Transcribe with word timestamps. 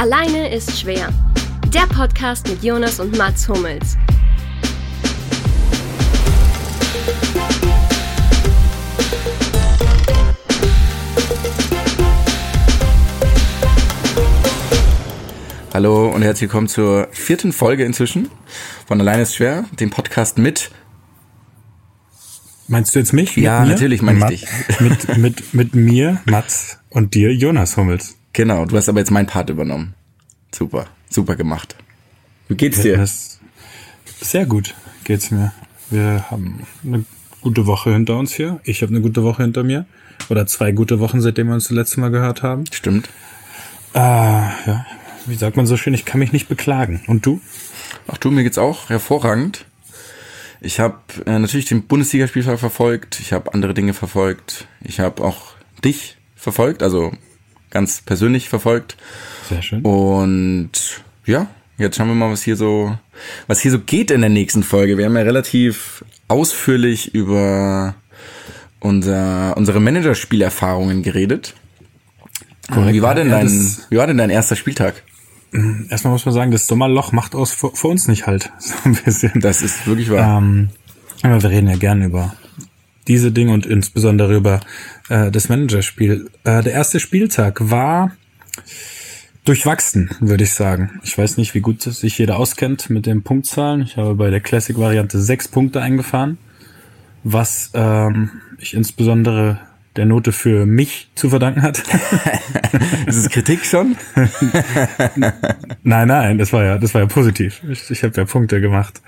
Alleine 0.00 0.50
ist 0.50 0.80
schwer. 0.80 1.10
Der 1.74 1.86
Podcast 1.94 2.48
mit 2.48 2.64
Jonas 2.64 3.00
und 3.00 3.18
Mats 3.18 3.46
Hummels. 3.46 3.98
Hallo 15.74 16.08
und 16.08 16.22
herzlich 16.22 16.48
willkommen 16.48 16.68
zur 16.68 17.08
vierten 17.12 17.52
Folge 17.52 17.84
inzwischen 17.84 18.30
von 18.86 19.02
Alleine 19.02 19.24
ist 19.24 19.34
schwer, 19.34 19.66
dem 19.80 19.90
Podcast 19.90 20.38
mit. 20.38 20.70
Meinst 22.68 22.94
du 22.94 23.00
jetzt 23.00 23.12
mich? 23.12 23.36
Ja, 23.36 23.66
natürlich 23.66 24.00
meine 24.00 24.32
ich 24.32 24.40
dich. 24.40 24.80
Mit, 24.80 25.18
mit, 25.18 25.54
mit 25.54 25.74
mir, 25.74 26.22
Mats 26.24 26.78
und 26.88 27.12
dir, 27.12 27.34
Jonas 27.34 27.76
Hummels. 27.76 28.16
Genau, 28.32 28.64
du 28.64 28.76
hast 28.76 28.88
aber 28.88 29.00
jetzt 29.00 29.10
meinen 29.10 29.26
Part 29.26 29.50
übernommen. 29.50 29.94
Super, 30.54 30.86
super 31.08 31.36
gemacht. 31.36 31.76
Wie 32.48 32.56
geht's 32.56 32.82
dir? 32.82 33.04
Sehr 34.20 34.46
gut 34.46 34.74
geht's 35.10 35.32
mir. 35.32 35.52
Wir 35.90 36.30
haben 36.30 36.64
eine 36.84 37.04
gute 37.40 37.66
Woche 37.66 37.92
hinter 37.92 38.16
uns 38.16 38.32
hier. 38.32 38.60
Ich 38.62 38.80
habe 38.82 38.90
eine 38.92 39.00
gute 39.00 39.24
Woche 39.24 39.42
hinter 39.42 39.64
mir. 39.64 39.86
Oder 40.28 40.46
zwei 40.46 40.70
gute 40.70 41.00
Wochen, 41.00 41.20
seitdem 41.20 41.48
wir 41.48 41.54
uns 41.54 41.64
das 41.64 41.72
letzte 41.72 41.98
Mal 41.98 42.12
gehört 42.12 42.44
haben. 42.44 42.64
Stimmt. 42.70 43.08
Ah, 43.92 44.52
ja. 44.66 44.86
Wie 45.26 45.34
sagt 45.34 45.56
man 45.56 45.66
so 45.66 45.76
schön, 45.76 45.94
ich 45.94 46.04
kann 46.04 46.20
mich 46.20 46.32
nicht 46.32 46.48
beklagen. 46.48 47.02
Und 47.08 47.26
du? 47.26 47.40
Ach 48.06 48.18
du, 48.18 48.30
mir 48.30 48.44
geht's 48.44 48.56
auch 48.56 48.88
hervorragend. 48.88 49.64
Ich 50.60 50.78
habe 50.78 51.00
äh, 51.26 51.40
natürlich 51.40 51.66
den 51.66 51.88
Bundesligaspieltag 51.88 52.60
verfolgt. 52.60 53.18
Ich 53.18 53.32
habe 53.32 53.52
andere 53.52 53.74
Dinge 53.74 53.94
verfolgt. 53.94 54.68
Ich 54.80 55.00
habe 55.00 55.24
auch 55.24 55.54
dich 55.84 56.18
verfolgt, 56.36 56.84
also 56.84 57.10
ganz 57.70 58.02
persönlich 58.02 58.48
verfolgt. 58.48 58.96
Sehr 59.48 59.62
schön. 59.62 59.82
Und 59.82 60.70
ja, 61.24 61.46
jetzt 61.78 61.96
schauen 61.96 62.08
wir 62.08 62.14
mal, 62.14 62.30
was 62.30 62.42
hier 62.42 62.56
so, 62.56 62.96
was 63.46 63.60
hier 63.60 63.70
so 63.70 63.78
geht 63.78 64.10
in 64.10 64.20
der 64.20 64.30
nächsten 64.30 64.62
Folge. 64.62 64.98
Wir 64.98 65.06
haben 65.06 65.16
ja 65.16 65.22
relativ 65.22 66.04
ausführlich 66.28 67.14
über 67.14 67.94
unser, 68.80 69.56
unsere 69.56 69.80
Managerspielerfahrungen 69.80 71.02
geredet. 71.02 71.54
Korrekt. 72.70 72.94
Wie 72.94 73.02
war 73.02 73.14
denn 73.14 73.30
dein, 73.30 73.48
wie 73.88 73.96
war 73.96 74.06
denn 74.06 74.18
dein 74.18 74.30
erster 74.30 74.56
Spieltag? 74.56 75.02
Erstmal 75.88 76.12
muss 76.12 76.24
man 76.24 76.34
sagen, 76.34 76.52
das 76.52 76.66
Sommerloch 76.66 77.10
macht 77.10 77.34
aus 77.34 77.52
für, 77.52 77.70
für 77.74 77.88
uns 77.88 78.06
nicht 78.06 78.26
halt. 78.26 78.50
So 78.60 78.74
ein 78.84 78.94
bisschen. 78.94 79.40
Das 79.40 79.62
ist 79.62 79.86
wirklich 79.86 80.10
wahr. 80.10 80.38
Ähm, 80.38 80.70
aber 81.22 81.42
wir 81.42 81.50
reden 81.50 81.68
ja 81.68 81.76
gern 81.76 82.02
über 82.02 82.34
diese 83.10 83.32
Dinge 83.32 83.52
und 83.52 83.66
insbesondere 83.66 84.36
über 84.36 84.60
äh, 85.08 85.32
das 85.32 85.48
Managerspiel. 85.48 86.30
Äh, 86.44 86.62
der 86.62 86.72
erste 86.72 87.00
Spieltag 87.00 87.58
war 87.60 88.12
durchwachsen, 89.44 90.10
würde 90.20 90.44
ich 90.44 90.54
sagen. 90.54 91.00
Ich 91.02 91.18
weiß 91.18 91.36
nicht, 91.36 91.52
wie 91.54 91.60
gut 91.60 91.82
sich 91.82 92.18
jeder 92.18 92.38
auskennt 92.38 92.88
mit 92.88 93.06
den 93.06 93.24
Punktzahlen. 93.24 93.82
Ich 93.82 93.96
habe 93.96 94.14
bei 94.14 94.30
der 94.30 94.40
Classic-Variante 94.40 95.20
sechs 95.20 95.48
Punkte 95.48 95.82
eingefahren, 95.82 96.38
was 97.24 97.72
ähm, 97.74 98.30
ich 98.58 98.74
insbesondere 98.74 99.58
der 99.96 100.06
Note 100.06 100.30
für 100.30 100.64
mich 100.64 101.10
zu 101.16 101.30
verdanken 101.30 101.62
hat. 101.62 101.78
Ist 103.06 103.16
es 103.16 103.28
Kritik 103.28 103.66
schon? 103.66 103.96
Nein, 105.82 106.06
nein, 106.06 106.38
das 106.38 106.52
war 106.52 106.62
ja, 106.62 106.78
das 106.78 106.94
war 106.94 107.00
ja 107.00 107.08
positiv. 107.08 107.60
Ich, 107.68 107.90
ich 107.90 108.04
habe 108.04 108.14
ja 108.16 108.24
Punkte 108.24 108.60
gemacht. 108.60 109.02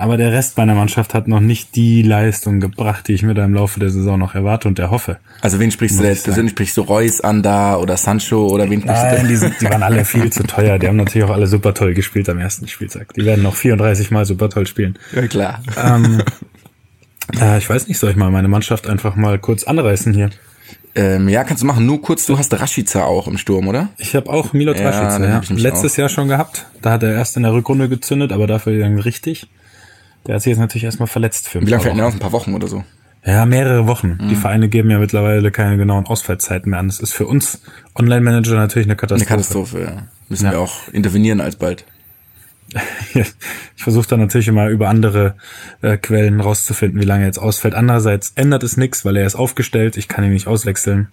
Aber 0.00 0.16
der 0.16 0.32
Rest 0.32 0.56
meiner 0.56 0.74
Mannschaft 0.74 1.12
hat 1.12 1.28
noch 1.28 1.40
nicht 1.40 1.76
die 1.76 2.00
Leistung 2.00 2.58
gebracht, 2.58 3.06
die 3.06 3.12
ich 3.12 3.22
mir 3.22 3.34
da 3.34 3.44
im 3.44 3.52
Laufe 3.52 3.78
der 3.80 3.90
Saison 3.90 4.18
noch 4.18 4.34
erwarte 4.34 4.66
und 4.66 4.78
erhoffe. 4.78 5.18
Also 5.42 5.60
wen 5.60 5.70
sprichst 5.70 6.00
du 6.00 6.04
jetzt 6.04 6.24
persönlich? 6.24 6.52
Sprichst 6.52 6.78
du 6.78 6.80
Reus 6.80 7.20
an 7.20 7.42
da 7.42 7.76
oder 7.76 7.98
Sancho 7.98 8.46
oder 8.46 8.70
wen 8.70 8.80
sprichst 8.80 9.02
Nein, 9.02 9.22
du 9.24 9.28
die, 9.28 9.36
sind, 9.36 9.60
die 9.60 9.66
waren 9.66 9.82
alle 9.82 10.06
viel 10.06 10.32
zu 10.32 10.44
teuer. 10.44 10.78
Die 10.78 10.88
haben 10.88 10.96
natürlich 10.96 11.28
auch 11.28 11.34
alle 11.34 11.46
super 11.46 11.74
toll 11.74 11.92
gespielt 11.92 12.30
am 12.30 12.38
ersten 12.38 12.66
Spieltag. 12.66 13.12
Die 13.12 13.26
werden 13.26 13.42
noch 13.42 13.54
34 13.54 14.10
Mal 14.10 14.24
super 14.24 14.48
toll 14.48 14.66
spielen. 14.66 14.98
Ja, 15.14 15.26
klar. 15.26 15.62
Ähm, 15.76 16.22
äh, 17.38 17.58
ich 17.58 17.68
weiß 17.68 17.86
nicht, 17.86 17.98
soll 17.98 18.08
ich 18.08 18.16
mal 18.16 18.30
meine 18.30 18.48
Mannschaft 18.48 18.88
einfach 18.88 19.16
mal 19.16 19.38
kurz 19.38 19.64
anreißen 19.64 20.14
hier? 20.14 20.30
Ähm, 20.94 21.28
ja, 21.28 21.44
kannst 21.44 21.62
du 21.62 21.66
machen. 21.66 21.84
Nur 21.84 22.00
kurz, 22.00 22.24
du 22.24 22.38
hast 22.38 22.58
Rashica 22.58 23.04
auch 23.04 23.28
im 23.28 23.36
Sturm, 23.36 23.68
oder? 23.68 23.90
Ich 23.98 24.16
habe 24.16 24.30
auch 24.30 24.54
Milo 24.54 24.72
Ja, 24.72 24.78
Traschica, 24.80 25.18
den 25.18 25.58
ja, 25.58 25.62
letztes 25.62 25.98
Jahr 25.98 26.08
schon 26.08 26.28
gehabt. 26.28 26.64
Da 26.80 26.92
hat 26.92 27.02
er 27.02 27.12
erst 27.12 27.36
in 27.36 27.42
der 27.42 27.52
Rückrunde 27.52 27.90
gezündet, 27.90 28.32
aber 28.32 28.46
dafür 28.46 28.78
dann 28.78 28.98
richtig. 28.98 29.46
Der 30.26 30.38
sich 30.40 30.50
jetzt 30.50 30.58
natürlich 30.58 30.84
erstmal 30.84 31.08
verletzt 31.08 31.48
für 31.48 31.58
ein 31.58 31.66
Wie 31.66 31.70
lange 31.70 31.82
fällt 31.82 31.94
denn 31.94 32.00
Wochen. 32.02 32.08
aus? 32.08 32.14
Ein 32.14 32.20
paar 32.20 32.32
Wochen 32.32 32.54
oder 32.54 32.68
so. 32.68 32.84
Ja, 33.24 33.44
mehrere 33.46 33.86
Wochen. 33.86 34.18
Mhm. 34.20 34.28
Die 34.28 34.36
Vereine 34.36 34.68
geben 34.68 34.90
ja 34.90 34.98
mittlerweile 34.98 35.50
keine 35.50 35.76
genauen 35.76 36.06
Ausfallzeiten 36.06 36.70
mehr 36.70 36.78
an. 36.80 36.88
Das 36.88 37.00
ist 37.00 37.12
für 37.12 37.26
uns 37.26 37.60
Online-Manager 37.94 38.54
natürlich 38.54 38.86
eine 38.86 38.92
Eine 38.92 38.96
Katastrophe. 38.96 39.28
Katastrophe, 39.28 39.80
ja. 39.82 40.02
Müssen 40.28 40.46
Ja. 40.46 40.52
wir 40.52 40.60
auch 40.60 40.88
intervenieren 40.92 41.40
alsbald. 41.40 41.84
Ich 43.76 43.82
versuche 43.84 44.08
dann 44.08 44.20
natürlich 44.20 44.46
immer 44.48 44.68
über 44.68 44.88
andere 44.90 45.34
äh, 45.80 45.96
Quellen 45.96 46.40
rauszufinden, 46.40 47.00
wie 47.00 47.04
lange 47.06 47.22
er 47.22 47.26
jetzt 47.28 47.38
ausfällt. 47.38 47.74
Andererseits 47.74 48.32
ändert 48.34 48.62
es 48.62 48.76
nichts, 48.76 49.04
weil 49.06 49.16
er 49.16 49.24
ist 49.26 49.34
aufgestellt. 49.36 49.96
Ich 49.96 50.06
kann 50.06 50.22
ihn 50.22 50.32
nicht 50.34 50.46
auswechseln. 50.46 51.08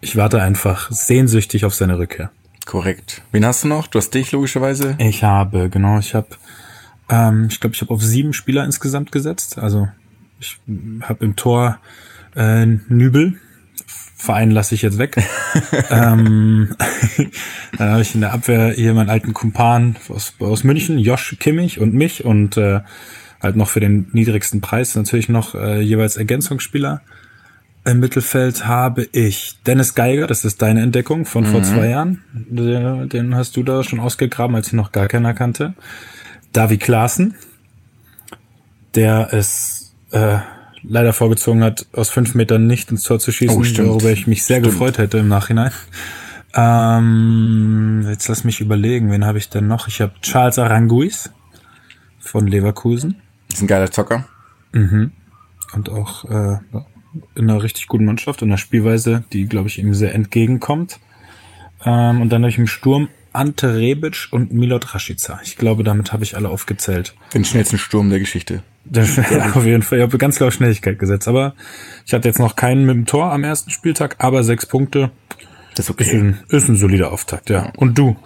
Ich 0.00 0.16
warte 0.16 0.42
einfach 0.42 0.90
sehnsüchtig 0.90 1.64
auf 1.64 1.74
seine 1.74 1.98
Rückkehr. 1.98 2.30
Korrekt. 2.66 3.22
Wen 3.30 3.46
hast 3.46 3.62
du 3.64 3.68
noch? 3.68 3.86
Du 3.86 3.98
hast 3.98 4.10
dich 4.10 4.32
logischerweise. 4.32 4.96
Ich 4.98 5.22
habe, 5.22 5.68
genau, 5.70 5.98
ich 6.00 6.14
habe, 6.14 6.26
ähm, 7.08 7.48
ich 7.50 7.60
glaube, 7.60 7.74
ich 7.74 7.80
habe 7.80 7.92
auf 7.92 8.02
sieben 8.02 8.32
Spieler 8.32 8.64
insgesamt 8.64 9.12
gesetzt. 9.12 9.58
Also 9.58 9.88
ich 10.40 10.58
habe 11.02 11.24
im 11.24 11.36
Tor 11.36 11.78
äh, 12.34 12.66
Nübel. 12.66 13.38
Verein 14.16 14.50
lasse 14.50 14.74
ich 14.74 14.82
jetzt 14.82 14.98
weg. 14.98 15.16
ähm, 15.90 16.74
dann 17.78 17.90
habe 17.90 18.02
ich 18.02 18.14
in 18.14 18.20
der 18.20 18.32
Abwehr 18.32 18.72
hier 18.72 18.92
meinen 18.92 19.10
alten 19.10 19.32
Kumpan 19.32 19.96
aus, 20.08 20.34
aus 20.40 20.64
München, 20.64 20.98
Josh 20.98 21.36
Kimmich 21.38 21.80
und 21.80 21.94
mich 21.94 22.24
und 22.24 22.56
äh, 22.56 22.80
halt 23.40 23.56
noch 23.56 23.68
für 23.68 23.80
den 23.80 24.08
niedrigsten 24.12 24.60
Preis 24.60 24.96
natürlich 24.96 25.28
noch 25.28 25.54
äh, 25.54 25.80
jeweils 25.80 26.16
Ergänzungsspieler. 26.16 27.02
Im 27.84 28.00
Mittelfeld 28.00 28.66
habe 28.66 29.08
ich 29.12 29.60
Dennis 29.66 29.94
Geiger, 29.94 30.26
das 30.26 30.44
ist 30.44 30.60
deine 30.60 30.82
Entdeckung 30.82 31.24
von 31.24 31.46
vor 31.46 31.62
zwei 31.62 31.88
Jahren. 31.88 32.22
Den, 32.34 33.08
den 33.08 33.34
hast 33.34 33.56
du 33.56 33.62
da 33.62 33.82
schon 33.82 34.00
ausgegraben, 34.00 34.56
als 34.56 34.66
ich 34.66 34.72
noch 34.74 34.92
gar 34.92 35.06
keiner 35.06 35.32
kannte. 35.32 35.74
Davi 36.58 36.76
Klaassen, 36.76 37.36
der 38.96 39.32
es 39.32 39.94
äh, 40.10 40.38
leider 40.82 41.12
vorgezogen 41.12 41.62
hat, 41.62 41.86
aus 41.92 42.10
fünf 42.10 42.34
Metern 42.34 42.66
nicht 42.66 42.90
ins 42.90 43.04
Tor 43.04 43.20
zu 43.20 43.30
schießen, 43.30 43.56
Oh, 43.56 43.86
worüber 43.86 44.10
ich 44.10 44.26
mich 44.26 44.42
sehr 44.44 44.56
Stimmt. 44.58 44.72
gefreut 44.72 44.98
hätte 44.98 45.18
im 45.18 45.28
Nachhinein. 45.28 45.70
Ähm, 46.54 48.04
jetzt 48.08 48.26
lass 48.26 48.42
mich 48.42 48.60
überlegen, 48.60 49.12
wen 49.12 49.24
habe 49.24 49.38
ich 49.38 49.48
denn 49.50 49.68
noch? 49.68 49.86
Ich 49.86 50.00
habe 50.00 50.14
Charles 50.20 50.58
Aranguiz 50.58 51.30
von 52.18 52.48
Leverkusen 52.48 53.22
Ist 53.52 53.62
ein 53.62 53.68
geiler 53.68 53.92
Zocker. 53.92 54.26
und 54.72 55.88
auch 55.90 56.24
äh, 56.24 56.58
in 57.36 57.48
einer 57.48 57.62
richtig 57.62 57.86
guten 57.86 58.04
Mannschaft, 58.04 58.42
in 58.42 58.48
einer 58.48 58.58
Spielweise, 58.58 59.22
die, 59.32 59.46
glaube 59.46 59.68
ich, 59.68 59.78
ihm 59.78 59.94
sehr 59.94 60.12
entgegenkommt. 60.12 60.98
Ähm, 61.84 62.20
und 62.20 62.30
dann 62.30 62.42
habe 62.42 62.50
ich 62.50 62.58
im 62.58 62.66
Sturm 62.66 63.08
Ante 63.38 63.76
Rebic 63.76 64.26
und 64.32 64.52
Milot 64.52 64.94
Rashica. 64.94 65.38
Ich 65.44 65.56
glaube, 65.56 65.84
damit 65.84 66.12
habe 66.12 66.24
ich 66.24 66.36
alle 66.36 66.48
aufgezählt. 66.48 67.14
Den 67.34 67.44
schnellsten 67.44 67.78
Sturm 67.78 68.10
der 68.10 68.18
Geschichte. 68.18 68.62
Ja, 68.90 69.52
auf 69.54 69.64
jeden 69.66 69.82
Fall. 69.82 69.98
Ich 69.98 70.02
habe 70.02 70.16
ganz 70.16 70.36
klar 70.36 70.48
auf 70.48 70.54
Schnelligkeit 70.54 70.98
gesetzt. 70.98 71.28
Aber 71.28 71.54
ich 72.06 72.14
hatte 72.14 72.26
jetzt 72.26 72.38
noch 72.38 72.56
keinen 72.56 72.86
mit 72.86 72.96
dem 72.96 73.06
Tor 73.06 73.30
am 73.30 73.44
ersten 73.44 73.70
Spieltag, 73.70 74.16
aber 74.18 74.42
sechs 74.42 74.64
Punkte 74.64 75.10
Das 75.74 75.90
ist 75.90 75.90
ist 75.90 76.08
okay. 76.08 76.16
ein, 76.16 76.38
ist 76.48 76.68
ein 76.68 76.76
solider 76.76 77.12
Auftakt, 77.12 77.50
ja. 77.50 77.70
Und 77.76 77.98
du? 77.98 78.16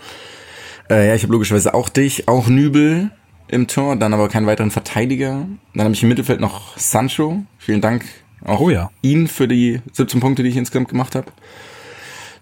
Äh, 0.89 1.09
ja, 1.09 1.15
ich 1.17 1.25
habe 1.25 1.33
logischerweise 1.33 1.75
auch 1.75 1.89
dich, 1.89 2.28
auch 2.28 2.47
Nübel 2.47 3.11
im 3.49 3.67
Tor, 3.67 3.97
dann 3.97 4.15
aber 4.15 4.28
keinen 4.28 4.47
weiteren 4.47 4.71
Verteidiger. 4.71 5.47
Dann 5.75 5.84
habe 5.84 5.95
ich 5.95 6.03
im 6.05 6.09
Mittelfeld 6.09 6.41
noch 6.41 6.78
Sancho. 6.78 7.43
Vielen 7.59 7.81
Dank 7.81 8.05
auch 8.45 8.61
Oh 8.61 8.71
ja. 8.71 8.91
ihn 9.03 9.27
für 9.27 9.49
die 9.49 9.81
17 9.93 10.21
Punkte, 10.21 10.43
die 10.43 10.49
ich 10.51 10.56
insgesamt 10.56 10.89
gemacht 10.89 11.17
habe. 11.17 11.27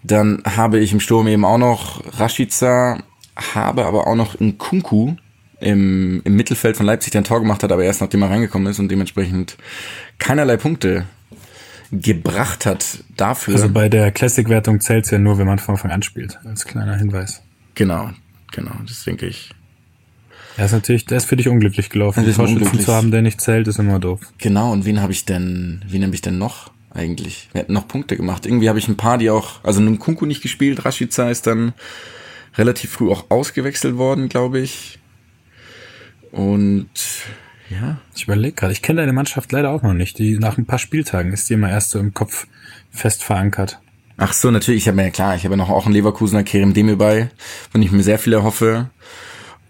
Dann 0.03 0.41
habe 0.45 0.79
ich 0.79 0.93
im 0.93 0.99
Sturm 0.99 1.27
eben 1.27 1.45
auch 1.45 1.57
noch 1.57 2.19
Rashica, 2.19 3.03
habe 3.35 3.85
aber 3.85 4.07
auch 4.07 4.15
noch 4.15 4.39
Nkunku 4.39 5.15
im, 5.59 6.21
im 6.23 6.35
Mittelfeld 6.35 6.75
von 6.75 6.85
Leipzig, 6.85 7.11
der 7.11 7.21
ein 7.21 7.25
Tor 7.25 7.39
gemacht 7.39 7.63
hat, 7.63 7.71
aber 7.71 7.83
erst 7.83 8.01
nachdem 8.01 8.23
er 8.23 8.29
reingekommen 8.31 8.67
ist 8.67 8.79
und 8.79 8.89
dementsprechend 8.89 9.57
keinerlei 10.17 10.57
Punkte 10.57 11.05
gebracht 11.91 12.65
hat 12.65 13.03
dafür. 13.17 13.55
Also 13.55 13.69
bei 13.69 13.89
der 13.89 14.11
Classic-Wertung 14.11 14.79
zählt's 14.79 15.11
ja 15.11 15.17
nur, 15.17 15.37
wenn 15.37 15.45
man 15.45 15.59
von 15.59 15.75
Anfang 15.75 15.91
an 15.91 16.03
spielt. 16.03 16.39
Als 16.45 16.65
kleiner 16.65 16.95
Hinweis. 16.95 17.41
genau, 17.75 18.11
genau, 18.51 18.71
das 18.87 19.03
denke 19.03 19.27
ich. 19.27 19.51
Ja, 20.57 20.65
ist 20.65 20.71
natürlich, 20.71 21.05
der 21.05 21.17
ist 21.17 21.25
für 21.25 21.37
dich 21.37 21.47
unglücklich 21.47 21.89
gelaufen. 21.89 22.25
Ist 22.25 22.35
Torschützen 22.35 22.79
zu 22.79 22.93
haben, 22.93 23.11
der 23.11 23.21
nicht 23.21 23.39
zählt, 23.39 23.67
ist 23.67 23.79
immer 23.79 23.99
doof. 23.99 24.19
Genau, 24.37 24.71
und 24.71 24.85
wen 24.85 25.01
habe 25.01 25.11
ich 25.11 25.25
denn, 25.25 25.83
wen 25.87 26.03
habe 26.03 26.15
ich 26.15 26.21
denn 26.21 26.37
noch 26.37 26.71
eigentlich? 26.93 27.49
Wir 27.53 27.61
hätten 27.61 27.73
noch 27.73 27.87
Punkte 27.87 28.17
gemacht. 28.17 28.45
Irgendwie 28.45 28.69
habe 28.69 28.79
ich 28.79 28.87
ein 28.87 28.97
paar, 28.97 29.17
die 29.17 29.29
auch, 29.29 29.63
also 29.63 29.81
nun 29.81 29.99
Kunku 29.99 30.25
nicht 30.25 30.41
gespielt, 30.41 30.85
Rashica 30.85 31.29
ist 31.29 31.47
dann 31.47 31.73
relativ 32.55 32.91
früh 32.91 33.09
auch 33.09 33.25
ausgewechselt 33.29 33.97
worden, 33.97 34.29
glaube 34.29 34.59
ich. 34.59 34.99
Und 36.31 36.89
ja, 37.69 37.97
Ich 38.15 38.23
überlege 38.23 38.53
gerade, 38.53 38.73
ich 38.73 38.81
kenne 38.81 39.01
deine 39.01 39.13
Mannschaft 39.13 39.51
leider 39.51 39.69
auch 39.69 39.81
noch 39.81 39.93
nicht. 39.93 40.17
Die 40.19 40.37
nach 40.37 40.57
ein 40.57 40.65
paar 40.65 40.79
Spieltagen 40.79 41.31
ist 41.31 41.49
die 41.49 41.53
immer 41.53 41.69
erst 41.69 41.91
so 41.91 41.99
im 41.99 42.13
Kopf 42.13 42.47
fest 42.89 43.23
verankert. 43.23 43.79
Ach 44.17 44.33
so, 44.33 44.51
natürlich, 44.51 44.83
ich 44.83 44.87
habe 44.87 45.01
ja 45.01 45.09
klar, 45.09 45.35
ich 45.35 45.45
habe 45.45 45.53
ja 45.53 45.57
noch 45.57 45.69
auch 45.69 45.85
einen 45.85 45.95
Leverkusener 45.95 46.43
Kerem 46.43 46.73
Demir 46.73 46.97
bei, 46.97 47.29
von 47.71 47.81
dem 47.81 47.87
ich 47.87 47.91
mir 47.91 48.03
sehr 48.03 48.19
viel 48.19 48.33
erhoffe. 48.33 48.89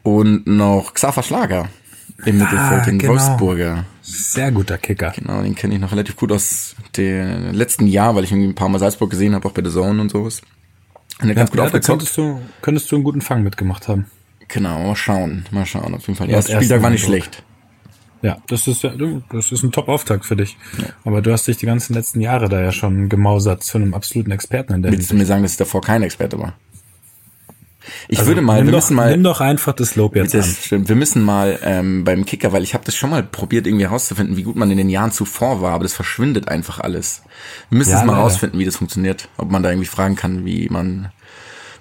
Und 0.04 0.48
noch 0.48 0.96
Xaver 0.96 1.22
Schlager 1.22 1.70
im 2.26 2.38
Mittelfeld, 2.38 2.86
den 2.86 3.00
genau. 3.00 3.14
Wolfsburger. 3.14 3.86
Sehr 4.02 4.52
guter 4.52 4.78
Kicker. 4.78 5.14
Genau, 5.16 5.42
den 5.42 5.56
kenne 5.56 5.76
ich 5.76 5.80
noch 5.82 5.92
relativ 5.92 6.16
gut 6.16 6.32
aus 6.32 6.76
dem 6.98 7.52
letzten 7.54 7.88
Jahr, 7.88 8.16
weil 8.16 8.24
ich 8.24 8.32
irgendwie 8.32 8.50
ein 8.50 8.56
paar 8.56 8.70
Mal 8.70 8.80
Salzburg 8.80 9.10
gesehen 9.10 9.34
habe, 9.36 9.48
auch 9.48 9.52
bei 9.54 9.64
The 9.64 9.72
Zone 9.72 10.02
und 10.02 10.10
sowas. 10.12 10.42
Und 11.22 11.28
der 11.28 11.36
ganz 11.36 11.52
gut 11.52 11.58
ja, 11.60 11.64
da 11.64 11.68
aufgezockt. 11.68 12.00
könntest 12.00 12.18
du, 12.18 12.42
könntest 12.62 12.92
du 12.92 12.96
einen 12.96 13.04
guten 13.04 13.22
Fang 13.22 13.44
mitgemacht 13.44 13.88
haben. 13.88 14.06
Genau, 14.48 14.84
mal 14.88 14.96
schauen, 14.96 15.46
mal 15.52 15.66
schauen. 15.66 15.94
Auf 15.94 16.08
jeden 16.08 16.18
Fall. 16.18 16.28
Der 16.28 16.34
Ja, 16.36 16.38
erste 16.40 16.56
Spieltag 16.56 16.82
war 16.82 16.90
nicht 16.90 17.04
Eindruck. 17.06 17.22
schlecht. 17.24 17.44
Ja, 18.24 18.38
das 18.48 18.68
ist 18.68 18.84
ja, 18.84 18.90
du, 18.92 19.24
das 19.32 19.52
ist 19.52 19.64
ein 19.64 19.72
Top-Auftakt 19.72 20.26
für 20.26 20.36
dich. 20.36 20.56
Aber 21.04 21.22
du 21.22 21.32
hast 21.32 21.48
dich 21.48 21.58
die 21.58 21.66
ganzen 21.66 21.94
letzten 21.96 22.22
Jahre 22.22 22.50
da 22.50 22.62
ja 22.62 22.72
schon 22.72 23.10
gemausert 23.10 23.64
zu 23.64 23.78
einem 23.80 23.94
absoluten 23.96 24.30
Experten 24.32 24.74
in 24.74 24.82
der 24.84 24.92
Willst 24.92 25.10
du 25.10 25.14
Hinsicht. 25.14 25.20
mir 25.20 25.26
sagen, 25.26 25.42
dass 25.44 25.54
ich 25.54 25.58
davor 25.58 25.82
kein 25.82 26.04
Experte 26.04 26.38
war? 26.38 26.54
Ich 28.08 28.20
Also, 28.20 28.30
würde 28.30 28.42
mal, 28.42 28.58
nimm 28.58 28.68
wir 28.68 28.72
doch, 28.74 28.78
müssen 28.80 28.96
mal, 28.96 29.12
nimm 29.12 29.24
doch 29.24 29.42
einfach 29.42 29.74
das 29.74 29.96
Lob 29.96 30.16
jetzt 30.16 30.34
an. 30.36 30.42
das 30.42 30.66
stimmt, 30.66 30.90
wir 30.90 30.96
müssen 30.96 31.24
mal 31.24 31.60
ähm, 31.64 32.04
beim 32.04 32.26
Kicker, 32.26 32.52
weil 32.54 32.64
ich 32.64 32.74
habe 32.74 32.84
das 32.86 32.96
schon 32.96 33.10
mal 33.10 33.24
probiert, 33.24 33.66
irgendwie 33.68 33.86
herauszufinden, 33.86 34.38
wie 34.38 34.44
gut 34.44 34.56
man 34.56 34.70
in 34.72 34.78
den 34.78 34.90
Jahren 34.90 35.12
zuvor 35.12 35.62
war, 35.62 35.74
aber 35.74 35.84
das 35.84 35.94
verschwindet 35.94 36.48
einfach 36.48 36.80
alles. 36.80 37.24
Wir 37.70 37.78
müssen 37.80 37.92
Ja, 37.92 37.98
jetzt 37.98 38.06
mal 38.06 38.14
leider. 38.14 38.24
rausfinden, 38.24 38.60
wie 38.60 38.66
das 38.66 38.76
funktioniert, 38.78 39.30
ob 39.38 39.50
man 39.52 39.64
da 39.64 39.70
irgendwie 39.70 39.88
fragen 39.88 40.16
kann, 40.16 40.46
wie 40.46 40.68
man 40.70 41.12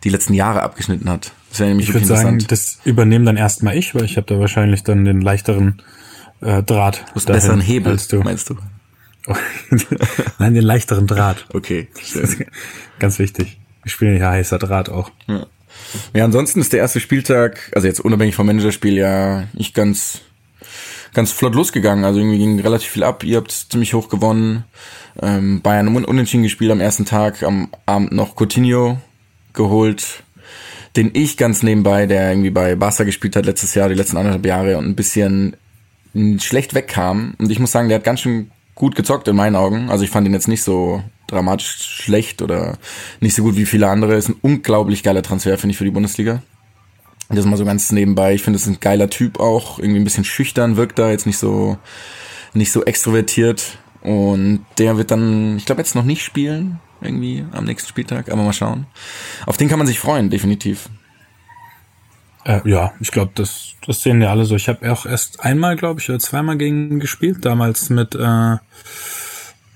die 0.04 0.08
letzten 0.08 0.32
Jahre 0.34 0.62
abgeschnitten 0.62 1.10
hat. 1.10 1.32
Das 1.50 1.58
wäre 1.60 1.68
nämlich 1.68 1.88
Ich 1.88 1.94
würde 1.94 2.06
sagen, 2.06 2.38
interessant. 2.38 2.52
das 2.52 2.78
übernehme 2.84 3.24
dann 3.26 3.36
erstmal 3.36 3.76
ich, 3.76 3.94
weil 3.94 4.04
ich 4.04 4.16
habe 4.16 4.26
da 4.26 4.38
wahrscheinlich 4.40 4.82
dann 4.84 5.04
den 5.04 5.20
leichteren 5.20 5.82
äh, 6.40 6.62
Draht. 6.62 7.04
Du 7.08 7.16
hast 7.16 7.26
besseren 7.26 7.60
Hebel, 7.60 7.92
als 7.92 8.08
du. 8.08 8.20
meinst 8.22 8.48
du? 8.48 8.56
Nein, 10.38 10.54
den 10.54 10.62
leichteren 10.64 11.06
Draht. 11.06 11.46
Okay, 11.52 11.88
schön. 12.02 12.46
Ganz 12.98 13.18
wichtig. 13.18 13.58
Ich 13.84 13.92
spiele 13.92 14.18
ja 14.18 14.30
heißer 14.30 14.58
Draht 14.58 14.88
auch. 14.88 15.10
Ja. 15.26 15.46
Ja, 16.14 16.24
ansonsten 16.24 16.60
ist 16.60 16.72
der 16.72 16.80
erste 16.80 17.00
Spieltag, 17.00 17.70
also 17.74 17.86
jetzt 17.86 18.00
unabhängig 18.00 18.34
vom 18.34 18.46
Managerspiel, 18.46 18.94
ja 18.94 19.44
nicht 19.52 19.74
ganz, 19.74 20.20
ganz 21.14 21.32
flott 21.32 21.54
losgegangen. 21.54 22.04
Also 22.04 22.20
irgendwie 22.20 22.38
ging 22.38 22.60
relativ 22.60 22.90
viel 22.90 23.04
ab. 23.04 23.24
Ihr 23.24 23.38
habt 23.38 23.50
ziemlich 23.50 23.94
hoch 23.94 24.08
gewonnen. 24.08 24.64
Ähm, 25.20 25.60
Bayern 25.62 25.88
un 25.88 26.04
unentschieden 26.04 26.44
gespielt 26.44 26.70
am 26.70 26.80
ersten 26.80 27.04
Tag, 27.04 27.42
am 27.42 27.68
Abend 27.86 28.12
noch 28.12 28.36
Coutinho 28.36 28.98
geholt, 29.52 30.22
den 30.96 31.10
ich 31.12 31.36
ganz 31.36 31.62
nebenbei, 31.62 32.06
der 32.06 32.30
irgendwie 32.30 32.50
bei 32.50 32.76
Barca 32.76 33.04
gespielt 33.04 33.36
hat 33.36 33.46
letztes 33.46 33.74
Jahr, 33.74 33.88
die 33.88 33.94
letzten 33.94 34.16
anderthalb 34.16 34.46
Jahre 34.46 34.78
und 34.78 34.86
ein 34.86 34.96
bisschen 34.96 35.56
schlecht 36.38 36.74
wegkam. 36.74 37.34
Und 37.38 37.50
ich 37.50 37.58
muss 37.58 37.72
sagen, 37.72 37.88
der 37.88 37.98
hat 37.98 38.04
ganz 38.04 38.20
schön 38.20 38.50
gut 38.74 38.96
gezockt 38.96 39.28
in 39.28 39.36
meinen 39.36 39.56
Augen. 39.56 39.90
Also 39.90 40.04
ich 40.04 40.10
fand 40.10 40.26
ihn 40.26 40.32
jetzt 40.32 40.48
nicht 40.48 40.62
so 40.62 41.02
dramatisch 41.30 41.78
schlecht 41.80 42.42
oder 42.42 42.78
nicht 43.20 43.34
so 43.34 43.42
gut 43.42 43.56
wie 43.56 43.66
viele 43.66 43.88
andere. 43.88 44.14
Ist 44.14 44.28
ein 44.28 44.36
unglaublich 44.42 45.02
geiler 45.02 45.22
Transfer, 45.22 45.56
finde 45.58 45.72
ich, 45.72 45.78
für 45.78 45.84
die 45.84 45.90
Bundesliga. 45.90 46.42
Das 47.28 47.44
mal 47.44 47.56
so 47.56 47.64
ganz 47.64 47.92
nebenbei. 47.92 48.34
Ich 48.34 48.42
finde, 48.42 48.56
es 48.56 48.62
ist 48.62 48.68
ein 48.68 48.80
geiler 48.80 49.08
Typ 49.08 49.38
auch. 49.38 49.78
Irgendwie 49.78 50.00
ein 50.00 50.04
bisschen 50.04 50.24
schüchtern 50.24 50.76
wirkt 50.76 50.98
er, 50.98 51.10
jetzt 51.10 51.26
nicht 51.26 51.38
so, 51.38 51.78
nicht 52.54 52.72
so 52.72 52.84
extrovertiert. 52.84 53.78
Und 54.02 54.66
der 54.78 54.96
wird 54.96 55.10
dann, 55.10 55.56
ich 55.56 55.64
glaube, 55.64 55.80
jetzt 55.80 55.94
noch 55.94 56.04
nicht 56.04 56.24
spielen, 56.24 56.80
irgendwie 57.00 57.44
am 57.52 57.64
nächsten 57.64 57.88
Spieltag, 57.88 58.32
aber 58.32 58.42
mal 58.42 58.52
schauen. 58.52 58.86
Auf 59.46 59.56
den 59.56 59.68
kann 59.68 59.78
man 59.78 59.86
sich 59.86 60.00
freuen, 60.00 60.30
definitiv. 60.30 60.88
Äh, 62.44 62.68
ja, 62.68 62.92
ich 63.00 63.10
glaube, 63.10 63.32
das, 63.34 63.74
das 63.86 64.02
sehen 64.02 64.22
ja 64.22 64.30
alle 64.30 64.44
so. 64.44 64.56
Ich 64.56 64.68
habe 64.68 64.90
auch 64.90 65.06
erst 65.06 65.40
einmal, 65.40 65.76
glaube 65.76 66.00
ich, 66.00 66.08
oder 66.08 66.18
zweimal 66.18 66.56
gegen 66.56 66.98
gespielt, 66.98 67.44
damals 67.44 67.90
mit, 67.90 68.14
äh, 68.14 68.56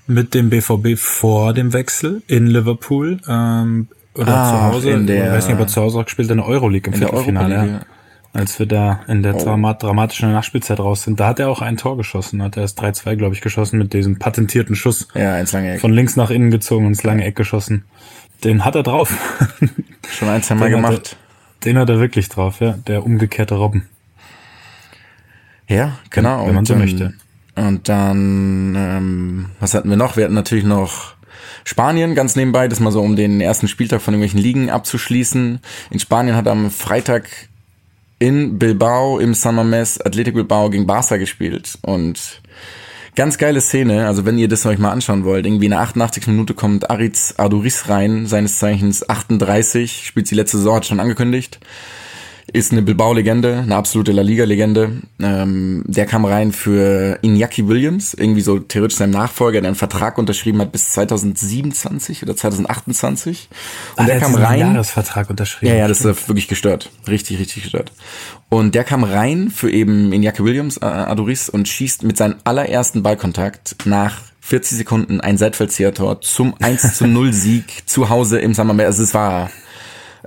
mit 0.07 0.33
dem 0.33 0.49
BVB 0.49 0.97
vor 0.97 1.53
dem 1.53 1.73
Wechsel 1.73 2.21
in 2.27 2.47
Liverpool. 2.47 3.19
Ähm, 3.27 3.87
oder 4.13 4.27
Ah, 4.37 4.49
zu 4.49 4.61
Hause. 4.75 4.89
in 4.91 5.07
der- 5.07 5.25
ich 5.27 5.31
weiß 5.33 5.45
nicht, 5.47 5.55
ob 5.55 5.61
er 5.61 5.67
zu 5.67 5.81
Hause 5.81 5.99
auch 5.99 6.05
gespielt 6.05 6.27
hat, 6.29 6.33
in 6.37 6.37
der 6.43 6.47
Euroleague 6.47 6.87
im 6.87 6.93
In 6.93 6.99
der 6.99 7.09
Viertelfinale. 7.09 7.55
Europa 7.55 7.71
ja. 7.73 7.81
Als 8.33 8.59
wir 8.59 8.65
da 8.65 8.99
in 9.07 9.23
der 9.23 9.35
Oh. 9.35 9.43
Dramat 9.43 9.81
dramatischen 9.81 10.31
Nachspielzeit 10.33 10.79
raus 10.81 11.03
sind. 11.03 11.19
Da 11.21 11.27
hat 11.27 11.39
er 11.39 11.49
auch 11.49 11.61
ein 11.61 11.77
Tor 11.77 11.95
geschossen. 11.95 12.43
Hat 12.43 12.57
er 12.57 12.63
erst 12.63 12.79
3-2, 12.81 13.15
glaube 13.15 13.33
ich, 13.33 13.39
geschossen 13.41 13.77
mit 13.79 13.93
diesem 13.93 14.19
patentierten 14.19 14.75
Schuss. 14.75 15.07
Ja, 15.15 15.37
ins 15.39 15.53
lange 15.53 15.73
Eck. 15.73 15.79
Von 15.79 15.93
links 15.93 16.17
nach 16.17 16.29
innen 16.31 16.51
gezogen 16.51 16.85
und 16.85 16.91
ins 16.91 17.03
lange 17.03 17.23
Eck 17.23 17.35
geschossen. 17.37 17.85
Den 18.43 18.65
hat 18.65 18.75
er 18.75 18.83
drauf. 18.83 19.13
Schon 20.09 20.27
ein, 20.27 20.43
zwei 20.43 20.55
Mal 20.55 20.69
Den 20.69 20.77
hat 20.79 20.83
er- 20.83 20.89
gemacht. 20.91 21.17
Den 21.63 21.77
hat 21.77 21.89
er 21.89 21.99
wirklich 21.99 22.27
drauf, 22.27 22.59
ja. 22.59 22.73
Der 22.87 23.05
umgekehrte 23.05 23.55
Robben. 23.55 23.87
Ja, 25.67 25.97
genau. 26.09 26.45
wenn 26.45 26.55
man 26.55 26.65
so 26.65 26.73
und, 26.73 26.79
möchte. 26.79 27.13
Und 27.55 27.87
dann, 27.87 28.75
ähm, 28.77 29.45
was 29.59 29.73
hatten 29.73 29.89
wir 29.89 29.97
noch? 29.97 30.17
Wir 30.17 30.25
hatten 30.25 30.33
natürlich 30.33 30.65
noch 30.65 31.15
Spanien 31.63 32.13
ganz 32.13 32.35
nebenbei, 32.35 32.67
das 32.67 32.79
mal 32.79 32.91
so 32.91 33.01
um 33.01 33.15
den 33.15 33.41
ersten 33.41 33.67
Spieltag 33.67 34.01
von 34.01 34.13
irgendwelchen 34.13 34.39
Ligen 34.39 34.69
abzuschließen. 34.69 35.59
In 35.89 35.99
Spanien 35.99 36.35
hat 36.35 36.47
am 36.47 36.69
Freitag 36.69 37.29
in 38.19 38.59
Bilbao 38.59 39.19
im 39.19 39.33
San 39.33 39.57
Mamés 39.57 40.01
Athletic 40.05 40.35
Bilbao 40.35 40.69
gegen 40.69 40.87
Barca 40.87 41.17
gespielt 41.17 41.77
und 41.81 42.41
ganz 43.15 43.37
geile 43.37 43.61
Szene, 43.61 44.07
also 44.07 44.25
wenn 44.25 44.37
ihr 44.37 44.47
das 44.47 44.65
euch 44.65 44.77
mal 44.77 44.91
anschauen 44.91 45.23
wollt, 45.23 45.45
irgendwie 45.45 45.65
in 45.65 45.71
der 45.71 45.81
88. 45.81 46.27
Minute 46.27 46.53
kommt 46.53 46.89
Aritz 46.89 47.33
Aduriz 47.37 47.89
rein, 47.89 48.25
seines 48.25 48.59
Zeichens 48.59 49.07
38, 49.09 50.05
spielt 50.05 50.29
die 50.29 50.35
letzte 50.35 50.57
Saison, 50.57 50.75
hat 50.75 50.85
schon 50.85 50.99
angekündigt, 50.99 51.59
ist 52.55 52.71
eine 52.71 52.81
Bilbao-Legende, 52.81 53.59
eine 53.59 53.75
absolute 53.75 54.13
La 54.13 54.21
Liga-Legende. 54.21 55.01
Ähm, 55.21 55.83
der 55.85 56.05
kam 56.05 56.23
rein 56.23 56.53
für 56.53 57.19
Iñaki 57.21 57.67
Williams, 57.67 58.13
irgendwie 58.13 58.39
so 58.39 58.59
theoretisch 58.59 58.97
sein 58.97 59.09
Nachfolger, 59.09 59.59
der 59.59 59.67
einen 59.67 59.75
Vertrag 59.75 60.17
unterschrieben 60.17 60.61
hat 60.61 60.71
bis 60.71 60.91
2027 60.91 62.23
oder 62.23 62.35
2028. 62.35 63.49
Und 63.97 64.03
Ah, 64.03 64.05
der 64.05 64.15
hat 64.15 64.21
kam 64.23 64.35
rein. 64.35 64.59
Jahresvertrag 64.59 65.29
unterschrieben. 65.29 65.73
Ja, 65.73 65.79
ja, 65.79 65.87
das 65.89 66.05
ist 66.05 66.29
wirklich 66.29 66.47
gestört. 66.47 66.91
Richtig, 67.09 67.39
richtig 67.39 67.63
gestört. 67.63 67.91
Und 68.47 68.73
der 68.73 68.85
kam 68.85 69.03
rein 69.03 69.49
für 69.49 69.69
eben 69.69 70.13
Iñaki 70.13 70.43
Williams, 70.43 70.77
äh, 70.77 70.85
Adoris, 70.85 71.49
und 71.49 71.67
schießt 71.67 72.03
mit 72.03 72.15
seinem 72.15 72.35
allerersten 72.45 73.03
Ballkontakt 73.03 73.75
nach 73.85 74.21
40 74.39 74.77
Sekunden 74.77 75.19
ein 75.19 75.37
Seitfallziehertor 75.37 76.21
zum 76.21 76.55
1 76.61 76.95
zu 76.95 77.05
0 77.05 77.33
Sieg 77.33 77.83
zu 77.85 78.09
Hause 78.09 78.39
im 78.39 78.53
Summer. 78.53 78.81
Also 78.83 79.03
es 79.03 79.13
war 79.13 79.49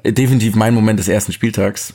definitiv 0.05 0.57
mein 0.57 0.75
Moment 0.75 0.99
des 0.99 1.09
ersten 1.09 1.33
Spieltags. 1.33 1.95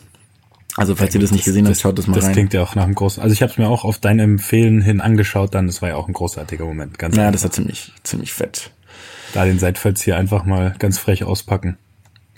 Also 0.76 0.96
falls 0.96 1.14
ihr 1.14 1.22
das 1.22 1.32
nicht 1.32 1.46
gesehen 1.46 1.68
habt, 1.68 1.80
schaut 1.80 1.98
das 2.00 2.08
mal 2.08 2.16
das 2.16 2.26
rein. 2.26 2.34
klingt 2.34 2.54
ja 2.54 2.64
auch 2.64 2.74
nach 2.76 2.84
einem 2.84 2.96
großen. 2.96 3.22
Also 3.22 3.34
ich 3.34 3.42
habe 3.44 3.52
es 3.52 3.58
mir 3.60 3.68
auch 3.68 3.84
auf 3.84 4.00
dein 4.00 4.18
Empfehlen 4.20 4.82
hin 4.82 5.02
angeschaut, 5.02 5.54
dann 5.54 5.68
das 5.68 5.82
war 5.82 5.90
ja 5.90 5.96
auch 5.96 6.08
ein 6.08 6.14
großartiger 6.14 6.66
Moment. 6.66 6.98
Ganz 6.98 7.16
Ja, 7.16 7.32
das 7.32 7.44
war 7.44 7.52
ziemlich, 7.52 7.92
ziemlich 8.04 8.34
fett. 8.34 8.72
da 9.34 9.46
den 9.46 9.60
Seitfalls 9.60 10.02
hier 10.02 10.18
einfach 10.18 10.46
mal 10.46 10.76
ganz 10.80 10.98
frech 10.98 11.24
auspacken. 11.24 11.78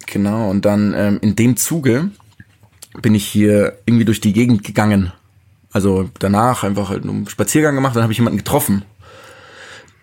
Genau, 0.07 0.49
und 0.49 0.65
dann 0.65 0.93
ähm, 0.95 1.19
in 1.21 1.35
dem 1.35 1.55
Zuge 1.57 2.09
bin 3.01 3.15
ich 3.15 3.25
hier 3.25 3.77
irgendwie 3.85 4.05
durch 4.05 4.21
die 4.21 4.33
Gegend 4.33 4.63
gegangen. 4.63 5.11
Also 5.71 6.09
danach 6.19 6.63
einfach 6.63 6.89
halt 6.89 7.03
einen 7.03 7.27
Spaziergang 7.27 7.75
gemacht, 7.75 7.95
dann 7.95 8.03
habe 8.03 8.11
ich 8.13 8.19
jemanden 8.19 8.37
getroffen, 8.37 8.83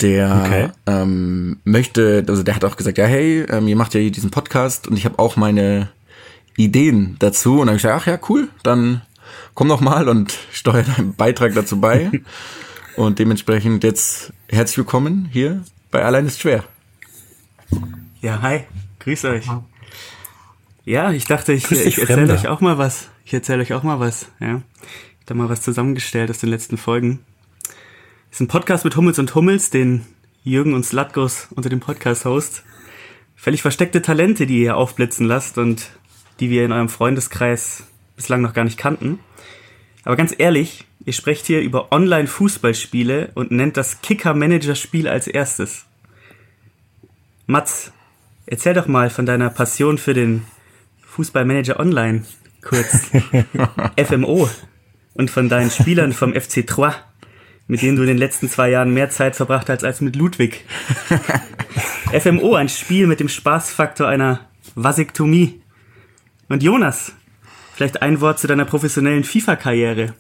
der 0.01 0.43
Okay. 0.45 0.69
ähm, 0.87 1.61
möchte, 1.65 2.25
also 2.29 2.43
der 2.43 2.55
hat 2.57 2.65
auch 2.65 2.77
gesagt, 2.77 2.99
ja 2.99 3.05
hey, 3.07 3.43
ähm, 3.49 3.69
ihr 3.69 3.77
macht 3.77 3.95
ja 3.95 4.01
hier 4.01 4.11
diesen 4.11 4.31
Podcast 4.31 4.89
und 4.89 4.97
ich 4.97 5.05
habe 5.05 5.19
auch 5.19 5.37
meine 5.37 5.89
Ideen 6.57 7.17
dazu. 7.19 7.55
Und 7.55 7.61
dann 7.61 7.69
habe 7.69 7.77
ich 7.77 7.83
gesagt, 7.83 8.03
ach 8.03 8.07
ja, 8.07 8.19
cool, 8.29 8.49
dann 8.63 9.03
komm 9.55 9.69
doch 9.69 9.81
mal 9.81 10.09
und 10.09 10.39
steuer 10.53 10.83
deinen 10.83 11.15
Beitrag 11.15 11.55
dazu 11.55 11.81
bei. 11.81 12.23
und 12.97 13.19
dementsprechend 13.19 13.85
jetzt 13.85 14.33
herzlich 14.49 14.79
willkommen 14.79 15.29
hier 15.33 15.63
bei 15.91 16.05
Allein 16.05 16.27
ist 16.27 16.41
schwer. 16.41 16.65
Ja, 18.21 18.41
hi, 18.43 18.61
grüß 19.01 19.25
euch. 19.27 19.47
Ja, 20.85 21.13
ich 21.13 21.27
dachte, 21.27 21.53
ich, 21.53 21.71
ich 21.71 21.99
erzähle 21.99 22.33
euch 22.33 22.49
auch 22.49 22.61
mal 22.61 22.79
was. 22.79 23.09
Ich 23.25 23.33
erzähle 23.33 23.63
euch 23.63 23.73
auch 23.73 23.83
mal 23.83 24.01
was. 24.01 24.27
Ja, 24.41 24.49
ich 24.49 24.55
hab 24.55 25.27
da 25.27 25.35
mal 25.35 25.49
was 25.49 25.63
zusammengestellt 25.63 26.31
aus 26.31 26.39
den 26.39 26.51
letzten 26.51 26.77
Folgen. 26.77 27.21
ist 28.31 28.41
ein 28.41 28.49
Podcast 28.49 28.85
mit 28.85 28.97
Hummels 28.97 29.19
und 29.19 29.35
Hummels, 29.35 29.71
den 29.71 30.05
Jürgen 30.45 30.75
und 30.75 30.85
Slatgos 30.85 31.49
unter 31.55 31.69
dem 31.69 31.81
Podcast-Host. 31.81 32.65
Völlig 33.37 33.63
versteckte 33.63 34.03
Talente, 34.03 34.47
die 34.47 34.63
ihr 34.63 34.77
aufblitzen 34.77 35.27
lasst 35.27 35.59
und 35.59 35.91
die 36.43 36.51
wir 36.51 36.65
in 36.65 36.73
eurem 36.73 36.89
Freundeskreis 36.89 37.85
bislang 38.17 38.43
noch 38.43 38.53
gar 38.53 38.65
nicht 38.65 38.77
kannten. 38.77 39.21
Aber 40.03 40.17
ganz 40.17 40.35
ehrlich, 40.37 40.85
ihr 41.05 41.13
sprecht 41.13 41.47
hier 41.47 41.61
über 41.61 41.93
Online-Fußballspiele 41.93 43.31
und 43.37 43.53
nennt 43.53 43.77
das 43.77 44.03
Kicker-Manager-Spiel 44.03 45.07
als 45.07 45.29
erstes. 45.29 45.85
Mats, 47.47 47.93
erzähl 48.47 48.75
doch 48.75 48.89
mal 48.89 49.09
von 49.09 49.25
deiner 49.25 49.51
Passion 49.51 49.99
für 49.99 50.15
den 50.15 50.43
Fußballmanager 51.07 51.79
Online, 51.79 52.25
kurz 52.61 53.07
FMO, 54.05 54.51
und 55.15 55.31
von 55.31 55.49
deinen 55.49 55.71
Spielern 55.71 56.13
vom 56.13 56.35
FC 56.35 56.67
Troyes, 56.67 56.97
mit 57.69 57.83
denen 57.83 57.95
du 57.95 58.03
in 58.03 58.09
den 58.09 58.19
letzten 58.19 58.49
zwei 58.49 58.69
Jahren 58.69 58.93
mehr 58.93 59.11
Zeit 59.11 59.37
verbracht 59.37 59.69
hast 59.69 59.85
als 59.85 60.01
mit 60.01 60.17
Ludwig. 60.17 60.65
FMO, 62.21 62.57
ein 62.57 62.69
Spiel 62.69 63.07
mit 63.07 63.21
dem 63.21 63.29
Spaßfaktor 63.29 64.09
einer 64.09 64.41
Vasektomie. 64.75 65.62
Und 66.49 66.63
Jonas, 66.63 67.13
vielleicht 67.75 68.03
ein 68.03 68.21
Wort 68.21 68.39
zu 68.39 68.47
deiner 68.47 68.65
professionellen 68.65 69.25
FIFA-Karriere. 69.25 70.15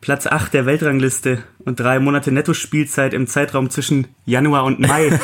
Platz 0.00 0.26
8 0.26 0.54
der 0.54 0.66
Weltrangliste 0.66 1.44
und 1.58 1.78
drei 1.78 2.00
Monate 2.00 2.32
Netto-Spielzeit 2.32 3.12
im 3.12 3.26
Zeitraum 3.26 3.68
zwischen 3.68 4.08
Januar 4.24 4.64
und 4.64 4.80
Mai. 4.80 5.18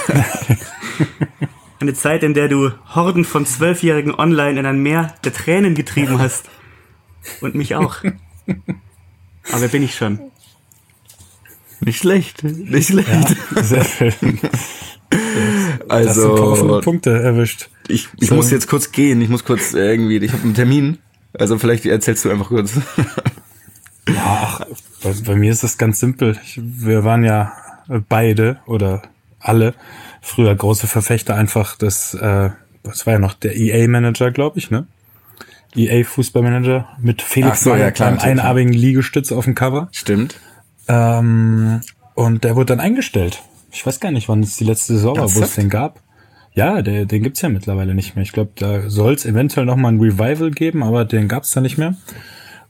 Eine 1.81 1.95
Zeit, 1.95 2.23
in 2.23 2.35
der 2.35 2.49
du 2.49 2.73
Horden 2.95 3.25
von 3.25 3.47
Zwölfjährigen 3.47 4.15
online 4.15 4.61
in 4.61 4.67
ein 4.67 4.83
Meer 4.83 5.15
der 5.25 5.33
Tränen 5.33 5.75
getrieben 5.75 6.19
hast. 6.19 6.49
Und 7.41 7.55
mich 7.55 7.75
auch. 7.75 8.03
Aber 9.51 9.61
wer 9.61 9.69
bin 9.69 9.83
ich 9.83 9.95
schon? 9.95 10.21
Nicht 11.81 11.99
schlecht, 11.99 12.43
nicht 12.45 12.89
schlecht. 12.89 13.09
Ja, 13.55 13.63
sehr 13.63 13.85
schön. 13.85 14.41
Also, 15.89 16.09
das 16.09 16.15
sind 16.17 16.37
powervolle 16.37 16.81
Punkte 16.83 17.23
erwischt. 17.23 17.69
ich, 17.89 18.09
ich 18.21 18.29
So. 18.29 18.35
muss 18.35 18.51
jetzt 18.51 18.69
kurz 18.69 18.93
gehen, 18.93 19.21
ich 19.21 19.29
muss 19.29 19.45
kurz 19.45 19.73
irgendwie, 19.75 20.17
ich 20.19 20.33
habe 20.33 20.43
einen 20.43 20.55
Termin. 20.55 20.99
Also 21.39 21.59
vielleicht 21.59 21.85
erzählst 21.87 22.25
du 22.25 22.31
einfach 22.31 22.49
kurz. 22.49 22.75
Ach, 24.19 24.61
bei, 25.03 25.13
bei 25.27 25.35
mir 25.37 25.53
ist 25.53 25.63
das 25.63 25.79
ganz 25.79 25.99
simpel. 26.01 26.39
Ich, 26.45 26.61
wir 26.63 27.05
waren 27.05 27.25
ja 27.25 27.53
beide 28.09 28.59
oder 28.67 29.03
alle 29.41 29.75
früher 30.23 30.55
große 30.55 30.87
Verfechter 30.87 31.35
einfach 31.35 31.77
des, 31.77 32.15
äh, 32.15 32.51
was 32.85 33.07
war 33.07 33.15
ja 33.15 33.19
noch 33.19 33.35
der 33.35 33.57
EA-Manager, 33.57 34.31
glaube 34.31 34.59
ich, 34.59 34.71
ne? 34.71 34.87
EA-Fußballmanager 35.75 36.89
mit 37.01 37.21
Felix 37.23 37.59
Ach 37.59 37.63
so, 37.63 37.75
ja, 37.77 37.91
klar, 37.91 38.13
natürlich. 38.13 38.41
einarmigen 38.41 38.73
Liegestütz 38.73 39.31
auf 39.33 39.45
dem 39.45 39.55
Cover. 39.55 39.89
Stimmt. 39.93 40.39
Ähm, 40.89 41.81
und 42.15 42.45
der 42.45 42.57
wurde 42.57 42.67
dann 42.67 42.81
eingestellt. 42.81 43.43
Ich 43.71 43.87
weiß 43.87 44.01
gar 44.01 44.11
nicht, 44.11 44.29
wann 44.29 44.43
es 44.43 44.57
die 44.57 44.65
letzte 44.65 44.95
Saison 44.95 45.17
war, 45.17 45.35
wo 45.35 45.41
es 45.41 45.55
den 45.55 45.69
gab. 45.69 46.01
Ja, 46.53 46.81
der, 46.81 47.05
den 47.05 47.23
gibt's 47.23 47.43
ja 47.43 47.51
mittlerweile 47.51 47.95
nicht 47.95 48.17
mehr. 48.17 48.23
Ich 48.23 48.33
glaube, 48.33 48.53
da 48.55 48.89
soll 48.89 49.13
es 49.13 49.27
eventuell 49.27 49.67
noch 49.67 49.77
mal 49.77 49.93
ein 49.93 50.01
Revival 50.01 50.51
geben, 50.51 50.83
aber 50.83 51.05
den 51.05 51.29
gab's 51.29 51.51
da 51.51 51.61
nicht 51.61 51.77
mehr. 51.77 51.95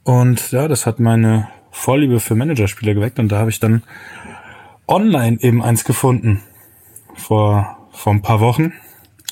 Und 0.02 0.50
ja, 0.50 0.66
das 0.66 0.86
hat 0.86 0.98
meine 0.98 1.48
Vorliebe 1.70 2.20
für 2.20 2.34
Managerspiele 2.34 2.94
geweckt 2.94 3.18
und 3.18 3.28
da 3.30 3.38
habe 3.38 3.50
ich 3.50 3.60
dann 3.60 3.82
online 4.88 5.38
eben 5.40 5.62
eins 5.62 5.84
gefunden 5.84 6.42
vor 7.14 7.76
vor 7.90 8.12
ein 8.12 8.22
paar 8.22 8.40
Wochen 8.40 8.72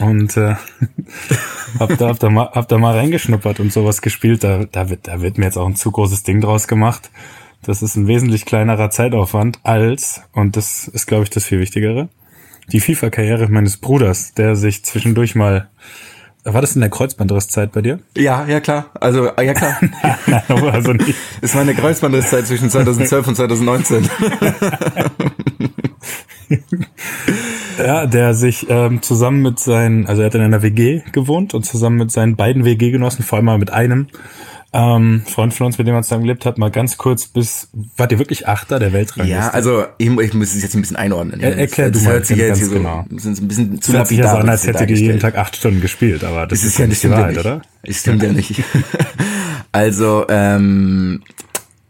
und 0.00 0.36
äh, 0.36 0.56
hab 1.78 1.96
da 1.96 2.08
hab 2.08 2.18
da 2.18 2.30
mal 2.30 2.50
hab 2.52 2.68
da 2.68 2.78
mal 2.78 2.96
reingeschnuppert 2.96 3.60
und 3.60 3.72
sowas 3.72 4.02
gespielt. 4.02 4.44
Da 4.44 4.64
da 4.64 4.90
wird 4.90 5.08
da 5.08 5.20
wird 5.20 5.38
mir 5.38 5.46
jetzt 5.46 5.56
auch 5.56 5.66
ein 5.66 5.76
zu 5.76 5.90
großes 5.90 6.22
Ding 6.22 6.40
draus 6.40 6.68
gemacht. 6.68 7.10
Das 7.66 7.82
ist 7.82 7.96
ein 7.96 8.06
wesentlich 8.06 8.44
kleinerer 8.44 8.90
Zeitaufwand 8.90 9.60
als 9.62 10.22
und 10.32 10.56
das 10.56 10.88
ist 10.88 11.06
glaube 11.06 11.24
ich 11.24 11.30
das 11.30 11.44
viel 11.44 11.60
wichtigere 11.60 12.08
die 12.72 12.80
FIFA-Karriere 12.80 13.48
meines 13.48 13.76
Bruders, 13.76 14.34
der 14.34 14.56
sich 14.56 14.84
zwischendurch 14.84 15.34
mal 15.34 15.68
war 16.46 16.60
das 16.60 16.74
in 16.74 16.82
der 16.82 16.90
Kreuzbandrisszeit 16.90 17.72
bei 17.72 17.80
dir? 17.80 18.00
Ja, 18.18 18.46
ja 18.46 18.60
klar. 18.60 18.90
Also, 19.00 19.30
ja 19.40 19.54
klar. 19.54 19.80
also 20.72 20.92
nicht. 20.92 21.14
Es 21.40 21.54
war 21.54 21.62
eine 21.62 21.74
Kreuzbandrisszeit 21.74 22.46
zwischen 22.46 22.68
2012 22.68 23.28
und 23.28 23.34
2019. 23.36 24.10
Ja, 27.78 28.06
der 28.06 28.34
sich 28.34 28.66
ähm, 28.68 29.02
zusammen 29.02 29.42
mit 29.42 29.58
seinen, 29.58 30.06
also 30.06 30.22
er 30.22 30.26
hat 30.26 30.34
in 30.34 30.42
einer 30.42 30.62
WG 30.62 31.02
gewohnt 31.12 31.54
und 31.54 31.64
zusammen 31.64 31.96
mit 31.96 32.12
seinen 32.12 32.36
beiden 32.36 32.64
WG-Genossen, 32.64 33.24
vor 33.24 33.36
allem 33.36 33.46
mal 33.46 33.58
mit 33.58 33.72
einem 33.72 34.06
ähm, 34.74 35.22
Freund 35.24 35.54
von 35.54 35.66
uns, 35.66 35.78
mit 35.78 35.86
dem 35.86 35.94
er 35.94 36.02
zusammen 36.02 36.24
gelebt 36.24 36.44
hat, 36.44 36.58
mal 36.58 36.70
ganz 36.70 36.98
kurz 36.98 37.26
bis, 37.28 37.68
wart 37.96 38.10
ihr 38.12 38.18
wirklich 38.18 38.48
Achter 38.48 38.78
der 38.80 38.92
Weltrangliste? 38.92 39.40
Ja, 39.40 39.50
also 39.50 39.84
ich, 39.98 40.10
ich 40.10 40.34
muss 40.34 40.52
es 40.54 40.62
jetzt 40.62 40.74
ein 40.74 40.80
bisschen 40.80 40.96
einordnen. 40.96 41.40
Er- 41.40 41.56
erklär 41.56 41.90
das 41.90 42.02
du 42.02 42.08
mal 42.08 42.14
hört 42.14 42.26
sich 42.26 42.36
ja 42.36 42.46
jetzt 42.46 42.58
hier 42.58 42.66
so, 42.66 42.74
genau. 42.74 43.06
das 43.08 43.24
ist 43.24 43.40
ein 43.40 43.48
bisschen 43.48 43.80
zu 43.80 43.92
das 43.92 44.10
ja 44.10 44.16
so 44.16 44.36
an, 44.36 44.46
lapidar, 44.46 44.50
als 44.50 44.62
was 44.62 44.66
hättet 44.66 44.90
ihr 44.90 44.96
jeden. 44.96 45.20
Tag 45.20 45.38
acht 45.38 45.54
Stunden 45.56 45.80
gespielt, 45.80 46.24
aber 46.24 46.46
das, 46.48 46.60
Das 46.60 46.68
ist 46.68 46.78
ja 46.78 46.86
nicht 46.88 47.02
die 47.02 47.06
ja 47.06 47.12
Wahrheit, 47.12 47.38
oder? 47.38 47.62
Das 47.84 47.96
stimmt 47.96 48.22
ja 48.22 48.32
nicht. 48.32 48.62
also, 49.72 50.26
ähm, 50.28 51.22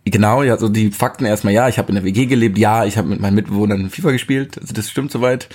genau, 0.04 0.42
ja, 0.42 0.56
so 0.58 0.68
die 0.68 0.90
Fakten 0.90 1.24
erstmal, 1.24 1.54
ja, 1.54 1.68
ich 1.68 1.78
habe 1.78 1.88
in 1.88 1.94
der 1.94 2.04
WG 2.04 2.26
gelebt, 2.26 2.58
ja, 2.58 2.84
ich 2.84 2.98
habe 2.98 3.08
mit 3.08 3.20
meinen 3.20 3.34
Mitbewohnern 3.34 3.88
FIFA 3.90 4.10
gespielt, 4.12 4.58
also 4.60 4.74
das 4.74 4.90
stimmt 4.90 5.10
soweit. 5.10 5.48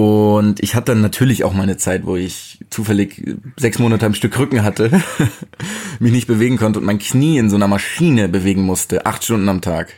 Und 0.00 0.60
ich 0.60 0.74
hatte 0.74 0.92
dann 0.92 1.02
natürlich 1.02 1.44
auch 1.44 1.52
mal 1.52 1.64
eine 1.64 1.76
Zeit, 1.76 2.06
wo 2.06 2.16
ich 2.16 2.58
zufällig 2.70 3.22
sechs 3.58 3.78
Monate 3.78 4.06
am 4.06 4.14
Stück 4.14 4.38
Rücken 4.38 4.62
hatte, 4.62 4.90
mich 6.00 6.10
nicht 6.10 6.26
bewegen 6.26 6.56
konnte 6.56 6.78
und 6.78 6.86
mein 6.86 6.98
Knie 6.98 7.36
in 7.36 7.50
so 7.50 7.56
einer 7.56 7.68
Maschine 7.68 8.30
bewegen 8.30 8.62
musste, 8.62 9.04
acht 9.04 9.22
Stunden 9.24 9.46
am 9.50 9.60
Tag. 9.60 9.92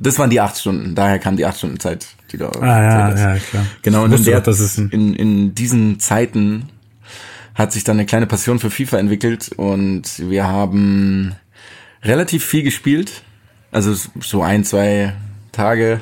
Das 0.00 0.18
waren 0.18 0.28
die 0.28 0.40
acht 0.40 0.58
Stunden, 0.58 0.96
daher 0.96 1.20
kam 1.20 1.36
die 1.36 1.46
acht 1.46 1.58
Stunden 1.58 1.78
Zeit, 1.78 2.08
die 2.32 2.36
du 2.36 2.46
Ah, 2.46 2.82
ja, 2.82 3.16
ja, 3.16 3.38
klar. 3.38 3.64
Genau, 3.82 4.02
und 4.02 4.12
in, 4.12 4.24
der, 4.24 4.40
doch, 4.40 4.58
in, 4.76 5.14
in 5.14 5.54
diesen 5.54 6.00
Zeiten 6.00 6.70
hat 7.54 7.72
sich 7.72 7.84
dann 7.84 7.98
eine 7.98 8.06
kleine 8.06 8.26
Passion 8.26 8.58
für 8.58 8.72
FIFA 8.72 8.98
entwickelt 8.98 9.52
und 9.56 10.18
wir 10.18 10.48
haben 10.48 11.36
relativ 12.02 12.44
viel 12.44 12.64
gespielt. 12.64 13.22
Also 13.70 13.94
so 14.20 14.42
ein, 14.42 14.64
zwei 14.64 15.14
Tage 15.52 16.00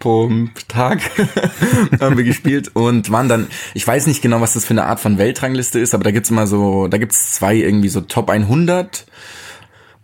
pro 0.00 0.28
Tag 0.66 1.00
haben 2.00 2.16
wir 2.16 2.24
gespielt 2.24 2.72
und 2.74 3.12
waren 3.12 3.28
dann, 3.28 3.46
ich 3.74 3.86
weiß 3.86 4.08
nicht 4.08 4.22
genau, 4.22 4.40
was 4.40 4.54
das 4.54 4.64
für 4.64 4.74
eine 4.74 4.86
Art 4.86 4.98
von 4.98 5.18
Weltrangliste 5.18 5.78
ist, 5.78 5.94
aber 5.94 6.02
da 6.02 6.10
gibt's 6.10 6.30
immer 6.30 6.48
so, 6.48 6.88
da 6.88 6.98
gibt's 6.98 7.32
zwei 7.32 7.54
irgendwie 7.54 7.88
so 7.88 8.00
Top 8.00 8.28
100 8.30 9.06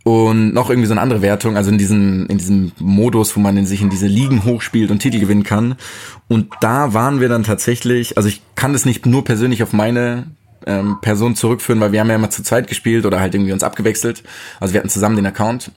und 0.05 0.55
noch 0.55 0.71
irgendwie 0.71 0.87
so 0.87 0.93
eine 0.93 1.01
andere 1.01 1.21
Wertung, 1.21 1.57
also 1.57 1.71
in 1.71 1.79
diesem, 1.79 2.29
in 2.29 2.39
diesem 2.39 2.71
Modus, 2.79 3.35
wo 3.35 3.41
man 3.41 3.57
in 3.57 3.67
sich 3.67 3.83
in 3.83 3.91
diese 3.91 4.07
Ligen 4.07 4.45
hochspielt 4.45 4.93
und 4.93 5.01
Titel 5.01 5.19
gewinnen 5.19 5.43
kann. 5.43 5.75
Und 6.29 6.53
da 6.61 6.95
waren 6.95 7.21
wir 7.21 7.29
dann 7.29 7.43
tatsächlich, 7.43 8.17
also 8.17 8.29
ich 8.29 8.41
kann 8.55 8.73
das 8.73 8.85
nicht 8.85 9.05
nur 9.05 9.25
persönlich 9.25 9.65
auf 9.65 9.73
meine 9.73 10.29
ähm, 10.65 10.99
Person 11.01 11.35
zurückführen, 11.35 11.81
weil 11.81 11.91
wir 11.91 11.99
haben 11.99 12.09
ja 12.09 12.15
immer 12.15 12.31
zu 12.31 12.45
zweit 12.45 12.69
gespielt 12.69 13.05
oder 13.05 13.19
halt 13.19 13.35
irgendwie 13.35 13.53
uns 13.53 13.65
abgewechselt. 13.65 14.23
Also 14.61 14.75
wir 14.75 14.79
hatten 14.79 14.91
zusammen 14.91 15.17
den 15.17 15.27
Account. 15.27 15.73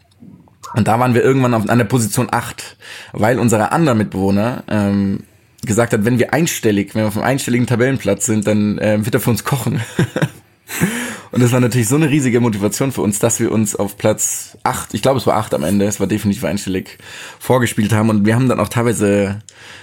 Und 0.75 0.87
da 0.87 0.99
waren 0.99 1.13
wir 1.13 1.23
irgendwann 1.23 1.53
auf, 1.53 1.67
an 1.67 1.77
der 1.77 1.85
Position 1.85 2.27
8, 2.31 2.77
weil 3.13 3.39
unser 3.39 3.71
anderer 3.71 3.95
Mitbewohner 3.95 4.63
ähm, 4.67 5.23
gesagt 5.65 5.93
hat, 5.93 6.05
wenn 6.05 6.19
wir 6.19 6.33
einstellig, 6.33 6.95
wenn 6.95 7.03
wir 7.03 7.07
auf 7.07 7.17
einem 7.17 7.25
einstelligen 7.25 7.67
Tabellenplatz 7.67 8.25
sind, 8.25 8.47
dann 8.47 8.77
äh, 8.77 9.03
wird 9.03 9.15
er 9.15 9.21
für 9.21 9.31
uns 9.31 9.43
kochen. 9.43 9.81
Und 11.31 11.43
das 11.43 11.51
war 11.51 11.59
natürlich 11.59 11.87
so 11.87 11.95
eine 11.95 12.09
riesige 12.09 12.39
Motivation 12.39 12.91
für 12.91 13.01
uns, 13.01 13.19
dass 13.19 13.39
wir 13.39 13.51
uns 13.51 13.75
auf 13.75 13.97
Platz 13.97 14.57
8, 14.63 14.93
ich 14.93 15.01
glaube 15.01 15.19
es 15.19 15.27
war 15.27 15.37
8 15.37 15.53
am 15.53 15.63
Ende, 15.63 15.85
es 15.85 15.99
war 15.99 16.07
definitiv 16.07 16.43
einstellig, 16.43 16.97
vorgespielt 17.39 17.93
haben. 17.93 18.09
Und 18.09 18.25
wir 18.25 18.35
haben 18.35 18.49
dann 18.49 18.59
auch 18.59 18.69
teilweise, 18.69 19.39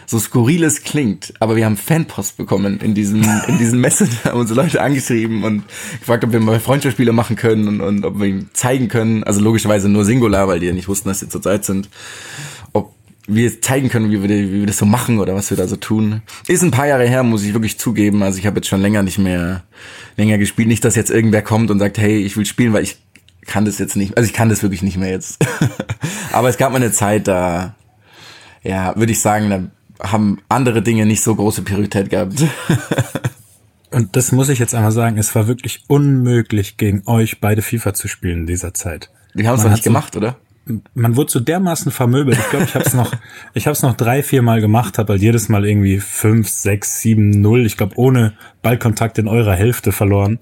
so 0.06 0.18
skurril 0.18 0.64
es 0.64 0.82
klingt, 0.82 1.34
aber 1.40 1.56
wir 1.56 1.64
haben 1.64 1.76
Fanpost 1.76 2.36
bekommen 2.36 2.80
in 2.80 2.94
diesem, 2.94 3.22
in 3.46 3.58
diesem 3.58 3.80
Messenger, 3.80 4.24
haben 4.24 4.40
unsere 4.40 4.60
Leute 4.60 4.82
angeschrieben 4.82 5.44
und 5.44 5.64
gefragt, 6.00 6.24
ob 6.24 6.32
wir 6.32 6.40
mal 6.40 6.58
Freundschaftsspiele 6.58 7.12
machen 7.12 7.36
können 7.36 7.68
und, 7.68 7.80
und 7.80 8.04
ob 8.04 8.18
wir 8.18 8.26
ihnen 8.26 8.50
zeigen 8.52 8.88
können. 8.88 9.22
Also 9.24 9.40
logischerweise 9.40 9.88
nur 9.88 10.04
Singular, 10.04 10.48
weil 10.48 10.60
die 10.60 10.66
ja 10.66 10.72
nicht 10.72 10.88
wussten, 10.88 11.08
dass 11.08 11.20
sie 11.20 11.28
zurzeit 11.28 11.64
sind. 11.64 11.88
Wir 13.28 13.60
zeigen 13.60 13.88
können, 13.88 14.10
wie 14.10 14.22
wir, 14.22 14.28
wie 14.28 14.60
wir 14.60 14.66
das 14.66 14.78
so 14.78 14.86
machen 14.86 15.18
oder 15.18 15.34
was 15.34 15.50
wir 15.50 15.56
da 15.56 15.66
so 15.66 15.76
tun. 15.76 16.22
Ist 16.46 16.62
ein 16.62 16.70
paar 16.70 16.86
Jahre 16.86 17.08
her, 17.08 17.22
muss 17.24 17.42
ich 17.44 17.52
wirklich 17.54 17.78
zugeben. 17.78 18.22
Also 18.22 18.38
ich 18.38 18.46
habe 18.46 18.56
jetzt 18.56 18.68
schon 18.68 18.80
länger 18.80 19.02
nicht 19.02 19.18
mehr 19.18 19.64
länger 20.16 20.38
gespielt. 20.38 20.68
Nicht, 20.68 20.84
dass 20.84 20.94
jetzt 20.94 21.10
irgendwer 21.10 21.42
kommt 21.42 21.70
und 21.70 21.78
sagt, 21.78 21.98
hey, 21.98 22.18
ich 22.18 22.36
will 22.36 22.46
spielen, 22.46 22.72
weil 22.72 22.84
ich 22.84 22.98
kann 23.46 23.64
das 23.64 23.78
jetzt 23.78 23.96
nicht. 23.96 24.16
Also 24.16 24.26
ich 24.28 24.32
kann 24.32 24.48
das 24.48 24.62
wirklich 24.62 24.82
nicht 24.82 24.96
mehr 24.96 25.10
jetzt. 25.10 25.44
Aber 26.32 26.48
es 26.48 26.56
gab 26.56 26.70
mal 26.72 26.76
eine 26.76 26.92
Zeit, 26.92 27.26
da, 27.28 27.74
ja, 28.62 28.94
würde 28.96 29.12
ich 29.12 29.20
sagen, 29.20 29.50
da 29.50 30.08
haben 30.08 30.40
andere 30.48 30.82
Dinge 30.82 31.06
nicht 31.06 31.22
so 31.22 31.34
große 31.34 31.62
Priorität 31.62 32.10
gehabt. 32.10 32.44
Und 33.90 34.14
das 34.16 34.32
muss 34.32 34.48
ich 34.48 34.58
jetzt 34.58 34.74
einmal 34.74 34.92
sagen, 34.92 35.16
es 35.16 35.34
war 35.34 35.46
wirklich 35.46 35.84
unmöglich, 35.86 36.76
gegen 36.76 37.02
euch 37.06 37.40
beide 37.40 37.62
FIFA 37.62 37.94
zu 37.94 38.08
spielen 38.08 38.40
in 38.40 38.46
dieser 38.46 38.74
Zeit. 38.74 39.10
Wir 39.32 39.48
haben 39.48 39.56
es 39.56 39.62
doch 39.62 39.70
nicht 39.70 39.84
so- 39.84 39.90
gemacht, 39.90 40.16
oder? 40.16 40.36
Man 40.94 41.14
wurde 41.14 41.30
so 41.30 41.38
dermaßen 41.38 41.92
vermöbelt. 41.92 42.38
Ich 42.38 42.50
glaube, 42.50 42.64
ich 42.64 42.74
habe 42.74 42.84
es 42.84 42.94
noch, 42.94 43.12
ich 43.54 43.66
habe 43.66 43.72
es 43.72 43.82
noch 43.82 43.96
drei, 43.96 44.22
vier 44.22 44.42
Mal 44.42 44.60
gemacht, 44.60 44.98
habe 44.98 45.12
halt 45.12 45.22
jedes 45.22 45.48
Mal 45.48 45.64
irgendwie 45.64 46.00
fünf, 46.00 46.48
sechs, 46.48 47.00
sieben, 47.00 47.30
null. 47.30 47.64
Ich 47.66 47.76
glaube, 47.76 47.96
ohne 47.96 48.34
Ballkontakt 48.62 49.18
in 49.18 49.28
eurer 49.28 49.54
Hälfte 49.54 49.92
verloren. 49.92 50.40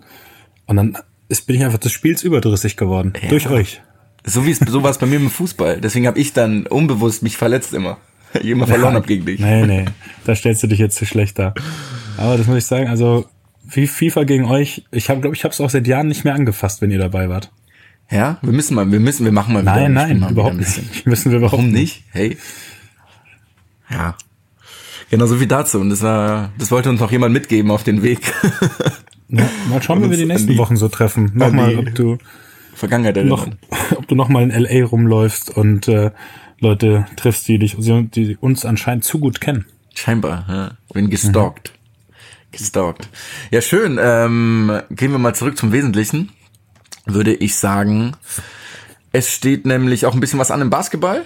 Und 0.66 0.76
dann 0.76 0.96
ist, 1.28 1.46
bin 1.46 1.56
ich 1.56 1.64
einfach 1.64 1.78
des 1.78 1.92
Spiels 1.92 2.22
überdrüssig 2.22 2.76
geworden 2.76 3.12
durch 3.28 3.48
euch. 3.50 3.82
So 4.24 4.46
wie 4.46 4.50
es 4.50 4.58
so 4.58 4.82
war 4.82 4.90
es 4.90 4.98
bei 4.98 5.06
mir 5.06 5.16
im 5.16 5.30
Fußball. 5.30 5.80
Deswegen 5.80 6.06
habe 6.06 6.18
ich 6.18 6.32
dann 6.32 6.66
unbewusst 6.66 7.22
mich 7.22 7.36
verletzt 7.36 7.74
immer. 7.74 7.98
Ich 8.40 8.46
immer 8.46 8.66
verloren 8.66 8.94
hab 8.94 9.06
gegen 9.06 9.26
dich. 9.26 9.38
Nee, 9.38 9.64
nee, 9.64 9.84
da 10.24 10.34
stellst 10.34 10.60
du 10.64 10.66
dich 10.66 10.80
jetzt 10.80 10.96
zu 10.96 11.06
schlecht 11.06 11.38
dar. 11.38 11.54
Aber 12.16 12.36
das 12.36 12.48
muss 12.48 12.56
ich 12.56 12.66
sagen, 12.66 12.88
also 12.88 13.26
wie 13.62 13.86
FIFA 13.86 14.24
gegen 14.24 14.46
euch, 14.46 14.84
ich 14.90 15.08
habe 15.08 15.20
glaube 15.20 15.36
ich 15.36 15.44
habe 15.44 15.52
es 15.52 15.60
auch 15.60 15.70
seit 15.70 15.86
Jahren 15.86 16.08
nicht 16.08 16.24
mehr 16.24 16.34
angefasst, 16.34 16.82
wenn 16.82 16.90
ihr 16.90 16.98
dabei 16.98 17.28
wart. 17.28 17.52
Ja, 18.10 18.38
wir 18.42 18.52
müssen 18.52 18.74
mal, 18.74 18.90
wir 18.92 19.00
müssen, 19.00 19.24
wir 19.24 19.32
machen 19.32 19.54
mal 19.54 19.62
wieder. 19.62 19.72
Nein, 19.74 19.82
spielen 19.82 19.94
nein, 19.94 20.16
wieder 20.20 20.30
überhaupt 20.30 20.56
nicht. 20.56 21.06
Müssen 21.06 21.30
wir 21.32 21.38
überhaupt 21.38 21.54
Warum 21.58 21.70
nicht? 21.72 22.04
Hey. 22.12 22.36
Ja. 23.90 24.16
Genau 25.10 25.26
so 25.26 25.36
viel 25.36 25.46
dazu. 25.46 25.80
Und 25.80 25.90
das 25.90 26.02
war, 26.02 26.50
das 26.58 26.70
wollte 26.70 26.90
uns 26.90 27.00
noch 27.00 27.10
jemand 27.12 27.32
mitgeben 27.32 27.70
auf 27.70 27.82
den 27.82 28.02
Weg. 28.02 28.20
Ja, 29.28 29.48
mal 29.68 29.82
schauen, 29.82 30.02
wie 30.04 30.10
wir 30.10 30.16
die 30.16 30.26
nächsten 30.26 30.48
die- 30.52 30.58
Wochen 30.58 30.76
so 30.76 30.88
treffen. 30.88 31.32
Nochmal, 31.34 31.76
ob 31.78 31.94
du 31.94 32.18
Vergangenheit 32.74 33.16
noch, 33.24 33.46
ob 33.96 34.06
du 34.08 34.14
noch 34.14 34.28
mal 34.28 34.42
in 34.42 34.50
LA 34.50 34.84
rumläufst 34.86 35.50
und 35.50 35.88
äh, 35.88 36.10
Leute 36.60 37.06
triffst, 37.16 37.46
die 37.48 37.58
dich, 37.58 37.76
die 37.78 38.36
uns 38.40 38.64
anscheinend 38.64 39.04
zu 39.04 39.18
gut 39.18 39.40
kennen. 39.40 39.66
Scheinbar, 39.94 40.44
ja. 40.48 40.70
Bin 40.92 41.08
gestalkt. 41.10 41.72
Gestalkt. 42.52 43.08
Ja, 43.50 43.60
schön. 43.60 43.98
Ähm, 44.00 44.80
gehen 44.90 45.10
wir 45.12 45.18
mal 45.18 45.34
zurück 45.34 45.56
zum 45.56 45.72
Wesentlichen. 45.72 46.30
Würde 47.06 47.34
ich 47.34 47.56
sagen. 47.56 48.16
Es 49.12 49.30
steht 49.30 49.66
nämlich 49.66 50.06
auch 50.06 50.14
ein 50.14 50.20
bisschen 50.20 50.38
was 50.38 50.50
an 50.50 50.60
im 50.60 50.70
Basketball. 50.70 51.24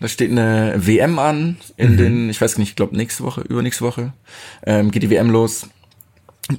Da 0.00 0.08
steht 0.08 0.32
eine 0.32 0.74
WM 0.76 1.20
an 1.20 1.58
in 1.76 1.96
den, 1.96 2.28
ich 2.28 2.40
weiß 2.40 2.58
nicht, 2.58 2.70
ich 2.70 2.76
glaube 2.76 2.96
nächste 2.96 3.22
Woche, 3.22 3.42
übernächste 3.42 3.84
Woche, 3.84 4.12
ähm, 4.66 4.90
geht 4.90 5.04
die 5.04 5.10
WM 5.10 5.30
los. 5.30 5.68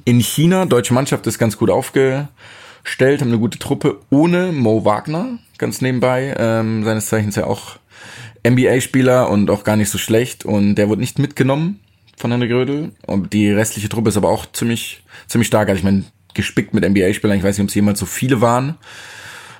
In 0.06 0.18
China, 0.20 0.64
deutsche 0.64 0.94
Mannschaft 0.94 1.26
ist 1.26 1.38
ganz 1.38 1.58
gut 1.58 1.68
aufgestellt, 1.68 2.30
haben 3.20 3.28
eine 3.28 3.38
gute 3.38 3.58
Truppe 3.58 4.00
ohne 4.08 4.50
Mo 4.50 4.86
Wagner, 4.86 5.38
ganz 5.58 5.82
nebenbei, 5.82 6.34
ähm, 6.38 6.84
seines 6.84 7.06
Zeichens 7.06 7.36
ja 7.36 7.44
auch 7.44 7.76
NBA-Spieler 8.46 9.28
und 9.28 9.50
auch 9.50 9.62
gar 9.62 9.76
nicht 9.76 9.90
so 9.90 9.98
schlecht 9.98 10.46
und 10.46 10.76
der 10.76 10.88
wurde 10.88 11.02
nicht 11.02 11.18
mitgenommen 11.18 11.80
von 12.16 12.30
Henry 12.30 12.48
Grödel 12.48 12.92
und 13.06 13.34
die 13.34 13.50
restliche 13.50 13.90
Truppe 13.90 14.08
ist 14.08 14.16
aber 14.16 14.30
auch 14.30 14.46
ziemlich, 14.52 15.02
ziemlich 15.26 15.48
stark. 15.48 15.68
Also 15.68 15.80
ich 15.80 15.84
meine, 15.84 16.04
gespickt 16.34 16.74
mit 16.74 16.88
NBA-Spielern, 16.88 17.38
ich 17.38 17.44
weiß 17.44 17.58
nicht, 17.58 17.64
ob 17.64 17.68
es 17.68 17.74
jemals 17.74 17.98
so 17.98 18.06
viele 18.06 18.40
waren. 18.40 18.76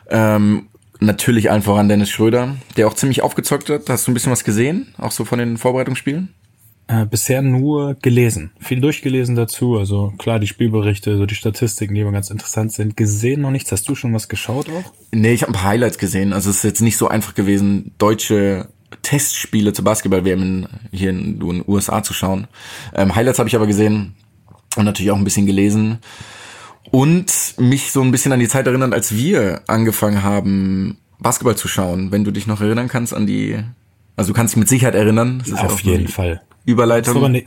Ähm, 0.08 0.68
natürlich 1.00 1.50
allen 1.50 1.62
voran 1.62 1.88
Dennis 1.88 2.10
Schröder, 2.10 2.56
der 2.76 2.86
auch 2.86 2.94
ziemlich 2.94 3.22
aufgezockt 3.22 3.70
hat. 3.70 3.88
Hast 3.88 4.06
du 4.06 4.10
ein 4.10 4.14
bisschen 4.14 4.32
was 4.32 4.44
gesehen, 4.44 4.94
auch 4.98 5.10
so 5.12 5.24
von 5.24 5.38
den 5.38 5.56
Vorbereitungsspielen? 5.56 6.34
Äh, 6.86 7.06
bisher 7.06 7.40
nur 7.40 7.94
gelesen, 8.02 8.50
viel 8.60 8.80
durchgelesen 8.80 9.36
dazu. 9.36 9.78
Also 9.78 10.12
klar, 10.18 10.38
die 10.38 10.46
Spielberichte, 10.46 11.16
so 11.16 11.24
die 11.24 11.34
Statistiken, 11.34 11.94
die 11.94 12.02
immer 12.02 12.12
ganz 12.12 12.28
interessant 12.28 12.72
sind. 12.72 12.94
Gesehen 12.94 13.40
noch 13.40 13.50
nichts. 13.50 13.72
Hast 13.72 13.88
du 13.88 13.94
schon 13.94 14.12
was 14.12 14.28
geschaut 14.28 14.68
auch? 14.68 14.92
Nee, 15.10 15.32
ich 15.32 15.42
habe 15.42 15.52
ein 15.52 15.54
paar 15.54 15.70
Highlights 15.70 15.96
gesehen. 15.96 16.34
Also 16.34 16.50
es 16.50 16.56
ist 16.56 16.64
jetzt 16.64 16.82
nicht 16.82 16.98
so 16.98 17.08
einfach 17.08 17.34
gewesen, 17.34 17.92
deutsche 17.96 18.68
Testspiele 19.00 19.72
zu 19.72 19.82
Basketball-WM 19.82 20.66
hier 20.92 21.10
in 21.10 21.40
den 21.40 21.64
USA 21.66 22.02
zu 22.02 22.12
schauen. 22.12 22.48
Ähm, 22.94 23.14
Highlights 23.14 23.38
habe 23.38 23.48
ich 23.48 23.56
aber 23.56 23.66
gesehen 23.66 24.14
und 24.76 24.84
natürlich 24.84 25.10
auch 25.10 25.16
ein 25.16 25.24
bisschen 25.24 25.46
gelesen. 25.46 26.00
Und 26.90 27.54
mich 27.58 27.92
so 27.92 28.02
ein 28.02 28.10
bisschen 28.10 28.32
an 28.32 28.40
die 28.40 28.48
Zeit 28.48 28.66
erinnern, 28.66 28.92
als 28.92 29.14
wir 29.14 29.62
angefangen 29.66 30.22
haben, 30.22 30.98
Basketball 31.18 31.56
zu 31.56 31.68
schauen. 31.68 32.12
Wenn 32.12 32.24
du 32.24 32.30
dich 32.30 32.46
noch 32.46 32.60
erinnern 32.60 32.88
kannst 32.88 33.14
an 33.14 33.26
die, 33.26 33.58
also 34.16 34.32
du 34.32 34.36
kannst 34.36 34.54
dich 34.54 34.58
mit 34.58 34.68
Sicherheit 34.68 34.94
erinnern. 34.94 35.38
Das 35.40 35.48
ist 35.48 35.58
Auf 35.58 35.80
ja 35.82 35.92
jeden 35.92 36.08
Fall. 36.08 36.42
Überleitung. 36.64 37.14
Das 37.14 37.24
eine 37.24 37.44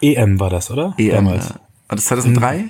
EM 0.00 0.40
war 0.40 0.50
das, 0.50 0.70
oder? 0.70 0.94
EM. 0.98 1.10
Damals. 1.12 1.50
Ja. 1.50 1.54
War 1.88 1.96
das 1.96 2.04
2003? 2.06 2.64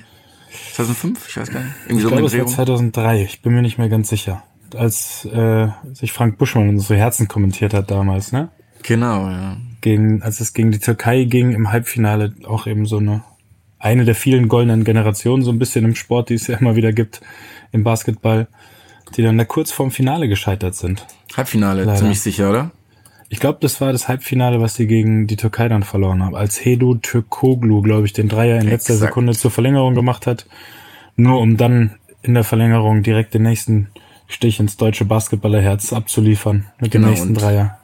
2005? 0.74 1.28
Ich 1.28 1.36
weiß 1.36 1.50
gar 1.50 1.60
nicht. 1.60 1.72
Irgendwie 1.84 1.96
ich 1.96 2.02
so 2.02 2.08
glaube, 2.08 2.26
es 2.26 2.38
war 2.38 2.46
2003. 2.46 3.22
Ich 3.22 3.42
bin 3.42 3.54
mir 3.54 3.62
nicht 3.62 3.78
mehr 3.78 3.88
ganz 3.88 4.08
sicher. 4.08 4.42
Als 4.74 5.24
äh, 5.24 5.68
sich 5.92 6.12
Frank 6.12 6.38
Buschmann 6.38 6.68
unsere 6.68 6.98
Herzen 6.98 7.28
kommentiert 7.28 7.74
hat 7.74 7.90
damals, 7.90 8.32
ne? 8.32 8.50
Genau, 8.82 9.28
ja. 9.28 9.56
Gegen, 9.80 10.22
als 10.22 10.40
es 10.40 10.52
gegen 10.52 10.70
die 10.70 10.78
Türkei 10.78 11.24
ging 11.24 11.52
im 11.52 11.72
Halbfinale, 11.72 12.34
auch 12.46 12.66
eben 12.66 12.86
so 12.86 12.98
eine 12.98 13.22
eine 13.80 14.04
der 14.04 14.14
vielen 14.14 14.46
goldenen 14.46 14.84
Generationen 14.84 15.42
so 15.42 15.50
ein 15.50 15.58
bisschen 15.58 15.84
im 15.84 15.96
Sport, 15.96 16.28
die 16.28 16.34
es 16.34 16.46
ja 16.46 16.58
immer 16.58 16.76
wieder 16.76 16.92
gibt 16.92 17.20
im 17.72 17.82
Basketball, 17.82 18.46
die 19.16 19.22
dann 19.22 19.38
da 19.38 19.44
kurz 19.44 19.72
vorm 19.72 19.90
Finale 19.90 20.28
gescheitert 20.28 20.76
sind. 20.76 21.06
Halbfinale, 21.36 21.84
Leider. 21.84 21.98
ziemlich 21.98 22.20
sicher, 22.20 22.50
oder? 22.50 22.70
Ich 23.30 23.40
glaube, 23.40 23.58
das 23.60 23.80
war 23.80 23.92
das 23.92 24.08
Halbfinale, 24.08 24.60
was 24.60 24.74
sie 24.74 24.86
gegen 24.86 25.26
die 25.26 25.36
Türkei 25.36 25.68
dann 25.68 25.82
verloren 25.82 26.22
haben. 26.22 26.34
Als 26.34 26.62
Hedu 26.64 26.96
Türkoglu, 26.96 27.80
glaube 27.80 28.06
ich, 28.06 28.12
den 28.12 28.28
Dreier 28.28 28.60
in 28.60 28.68
letzter 28.68 28.94
Exakt. 28.94 29.10
Sekunde 29.10 29.32
zur 29.32 29.50
Verlängerung 29.50 29.94
gemacht 29.94 30.26
hat. 30.26 30.46
Nur 31.16 31.40
um 31.40 31.56
dann 31.56 31.94
in 32.22 32.34
der 32.34 32.44
Verlängerung 32.44 33.02
direkt 33.02 33.32
den 33.34 33.42
nächsten 33.42 33.88
Stich 34.26 34.60
ins 34.60 34.76
deutsche 34.76 35.04
Basketballerherz 35.04 35.92
abzuliefern 35.92 36.66
mit 36.80 36.90
genau, 36.90 37.06
dem 37.06 37.10
nächsten 37.10 37.34
Dreier. 37.34 37.79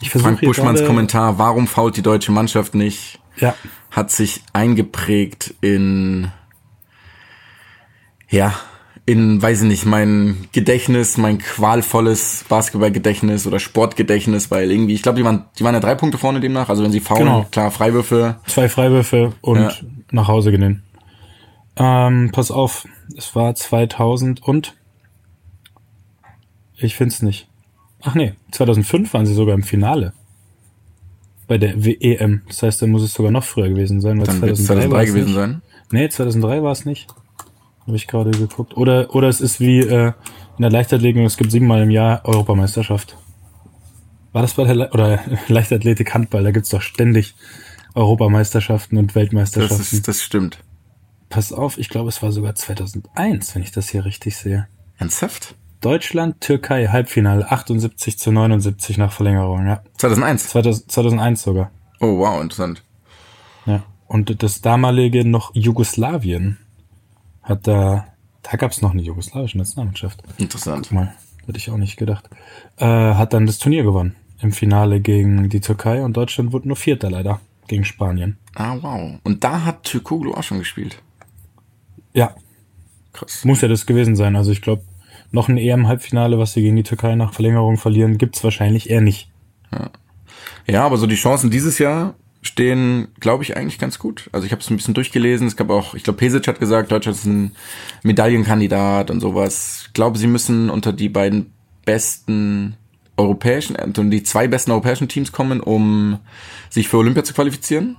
Ich 0.00 0.10
Frank 0.10 0.40
Buschmanns 0.40 0.84
Kommentar, 0.84 1.38
warum 1.38 1.66
fault 1.66 1.96
die 1.96 2.02
deutsche 2.02 2.30
Mannschaft 2.30 2.74
nicht? 2.74 3.18
Ja. 3.36 3.54
Hat 3.90 4.10
sich 4.10 4.42
eingeprägt 4.52 5.54
in, 5.60 6.30
ja, 8.28 8.54
in, 9.06 9.40
weiß 9.40 9.62
ich 9.62 9.68
nicht, 9.68 9.86
mein 9.86 10.48
Gedächtnis, 10.52 11.16
mein 11.16 11.38
qualvolles 11.38 12.44
Basketballgedächtnis 12.48 13.46
oder 13.46 13.58
Sportgedächtnis, 13.58 14.50
weil 14.50 14.70
irgendwie, 14.70 14.94
ich 14.94 15.02
glaube, 15.02 15.16
die 15.16 15.24
waren, 15.24 15.46
die 15.58 15.64
waren 15.64 15.74
ja 15.74 15.80
drei 15.80 15.94
Punkte 15.94 16.18
vorne 16.18 16.40
demnach, 16.40 16.68
also 16.68 16.84
wenn 16.84 16.92
sie 16.92 17.00
faulen, 17.00 17.24
genau. 17.24 17.46
klar, 17.50 17.70
Freiwürfe. 17.70 18.36
Zwei 18.46 18.68
Freiwürfe 18.68 19.32
und 19.40 19.60
ja. 19.60 19.72
nach 20.10 20.28
Hause 20.28 20.50
gehen. 20.50 20.82
Ähm, 21.76 22.30
pass 22.32 22.50
auf, 22.50 22.86
es 23.16 23.34
war 23.34 23.54
2000 23.54 24.42
und 24.42 24.76
ich 26.76 26.94
find's 26.94 27.22
nicht. 27.22 27.47
Ach 28.02 28.14
nee, 28.14 28.34
2005 28.52 29.12
waren 29.12 29.26
sie 29.26 29.34
sogar 29.34 29.54
im 29.54 29.62
Finale. 29.62 30.12
Bei 31.46 31.58
der 31.58 31.84
WEM. 31.84 32.42
Das 32.46 32.62
heißt, 32.62 32.82
dann 32.82 32.90
muss 32.90 33.02
es 33.02 33.14
sogar 33.14 33.32
noch 33.32 33.44
früher 33.44 33.68
gewesen 33.68 34.00
sein. 34.00 34.18
Weil 34.18 34.26
dann 34.26 34.38
2003, 34.38 34.64
2003 34.64 35.04
gewesen 35.06 35.24
nicht. 35.26 35.34
sein? 35.34 35.62
Nee, 35.90 36.08
2003 36.08 36.62
war 36.62 36.72
es 36.72 36.84
nicht. 36.84 37.08
Habe 37.86 37.96
ich 37.96 38.06
gerade 38.06 38.30
geguckt. 38.30 38.76
Oder, 38.76 39.14
oder 39.14 39.28
es 39.28 39.40
ist 39.40 39.60
wie 39.60 39.80
äh, 39.80 40.12
in 40.58 40.62
der 40.62 40.70
Leichtathletik, 40.70 41.24
es 41.24 41.36
gibt 41.36 41.50
siebenmal 41.50 41.82
im 41.82 41.90
Jahr 41.90 42.24
Europameisterschaft. 42.24 43.16
War 44.32 44.42
das 44.42 44.54
bei 44.54 44.64
der 44.64 44.74
Le 44.74 44.90
oder 44.92 45.20
Leichtathletik 45.48 46.12
Handball, 46.12 46.44
da 46.44 46.50
gibt's 46.50 46.68
doch 46.68 46.82
ständig 46.82 47.34
Europameisterschaften 47.94 48.98
und 48.98 49.14
Weltmeisterschaften. 49.14 49.78
Das, 49.78 49.92
ist, 49.92 50.06
das 50.06 50.22
stimmt. 50.22 50.58
Pass 51.30 51.52
auf, 51.52 51.78
ich 51.78 51.88
glaube, 51.88 52.08
es 52.08 52.22
war 52.22 52.32
sogar 52.32 52.54
2001, 52.54 53.54
wenn 53.54 53.62
ich 53.62 53.72
das 53.72 53.88
hier 53.88 54.04
richtig 54.04 54.36
sehe. 54.36 54.68
Ernsthaft? 54.98 55.54
Deutschland, 55.80 56.40
Türkei, 56.40 56.88
Halbfinale, 56.88 57.50
78 57.50 58.18
zu 58.18 58.32
79 58.32 58.98
nach 58.98 59.12
Verlängerung, 59.12 59.66
ja. 59.66 59.82
2001? 59.96 60.48
2000, 60.48 60.90
2001 60.90 61.42
sogar. 61.42 61.70
Oh, 62.00 62.18
wow, 62.18 62.42
interessant. 62.42 62.82
Ja, 63.66 63.82
und 64.06 64.42
das 64.42 64.60
damalige 64.60 65.24
noch 65.24 65.54
Jugoslawien 65.54 66.58
hat 67.42 67.66
da, 67.66 68.06
da 68.42 68.56
gab 68.56 68.72
es 68.72 68.82
noch 68.82 68.92
eine 68.92 69.02
jugoslawische 69.02 69.58
Nationalmannschaft. 69.58 70.22
Interessant. 70.38 70.86
Guck 70.88 70.92
mal, 70.92 71.14
hätte 71.46 71.58
ich 71.58 71.70
auch 71.70 71.76
nicht 71.76 71.96
gedacht. 71.96 72.28
Äh, 72.76 72.86
hat 72.86 73.32
dann 73.32 73.46
das 73.46 73.58
Turnier 73.58 73.82
gewonnen 73.82 74.16
im 74.40 74.52
Finale 74.52 75.00
gegen 75.00 75.48
die 75.48 75.60
Türkei 75.60 76.02
und 76.04 76.16
Deutschland 76.16 76.52
wurde 76.52 76.68
nur 76.68 76.76
Vierter 76.76 77.10
leider 77.10 77.40
gegen 77.66 77.84
Spanien. 77.84 78.38
Ah, 78.54 78.76
wow. 78.80 79.18
Und 79.24 79.44
da 79.44 79.64
hat 79.64 79.84
Türkoglu 79.84 80.34
auch 80.34 80.42
schon 80.42 80.58
gespielt. 80.58 81.02
Ja. 82.12 82.34
Krass. 83.12 83.44
Muss 83.44 83.60
ja 83.60 83.68
das 83.68 83.86
gewesen 83.86 84.16
sein. 84.16 84.36
Also 84.36 84.52
ich 84.52 84.62
glaube, 84.62 84.82
noch 85.30 85.48
ein 85.48 85.58
EM-Halbfinale, 85.58 86.38
was 86.38 86.54
sie 86.54 86.62
gegen 86.62 86.76
die 86.76 86.82
Türkei 86.82 87.14
nach 87.14 87.32
Verlängerung 87.32 87.76
verlieren, 87.76 88.18
gibt's 88.18 88.42
wahrscheinlich 88.44 88.90
eher 88.90 89.00
nicht. 89.00 89.30
Ja. 89.72 89.90
ja, 90.66 90.86
aber 90.86 90.96
so 90.96 91.06
die 91.06 91.16
Chancen 91.16 91.50
dieses 91.50 91.78
Jahr 91.78 92.14
stehen, 92.40 93.08
glaube 93.20 93.42
ich, 93.42 93.56
eigentlich 93.56 93.78
ganz 93.78 93.98
gut. 93.98 94.30
Also 94.32 94.46
ich 94.46 94.52
habe 94.52 94.62
es 94.62 94.70
ein 94.70 94.76
bisschen 94.76 94.94
durchgelesen. 94.94 95.46
Es 95.46 95.56
gab 95.56 95.70
auch, 95.70 95.94
ich 95.94 96.02
glaube, 96.02 96.18
Pesic 96.18 96.46
hat 96.48 96.60
gesagt, 96.60 96.90
Deutschland 96.90 97.18
ist 97.18 97.26
ein 97.26 97.52
Medaillenkandidat 98.02 99.10
und 99.10 99.20
sowas. 99.20 99.84
Ich 99.86 99.92
glaube, 99.92 100.18
sie 100.18 100.28
müssen 100.28 100.70
unter 100.70 100.92
die 100.92 101.08
beiden 101.08 101.52
besten 101.84 102.76
europäischen, 103.16 103.76
unter 103.76 104.04
die 104.04 104.22
zwei 104.22 104.46
besten 104.46 104.70
europäischen 104.70 105.08
Teams 105.08 105.32
kommen, 105.32 105.60
um 105.60 106.18
sich 106.70 106.88
für 106.88 106.98
Olympia 106.98 107.24
zu 107.24 107.34
qualifizieren. 107.34 107.96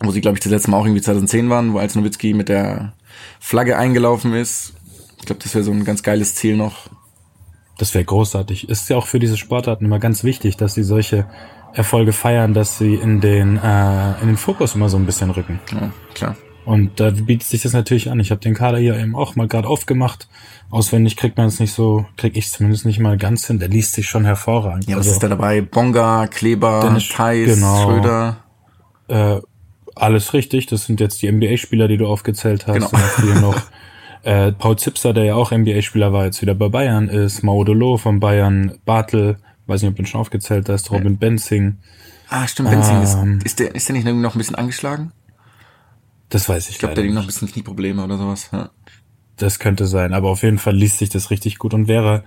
Wo 0.00 0.12
sie, 0.12 0.20
glaube 0.20 0.36
ich, 0.36 0.44
das 0.44 0.52
letzte 0.52 0.70
Mal 0.70 0.76
auch 0.76 0.84
irgendwie 0.84 1.02
2010 1.02 1.50
waren, 1.50 1.72
wo 1.72 1.78
als 1.78 1.96
Nowitzki 1.96 2.32
mit 2.32 2.48
der 2.48 2.92
Flagge 3.40 3.76
eingelaufen 3.76 4.32
ist. 4.34 4.74
Ich 5.28 5.30
glaube, 5.30 5.42
das 5.42 5.54
wäre 5.54 5.62
so 5.62 5.72
ein 5.72 5.84
ganz 5.84 6.02
geiles 6.02 6.34
Ziel 6.36 6.56
noch. 6.56 6.88
Das 7.76 7.92
wäre 7.92 8.02
großartig. 8.02 8.70
Ist 8.70 8.88
ja 8.88 8.96
auch 8.96 9.06
für 9.06 9.18
diese 9.18 9.36
Sportarten 9.36 9.84
immer 9.84 9.98
ganz 9.98 10.24
wichtig, 10.24 10.56
dass 10.56 10.72
sie 10.72 10.82
solche 10.82 11.26
Erfolge 11.74 12.14
feiern, 12.14 12.54
dass 12.54 12.78
sie 12.78 12.94
in 12.94 13.20
den 13.20 13.58
äh, 13.58 14.20
in 14.22 14.28
den 14.28 14.38
Fokus 14.38 14.74
immer 14.74 14.88
so 14.88 14.96
ein 14.96 15.04
bisschen 15.04 15.28
rücken. 15.28 15.60
Ja, 15.70 15.92
klar. 16.14 16.36
Und 16.64 16.98
da 16.98 17.10
bietet 17.10 17.46
sich 17.46 17.60
das 17.60 17.74
natürlich 17.74 18.10
an. 18.10 18.18
Ich 18.20 18.30
habe 18.30 18.40
den 18.40 18.54
Kader 18.54 18.78
hier 18.78 18.96
eben 18.96 19.14
auch 19.14 19.36
mal 19.36 19.46
gerade 19.48 19.68
aufgemacht. 19.68 20.28
Auswendig 20.70 21.18
kriegt 21.18 21.36
man 21.36 21.48
es 21.48 21.60
nicht 21.60 21.74
so, 21.74 22.06
krieg 22.16 22.34
ich 22.34 22.50
zumindest 22.50 22.86
nicht 22.86 22.98
mal 22.98 23.18
ganz 23.18 23.46
hin. 23.46 23.58
Der 23.58 23.68
liest 23.68 23.92
sich 23.92 24.08
schon 24.08 24.24
hervorragend. 24.24 24.88
Ja, 24.88 24.96
was 24.96 25.08
also, 25.08 25.10
ist 25.10 25.22
da 25.22 25.28
dabei? 25.28 25.60
Bonga, 25.60 26.26
Kleber, 26.26 26.80
Dennis, 26.82 27.10
Thais, 27.10 27.54
genau, 27.54 27.82
Schröder? 27.82 28.44
Äh, 29.08 29.40
alles 29.94 30.32
richtig. 30.32 30.68
Das 30.68 30.86
sind 30.86 31.00
jetzt 31.00 31.20
die 31.20 31.30
NBA-Spieler, 31.30 31.86
die 31.86 31.98
du 31.98 32.06
aufgezählt 32.06 32.66
hast. 32.66 32.92
Genau. 32.92 33.32
Und 33.34 33.40
noch 33.42 33.60
äh, 34.28 34.52
Paul 34.52 34.78
Zipser, 34.78 35.14
der 35.14 35.24
ja 35.24 35.34
auch 35.36 35.52
NBA-Spieler 35.52 36.12
war, 36.12 36.26
jetzt 36.26 36.42
wieder 36.42 36.54
bei 36.54 36.68
Bayern 36.68 37.08
ist. 37.08 37.42
Maudolo 37.42 37.96
von 37.96 38.20
Bayern, 38.20 38.74
Bartel, 38.84 39.38
weiß 39.66 39.80
nicht, 39.80 39.90
ob 39.90 39.96
du 39.96 40.02
ihn 40.02 40.06
schon 40.06 40.20
aufgezählt 40.20 40.68
hast, 40.68 40.90
Robin 40.90 41.14
ja. 41.14 41.18
Benzing. 41.18 41.78
Ah, 42.28 42.46
stimmt, 42.46 42.68
Benzing. 42.68 42.96
Ähm, 42.96 43.38
ist, 43.38 43.46
ist, 43.46 43.58
der, 43.60 43.74
ist 43.74 43.88
der 43.88 43.96
nicht 43.96 44.04
noch 44.06 44.34
ein 44.34 44.38
bisschen 44.38 44.56
angeschlagen? 44.56 45.12
Das 46.28 46.46
weiß 46.46 46.64
ich 46.64 46.74
Ich 46.74 46.78
glaube, 46.78 46.94
der 46.94 47.04
hat 47.04 47.12
noch 47.12 47.22
ein 47.22 47.26
bisschen 47.26 47.48
Knieprobleme 47.48 48.04
oder 48.04 48.18
sowas. 48.18 48.50
Ja. 48.52 48.68
Das 49.36 49.58
könnte 49.60 49.86
sein, 49.86 50.12
aber 50.12 50.28
auf 50.28 50.42
jeden 50.42 50.58
Fall 50.58 50.76
liest 50.76 50.98
sich 50.98 51.08
das 51.08 51.30
richtig 51.30 51.56
gut 51.56 51.72
und 51.72 51.88
wäre 51.88 52.22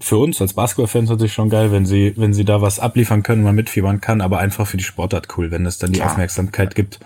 für 0.00 0.18
uns 0.18 0.38
als 0.42 0.52
Basketballfans 0.52 1.08
natürlich 1.08 1.32
schon 1.32 1.48
geil, 1.48 1.72
wenn 1.72 1.86
sie, 1.86 2.12
wenn 2.18 2.34
sie 2.34 2.44
da 2.44 2.60
was 2.60 2.78
abliefern 2.78 3.22
können, 3.22 3.42
man 3.42 3.54
mitfiebern 3.54 4.02
kann, 4.02 4.20
aber 4.20 4.38
einfach 4.38 4.66
für 4.66 4.76
die 4.76 4.84
Sportart 4.84 5.28
cool, 5.38 5.50
wenn 5.50 5.64
es 5.64 5.78
dann 5.78 5.92
die 5.92 6.00
Klar. 6.00 6.10
Aufmerksamkeit 6.10 6.74
gibt. 6.74 7.00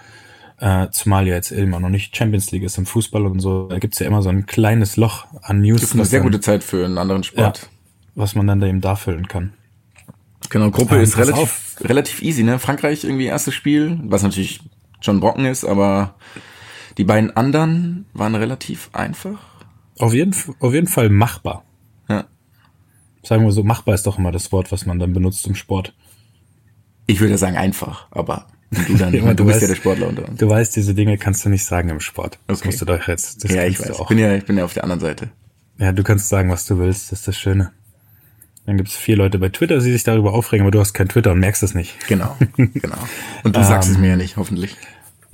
Äh, 0.62 0.92
zumal 0.92 1.26
ja 1.26 1.34
jetzt 1.34 1.50
immer 1.50 1.80
noch 1.80 1.88
nicht 1.88 2.16
Champions 2.16 2.52
League 2.52 2.62
ist 2.62 2.78
im 2.78 2.86
Fußball 2.86 3.26
und 3.26 3.40
so, 3.40 3.66
da 3.66 3.80
gibt's 3.80 3.98
ja 3.98 4.06
immer 4.06 4.22
so 4.22 4.28
ein 4.28 4.46
kleines 4.46 4.96
Loch 4.96 5.26
an 5.42 5.60
News. 5.60 5.80
Das 5.80 5.90
ist 5.90 5.96
eine 5.96 6.04
sehr 6.04 6.20
gute 6.20 6.40
Zeit 6.40 6.62
für 6.62 6.84
einen 6.84 6.98
anderen 6.98 7.24
Sport. 7.24 7.62
Ja, 7.62 7.68
was 8.14 8.36
man 8.36 8.46
dann 8.46 8.60
da 8.60 8.68
eben 8.68 8.80
da 8.80 8.94
füllen 8.94 9.26
kann. 9.26 9.54
Genau, 10.50 10.70
Gruppe 10.70 10.94
ähm, 10.94 11.02
ist 11.02 11.18
relativ, 11.18 11.78
relativ 11.80 12.22
easy, 12.22 12.44
ne? 12.44 12.60
Frankreich 12.60 13.02
irgendwie 13.02 13.24
erstes 13.24 13.54
Spiel, 13.54 13.98
was 14.04 14.22
natürlich 14.22 14.60
schon 15.00 15.18
Brocken 15.18 15.46
ist, 15.46 15.64
aber 15.64 16.14
die 16.96 17.02
beiden 17.02 17.36
anderen 17.36 18.06
waren 18.12 18.36
relativ 18.36 18.90
einfach. 18.92 19.40
Auf 19.98 20.14
jeden, 20.14 20.32
auf 20.60 20.72
jeden 20.72 20.86
Fall 20.86 21.08
machbar. 21.08 21.64
Ja. 22.08 22.26
Sagen 23.24 23.44
wir 23.44 23.50
so, 23.50 23.64
machbar 23.64 23.96
ist 23.96 24.06
doch 24.06 24.16
immer 24.16 24.30
das 24.30 24.52
Wort, 24.52 24.70
was 24.70 24.86
man 24.86 25.00
dann 25.00 25.12
benutzt 25.12 25.44
im 25.48 25.56
Sport. 25.56 25.92
Ich 27.08 27.18
würde 27.18 27.36
sagen 27.36 27.56
einfach, 27.56 28.06
aber 28.12 28.46
du 28.72 28.94
dann, 28.96 29.12
Ja, 29.14 29.34
du, 29.34 29.44
bist 29.44 29.58
weißt- 29.58 29.62
ja 29.62 29.68
der 29.68 29.74
Sportler 29.76 30.08
unter 30.08 30.28
uns. 30.28 30.38
Du 30.38 30.48
weißt, 30.48 30.74
diese 30.76 30.94
Dinge 30.94 31.18
kannst 31.18 31.44
du 31.44 31.48
nicht 31.48 31.64
sagen 31.64 31.88
im 31.88 32.00
Sport. 32.00 32.38
Das 32.46 32.58
Okay. 32.60 32.68
musst 32.68 32.80
du 32.80 32.84
doch 32.84 33.06
jetzt. 33.08 33.44
Das 33.44 33.50
Ja, 33.52 33.64
ich 33.64 33.78
weiß. 33.80 33.90
Ich 33.90 33.96
bin 33.96 34.00
auch. 34.06 34.10
ja, 34.10 34.34
ich 34.34 34.44
bin 34.44 34.58
ja 34.58 34.64
auf 34.64 34.74
der 34.74 34.84
anderen 34.84 35.00
Seite. 35.00 35.30
Ja, 35.78 35.92
du 35.92 36.02
kannst 36.02 36.28
sagen, 36.28 36.50
was 36.50 36.66
du 36.66 36.78
willst. 36.78 37.12
Das 37.12 37.20
ist 37.20 37.28
das 37.28 37.38
Schöne. 37.38 37.72
Dann 38.66 38.76
gibt's 38.76 38.94
vier 38.94 39.16
Leute 39.16 39.38
bei 39.38 39.48
Twitter, 39.48 39.78
die 39.80 39.90
sich 39.90 40.04
darüber 40.04 40.32
aufregen, 40.34 40.64
aber 40.64 40.70
du 40.70 40.78
hast 40.78 40.92
kein 40.92 41.08
Twitter 41.08 41.32
und 41.32 41.40
merkst 41.40 41.62
es 41.64 41.74
nicht. 41.74 42.06
Genau, 42.06 42.36
genau. 42.56 42.96
Und 43.42 43.56
du 43.56 43.64
sagst 43.64 43.90
es 43.90 43.98
mir 43.98 44.10
ja 44.10 44.16
nicht, 44.16 44.36
hoffentlich. 44.36 44.76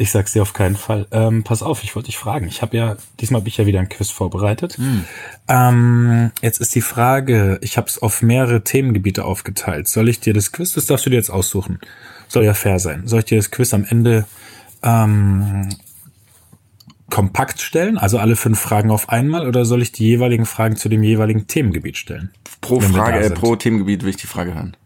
Ich 0.00 0.12
sag's 0.12 0.32
dir 0.32 0.42
auf 0.42 0.52
keinen 0.54 0.76
Fall. 0.76 1.06
Ähm, 1.10 1.42
pass 1.42 1.60
auf, 1.62 1.82
ich 1.82 1.94
wollte 1.96 2.06
dich 2.06 2.16
fragen. 2.16 2.46
Ich 2.46 2.62
habe 2.62 2.74
ja, 2.76 2.96
diesmal 3.20 3.40
habe 3.42 3.48
ich 3.48 3.56
ja 3.58 3.66
wieder 3.66 3.80
ein 3.80 3.88
Quiz 3.88 4.10
vorbereitet. 4.10 4.78
Ähm, 5.48 6.30
jetzt 6.40 6.60
ist 6.60 6.74
die 6.74 6.80
Frage, 6.80 7.58
ich 7.62 7.76
habe 7.76 7.88
es 7.88 8.00
auf 8.00 8.22
mehrere 8.22 8.62
Themengebiete 8.62 9.24
aufgeteilt. 9.24 9.88
Soll 9.88 10.08
ich 10.08 10.20
dir 10.20 10.34
das 10.34 10.52
Quiz, 10.52 10.72
das 10.72 10.86
darfst 10.86 11.04
du 11.06 11.10
dir 11.10 11.16
jetzt 11.16 11.30
aussuchen. 11.30 11.80
Soll 12.28 12.44
ja 12.44 12.54
fair 12.54 12.78
sein. 12.78 13.02
Soll 13.06 13.20
ich 13.20 13.24
dir 13.26 13.38
das 13.38 13.50
Quiz 13.50 13.72
am 13.74 13.84
Ende 13.84 14.26
ähm, 14.82 15.68
kompakt 17.10 17.60
stellen, 17.60 17.96
also 17.98 18.18
alle 18.18 18.36
fünf 18.36 18.60
Fragen 18.60 18.90
auf 18.90 19.08
einmal, 19.08 19.46
oder 19.46 19.64
soll 19.64 19.80
ich 19.82 19.92
die 19.92 20.04
jeweiligen 20.04 20.44
Fragen 20.46 20.76
zu 20.76 20.88
dem 20.88 21.02
jeweiligen 21.02 21.46
Themengebiet 21.46 21.96
stellen? 21.96 22.30
Pro 22.60 22.80
Frage, 22.80 23.20
äh, 23.24 23.30
pro 23.30 23.56
Themengebiet 23.56 24.02
will 24.02 24.10
ich 24.10 24.16
die 24.16 24.26
Frage 24.26 24.54
hören. 24.54 24.76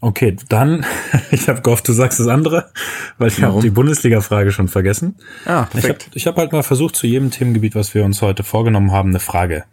Okay, 0.00 0.36
dann, 0.48 0.86
ich 1.30 1.48
habe 1.48 1.60
gehofft, 1.60 1.86
du 1.88 1.92
sagst 1.92 2.20
das 2.20 2.28
andere, 2.28 2.70
weil 3.18 3.28
ich 3.28 3.42
habe 3.42 3.60
die 3.60 3.70
Bundesliga-Frage 3.70 4.52
schon 4.52 4.68
vergessen. 4.68 5.16
Ah, 5.44 5.48
Ich 5.48 5.50
habe 5.50 5.68
perfekt. 5.72 6.10
ich 6.14 6.26
hab 6.26 6.36
halt 6.36 6.52
mal 6.52 6.62
versucht, 6.62 6.96
zu 6.96 7.06
jedem 7.06 7.30
Themengebiet, 7.30 7.74
was 7.74 7.94
wir 7.94 8.04
uns 8.04 8.22
heute 8.22 8.44
vorgenommen 8.44 8.92
haben, 8.92 9.10
eine 9.10 9.20
Frage 9.20 9.64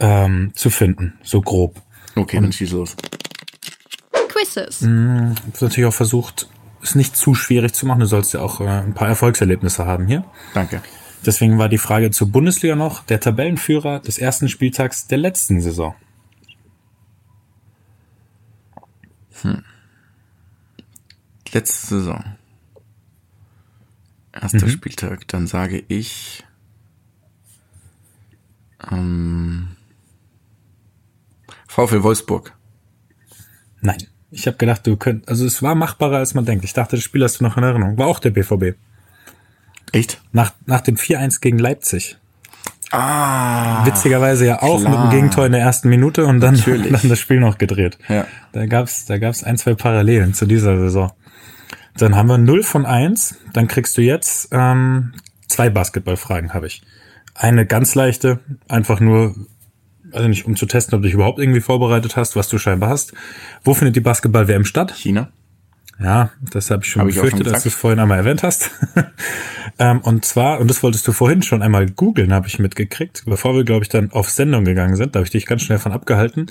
ähm, 0.00 0.50
zu 0.54 0.68
finden, 0.68 1.14
so 1.22 1.40
grob. 1.40 1.80
Okay, 2.16 2.40
dann 2.40 2.52
schieß 2.52 2.72
los. 2.72 2.96
Quizzes. 4.42 4.82
Ich 4.82 4.88
habe 4.88 5.34
natürlich 5.60 5.86
auch 5.86 5.94
versucht, 5.94 6.48
es 6.82 6.94
nicht 6.94 7.16
zu 7.16 7.34
schwierig 7.34 7.72
zu 7.74 7.86
machen. 7.86 8.00
Du 8.00 8.06
sollst 8.06 8.32
ja 8.34 8.40
auch 8.40 8.60
äh, 8.60 8.66
ein 8.66 8.94
paar 8.94 9.08
Erfolgserlebnisse 9.08 9.86
haben 9.86 10.06
hier. 10.06 10.24
Danke. 10.54 10.82
Deswegen 11.24 11.58
war 11.58 11.68
die 11.68 11.78
Frage 11.78 12.10
zur 12.10 12.28
Bundesliga 12.28 12.74
noch 12.74 13.04
der 13.04 13.20
Tabellenführer 13.20 14.00
des 14.00 14.18
ersten 14.18 14.48
Spieltags 14.48 15.06
der 15.06 15.18
letzten 15.18 15.60
Saison. 15.60 15.94
Letzte 21.52 21.86
Saison. 21.86 22.24
Erster 24.32 24.68
Spieltag. 24.68 25.28
Dann 25.28 25.46
sage 25.46 25.84
ich. 25.88 26.44
Ähm, 28.90 29.76
VfL 31.68 32.02
Wolfsburg. 32.02 32.56
Nein. 33.80 34.11
Ich 34.32 34.46
habe 34.46 34.56
gedacht, 34.56 34.86
du 34.86 34.96
könnt, 34.96 35.28
also 35.28 35.44
es 35.44 35.62
war 35.62 35.74
machbarer, 35.74 36.16
als 36.16 36.34
man 36.34 36.44
denkt. 36.44 36.64
Ich 36.64 36.72
dachte, 36.72 36.96
das 36.96 37.04
Spiel 37.04 37.22
hast 37.22 37.40
du 37.40 37.44
noch 37.44 37.56
in 37.56 37.62
Erinnerung. 37.62 37.98
War 37.98 38.06
auch 38.06 38.18
der 38.18 38.30
BVB. 38.30 38.76
Echt? 39.92 40.20
Nach, 40.32 40.52
nach 40.66 40.80
dem 40.80 40.96
4-1 40.96 41.40
gegen 41.40 41.58
Leipzig. 41.58 42.16
Ah. 42.92 43.84
Witzigerweise 43.86 44.46
ja 44.46 44.62
auch 44.62 44.80
klar. 44.80 44.90
mit 44.90 45.00
dem 45.00 45.10
Gegentor 45.10 45.46
in 45.46 45.52
der 45.52 45.60
ersten 45.60 45.88
Minute 45.88 46.24
und 46.26 46.40
dann, 46.40 46.54
Natürlich. 46.54 46.92
dann 47.02 47.10
das 47.10 47.18
Spiel 47.18 47.40
noch 47.40 47.58
gedreht. 47.58 47.98
Ja. 48.08 48.26
Da 48.52 48.66
gab's, 48.66 49.04
da 49.04 49.18
gab's 49.18 49.44
ein, 49.44 49.58
zwei 49.58 49.74
Parallelen 49.74 50.34
zu 50.34 50.46
dieser 50.46 50.78
Saison. 50.78 51.12
Dann 51.96 52.16
haben 52.16 52.28
wir 52.28 52.38
0 52.38 52.62
von 52.62 52.86
1. 52.86 53.36
Dann 53.52 53.68
kriegst 53.68 53.96
du 53.98 54.02
jetzt 54.02 54.48
ähm, 54.50 55.12
zwei 55.46 55.68
Basketballfragen 55.70 56.54
habe 56.54 56.66
ich. 56.66 56.82
Eine 57.34 57.66
ganz 57.66 57.94
leichte, 57.94 58.40
einfach 58.68 59.00
nur, 59.00 59.34
also 60.12 60.28
nicht 60.28 60.46
um 60.46 60.56
zu 60.56 60.66
testen, 60.66 60.94
ob 60.94 61.02
du 61.02 61.06
dich 61.06 61.14
überhaupt 61.14 61.38
irgendwie 61.38 61.60
vorbereitet 61.60 62.16
hast, 62.16 62.36
was 62.36 62.48
du 62.48 62.58
scheinbar 62.58 62.90
hast. 62.90 63.12
Wo 63.64 63.74
findet 63.74 63.96
die 63.96 64.00
Basketball-WM 64.00 64.64
statt? 64.64 64.94
China? 64.96 65.30
Ja, 66.02 66.30
das 66.50 66.70
habe 66.70 66.84
ich 66.84 66.90
schon 66.90 67.02
Hab 67.02 67.08
ich 67.08 67.14
auch 67.14 67.22
schon 67.22 67.38
befürchtet, 67.38 67.44
gesagt. 67.44 67.64
du 67.64 67.68
es 67.68 67.74
vorhin 67.74 68.00
einmal 68.00 68.18
erwähnt 68.18 68.42
hast. 68.42 68.70
ähm, 69.78 70.00
und 70.00 70.24
zwar, 70.24 70.60
und 70.60 70.68
das 70.68 70.82
wolltest 70.82 71.06
du 71.06 71.12
vorhin 71.12 71.42
schon 71.42 71.62
einmal 71.62 71.86
googeln, 71.88 72.32
habe 72.32 72.48
ich 72.48 72.58
mitgekriegt, 72.58 73.22
bevor 73.26 73.54
wir, 73.54 73.64
glaube 73.64 73.84
ich, 73.84 73.88
dann 73.88 74.10
auf 74.10 74.28
Sendung 74.28 74.64
gegangen 74.64 74.96
sind, 74.96 75.14
da 75.14 75.18
habe 75.18 75.26
ich 75.26 75.30
dich 75.30 75.46
ganz 75.46 75.62
schnell 75.62 75.78
von 75.78 75.92
abgehalten. 75.92 76.46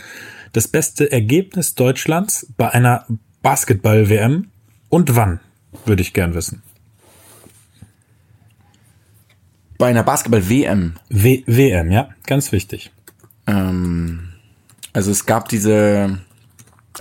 Das 0.54 0.68
beste 0.68 1.12
Ergebnis 1.12 1.76
Deutschlands 1.76 2.48
bei 2.58 2.70
einer 2.70 3.06
Basketball-WM 3.42 4.48
und 4.90 5.16
wann, 5.16 5.40
würde 5.86 6.02
ich 6.02 6.14
gern 6.14 6.34
wissen. 6.34 6.62
Bei 9.78 9.88
einer 9.88 10.04
Basketball-WM. 10.04 10.94
WM, 11.10 11.92
ja, 11.92 12.10
ganz 12.28 12.52
wichtig. 12.52 12.92
Ähm, 13.52 14.30
also 14.94 15.12
es 15.12 15.26
gab 15.26 15.50
diese, 15.50 16.20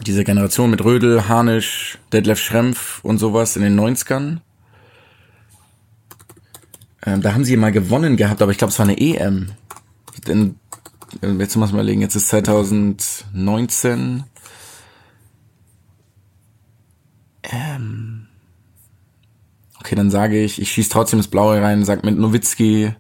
diese 0.04 0.24
Generation 0.24 0.70
mit 0.70 0.84
Rödel, 0.84 1.28
Harnisch, 1.28 1.98
Detlef 2.12 2.40
Schrempf 2.40 3.04
und 3.04 3.18
sowas 3.18 3.54
in 3.56 3.62
den 3.62 3.78
90ern. 3.78 4.38
Ähm, 7.06 7.22
da 7.22 7.32
haben 7.34 7.44
sie 7.44 7.56
mal 7.56 7.72
gewonnen 7.72 8.16
gehabt, 8.16 8.42
aber 8.42 8.50
ich 8.52 8.58
glaube, 8.58 8.72
es 8.72 8.78
war 8.78 8.86
eine 8.86 9.00
EM. 9.00 9.52
Denn, 10.26 10.56
äh, 11.22 11.30
jetzt 11.32 11.56
muss 11.56 11.70
man 11.70 11.80
überlegen, 11.80 12.02
jetzt 12.02 12.16
ist 12.16 12.28
2019. 12.28 14.24
Ähm, 17.42 18.26
okay, 19.78 19.94
dann 19.94 20.10
sage 20.10 20.42
ich, 20.42 20.60
ich 20.60 20.70
schieße 20.72 20.90
trotzdem 20.90 21.20
das 21.20 21.28
Blaue 21.28 21.62
rein, 21.62 21.84
sag 21.84 22.04
mit 22.04 22.18
Nowitzki 22.18 22.94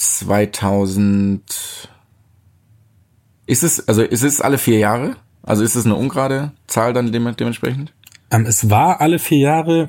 2000. 0.00 1.88
Ist 3.46 3.62
es, 3.62 3.86
also 3.88 4.02
ist 4.02 4.22
es 4.22 4.40
alle 4.40 4.58
vier 4.58 4.78
Jahre? 4.78 5.16
Also 5.42 5.62
ist 5.62 5.74
es 5.74 5.84
eine 5.84 5.94
ungerade 5.96 6.52
Zahl 6.66 6.92
dann 6.92 7.12
dem, 7.12 7.34
dementsprechend? 7.36 7.92
Ähm, 8.30 8.46
es 8.46 8.70
war 8.70 9.00
alle 9.00 9.18
vier 9.18 9.38
Jahre 9.38 9.88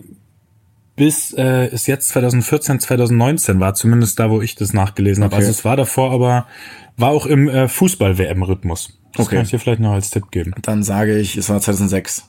bis 0.97 1.31
äh, 1.33 1.67
es 1.67 1.87
jetzt 1.87 2.09
2014, 2.09 2.79
2019 2.81 3.59
war, 3.59 3.73
zumindest 3.73 4.19
da, 4.19 4.29
wo 4.29 4.41
ich 4.41 4.55
das 4.55 4.73
nachgelesen 4.73 5.23
habe. 5.23 5.33
Okay. 5.33 5.43
Also 5.45 5.51
es 5.57 5.63
war 5.65 5.77
davor, 5.77 6.11
aber 6.11 6.45
war 6.97 7.09
auch 7.11 7.25
im 7.25 7.47
äh, 7.47 7.67
Fußball-WM-Rhythmus. 7.67 8.99
Das 9.13 9.25
Okay. 9.25 9.35
kann 9.37 9.45
ich 9.45 9.51
dir 9.51 9.59
vielleicht 9.59 9.79
noch 9.79 9.93
als 9.93 10.09
Tipp 10.09 10.29
geben. 10.31 10.53
Dann 10.61 10.83
sage 10.83 11.17
ich, 11.17 11.37
es 11.37 11.49
war 11.49 11.59
2006. 11.61 12.25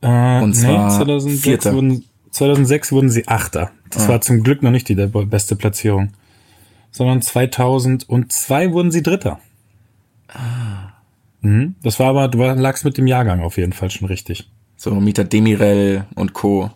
Äh, 0.00 0.40
Und 0.42 0.54
zwar 0.54 0.90
2006 0.90 1.42
Vierter. 1.42 1.74
wurden, 1.74 2.04
2006 2.32 2.92
wurden 2.92 3.08
sie 3.10 3.28
Achter. 3.28 3.70
Das 3.90 4.04
Ah. 4.06 4.08
war 4.08 4.20
zum 4.20 4.42
Glück 4.42 4.62
noch 4.62 4.70
nicht 4.70 4.88
die 4.88 4.94
beste 4.94 5.54
Platzierung. 5.56 6.12
Sondern 6.90 7.22
2002 7.22 8.72
wurden 8.72 8.90
sie 8.90 9.02
Dritter. 9.02 9.38
Ah. 10.28 10.92
Mhm. 11.40 11.74
Das 11.82 11.98
war 11.98 12.08
aber, 12.08 12.28
du 12.28 12.38
lagst 12.38 12.84
mit 12.84 12.98
dem 12.98 13.06
Jahrgang 13.06 13.40
auf 13.40 13.56
jeden 13.56 13.72
Fall 13.72 13.90
schon 13.90 14.08
richtig. 14.08 14.50
So 14.76 14.94
Mieter 14.94 15.24
Demirel 15.24 16.06
und 16.14 16.32
Co. 16.32 16.70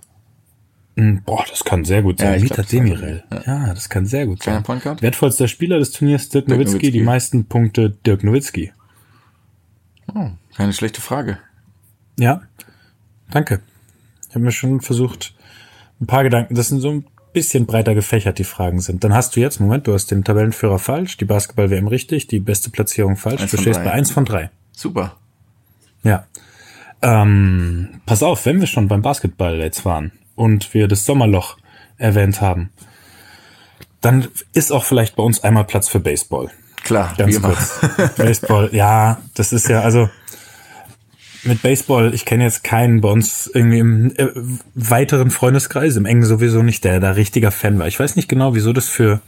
Mhm. 0.96 1.22
Boah, 1.24 1.44
das 1.48 1.64
kann 1.64 1.84
sehr 1.84 2.02
gut 2.02 2.20
Ja, 2.20 2.28
sein. 2.28 2.36
ich 2.36 2.42
Mieter 2.44 2.54
glaub, 2.56 2.68
Demirel. 2.68 3.24
gut, 3.30 3.46
Ja. 3.46 3.74
das 3.74 3.88
kann 3.88 4.06
sehr 4.06 4.26
gut 4.26 4.40
Kleiner 4.40 4.62
sein. 4.66 4.80
Point? 4.80 5.02
Wertvollster 5.02 5.48
Spieler 5.48 5.78
des 5.78 5.92
Turniers 5.92 6.28
Dirk 6.30 6.46
Dirk 6.46 6.58
Nowitzki, 6.58 6.78
die 6.78 6.86
Nowitzki. 6.98 7.02
meisten 7.04 7.44
Punkte 7.46 7.90
Dirk 7.90 8.24
Nowitzki. 8.24 8.72
Oh, 10.14 10.30
keine 10.56 10.72
schlechte 10.72 11.00
Frage. 11.00 11.38
Ja, 12.18 12.42
danke. 13.30 13.60
Ich 14.28 14.34
habe 14.34 14.44
mir 14.44 14.52
schon 14.52 14.80
versucht, 14.80 15.34
ein 16.00 16.06
paar 16.06 16.22
Gedanken, 16.22 16.54
das 16.54 16.68
sind 16.68 16.80
so 16.80 16.90
ein 16.90 17.06
bisschen 17.32 17.66
breiter 17.66 17.94
gefächert, 17.94 18.38
die 18.38 18.44
Fragen 18.44 18.80
sind. 18.80 19.04
Dann 19.04 19.14
hast 19.14 19.36
du 19.36 19.40
jetzt, 19.40 19.60
Moment, 19.60 19.86
du 19.86 19.92
hast 19.92 20.10
den 20.10 20.24
Tabellenführer 20.24 20.78
falsch, 20.78 21.16
die 21.16 21.24
Basketball-WM 21.26 21.86
richtig, 21.86 22.26
die 22.26 22.40
beste 22.40 22.70
Platzierung 22.70 23.16
falsch. 23.16 23.42
Eins 23.42 23.50
Du 23.50 23.58
stehst 23.58 23.78
drei. 23.80 23.84
bei 23.84 23.92
eins 23.92 24.10
von 24.10 24.24
drei. 24.24 24.50
Super. 24.72 25.16
Ja. 26.02 26.26
Ähm, 27.02 28.00
pass 28.06 28.22
auf, 28.22 28.46
wenn 28.46 28.60
wir 28.60 28.66
schon 28.66 28.88
beim 28.88 29.02
Basketball 29.02 29.56
jetzt 29.58 29.84
waren 29.84 30.12
und 30.34 30.72
wir 30.72 30.88
das 30.88 31.04
Sommerloch 31.04 31.58
erwähnt 31.98 32.40
haben, 32.40 32.70
dann 34.00 34.28
ist 34.52 34.72
auch 34.72 34.84
vielleicht 34.84 35.16
bei 35.16 35.22
uns 35.22 35.42
einmal 35.44 35.64
Platz 35.64 35.88
für 35.88 36.00
Baseball. 36.00 36.50
Klar, 36.84 37.14
Ganz 37.18 37.42
kurz. 37.42 37.80
Baseball, 38.16 38.70
ja, 38.72 39.20
das 39.34 39.52
ist 39.52 39.68
ja, 39.68 39.80
also 39.80 40.08
mit 41.46 41.62
Baseball, 41.62 42.14
ich 42.14 42.24
kenne 42.24 42.44
jetzt 42.44 42.64
keinen 42.64 43.00
bei 43.00 43.08
uns 43.10 43.50
irgendwie 43.52 43.78
im 43.78 44.12
äh, 44.16 44.28
weiteren 44.74 45.30
Freundeskreis, 45.30 45.96
im 45.96 46.04
engen 46.06 46.24
sowieso 46.24 46.62
nicht, 46.62 46.84
der 46.84 47.00
da 47.00 47.12
richtiger 47.12 47.50
Fan 47.50 47.78
war. 47.78 47.86
Ich 47.88 47.98
weiß 47.98 48.16
nicht 48.16 48.28
genau, 48.28 48.54
wieso 48.54 48.72
das 48.72 48.88
für, 48.88 49.20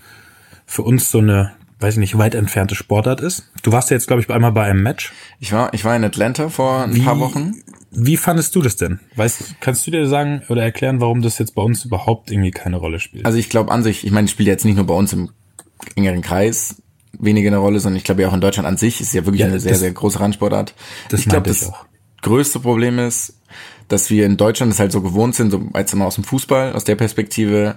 für 0.67 0.83
uns 0.83 1.11
so 1.11 1.19
eine, 1.19 1.53
weiß 1.81 1.95
ich 1.95 2.01
nicht, 2.01 2.19
weit 2.19 2.35
entfernte 2.35 2.75
Sportart 2.75 3.21
ist. 3.21 3.51
Du 3.63 3.73
warst 3.73 3.91
ja 3.91 3.97
jetzt, 3.97 4.07
glaube 4.07 4.23
ich, 4.23 4.31
einmal 4.31 4.53
bei 4.53 4.65
einem 4.65 4.83
Match. 4.83 5.13
Ich 5.41 5.53
war, 5.53 5.73
ich 5.75 5.85
war 5.85 5.95
in 5.97 6.05
Atlanta 6.05 6.49
vor 6.49 6.85
ein 6.85 7.05
paar 7.05 7.19
Wochen. 7.21 7.55
Wie 7.91 8.17
fandest 8.19 8.55
du 8.55 8.61
das 8.63 8.77
denn? 8.77 9.01
Weißt, 9.17 9.61
kannst 9.61 9.87
du 9.87 9.91
dir 9.91 10.07
sagen 10.07 10.43
oder 10.49 10.63
erklären, 10.63 11.01
warum 11.01 11.23
das 11.23 11.39
jetzt 11.39 11.55
bei 11.55 11.63
uns 11.63 11.85
überhaupt 11.87 12.31
irgendwie 12.31 12.51
keine 12.51 12.77
Rolle 12.77 13.01
spielt? 13.01 13.25
Also 13.25 13.39
ich 13.39 13.49
glaube 13.49 13.73
an 13.73 13.83
sich, 13.83 14.05
ich 14.05 14.11
meine, 14.13 14.27
ich 14.27 14.31
spiele 14.33 14.51
jetzt 14.51 14.65
nicht 14.67 14.77
nur 14.77 14.87
bei 14.87 14.95
uns 14.95 15.13
im 15.15 15.31
engeren 15.97 16.21
Kreis 16.21 16.83
weniger 17.19 17.49
eine 17.49 17.57
Rolle, 17.57 17.81
sondern 17.81 17.97
ich 17.97 18.05
glaube 18.05 18.21
ja 18.23 18.29
auch 18.29 18.35
in 18.35 18.43
Deutschland 18.43 18.69
an 18.69 18.77
sich 18.77 19.01
ist 19.01 19.15
ja 19.15 19.25
wirklich 19.25 19.41
Ja, 19.41 19.47
eine 19.47 19.59
sehr, 19.59 19.73
das- 19.73 19.81
sehr 19.81 19.91
große 19.93 20.21
Randsportart. 20.21 20.75
das 21.09 21.21
ich 21.21 21.27
glaube, 21.29 21.49
meinte 21.49 21.51
ich 21.53 21.61
das 21.61 21.71
auch. 21.71 21.87
Größte 22.23 22.61
Problem 22.61 22.99
ist, 22.99 23.35
dass 23.89 24.11
wir 24.11 24.27
in 24.27 24.37
Deutschland 24.37 24.73
es 24.73 24.79
halt 24.79 24.93
so 24.93 25.01
gewohnt 25.01 25.35
sind, 25.35 25.51
so 25.51 25.69
als 25.73 25.93
immer 25.93 26.07
aus 26.07 26.17
dem 26.17 26.25
Fußball, 26.25 26.73
aus 26.73 26.85
der 26.85 26.95
Perspektive, 26.95 27.77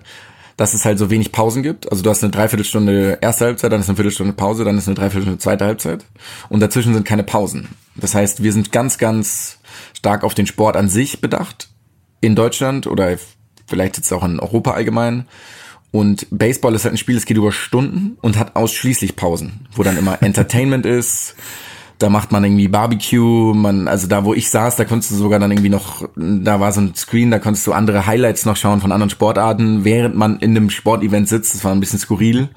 dass 0.57 0.73
es 0.73 0.85
halt 0.85 0.99
so 0.99 1.09
wenig 1.09 1.31
Pausen 1.31 1.63
gibt. 1.63 1.89
Also 1.89 2.03
du 2.03 2.09
hast 2.09 2.23
eine 2.23 2.31
Dreiviertelstunde 2.31 3.19
erste 3.21 3.45
Halbzeit, 3.45 3.71
dann 3.71 3.79
ist 3.79 3.89
eine 3.89 3.95
Viertelstunde 3.95 4.33
Pause, 4.33 4.63
dann 4.63 4.77
ist 4.77 4.87
eine 4.87 4.95
Dreiviertelstunde 4.95 5.39
zweite 5.39 5.65
Halbzeit. 5.65 6.05
Und 6.49 6.59
dazwischen 6.59 6.93
sind 6.93 7.05
keine 7.05 7.23
Pausen. 7.23 7.69
Das 7.95 8.13
heißt, 8.13 8.43
wir 8.43 8.51
sind 8.53 8.71
ganz, 8.71 8.97
ganz 8.97 9.59
stark 9.97 10.23
auf 10.23 10.33
den 10.33 10.47
Sport 10.47 10.75
an 10.75 10.89
sich 10.89 11.21
bedacht 11.21 11.69
in 12.19 12.35
Deutschland 12.35 12.87
oder 12.87 13.17
vielleicht 13.67 13.97
jetzt 13.97 14.11
auch 14.11 14.23
in 14.23 14.39
Europa 14.39 14.71
allgemein. 14.71 15.25
Und 15.91 16.27
Baseball 16.29 16.75
ist 16.75 16.85
halt 16.85 16.93
ein 16.93 16.97
Spiel, 16.97 17.17
es 17.17 17.25
geht 17.25 17.37
über 17.37 17.51
Stunden 17.51 18.17
und 18.21 18.37
hat 18.37 18.55
ausschließlich 18.55 19.15
Pausen, 19.15 19.67
wo 19.73 19.83
dann 19.83 19.97
immer 19.97 20.21
Entertainment 20.21 20.85
ist. 20.85 21.35
Da 22.01 22.09
macht 22.09 22.31
man 22.31 22.43
irgendwie 22.43 22.67
Barbecue, 22.67 23.53
man, 23.53 23.87
also 23.87 24.07
da 24.07 24.25
wo 24.25 24.33
ich 24.33 24.49
saß, 24.49 24.75
da 24.75 24.85
konntest 24.85 25.11
du 25.11 25.15
sogar 25.15 25.39
dann 25.39 25.51
irgendwie 25.51 25.69
noch, 25.69 26.07
da 26.15 26.59
war 26.59 26.71
so 26.71 26.81
ein 26.81 26.95
Screen, 26.95 27.29
da 27.29 27.39
konntest 27.39 27.67
du 27.67 27.73
andere 27.73 28.07
Highlights 28.07 28.45
noch 28.45 28.55
schauen 28.57 28.81
von 28.81 28.91
anderen 28.91 29.09
Sportarten, 29.09 29.83
während 29.83 30.15
man 30.15 30.39
in 30.39 30.51
einem 30.51 30.69
Sportevent 30.69 31.29
sitzt. 31.29 31.53
Das 31.53 31.63
war 31.63 31.71
ein 31.71 31.79
bisschen 31.79 31.99
skurril. 31.99 32.49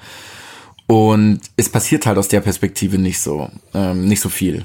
Und 0.87 1.41
es 1.57 1.69
passiert 1.69 2.07
halt 2.07 2.19
aus 2.19 2.29
der 2.29 2.41
Perspektive 2.41 2.99
nicht 2.99 3.21
so, 3.21 3.51
ähm, 3.75 4.07
nicht 4.07 4.21
so 4.21 4.29
viel. 4.29 4.65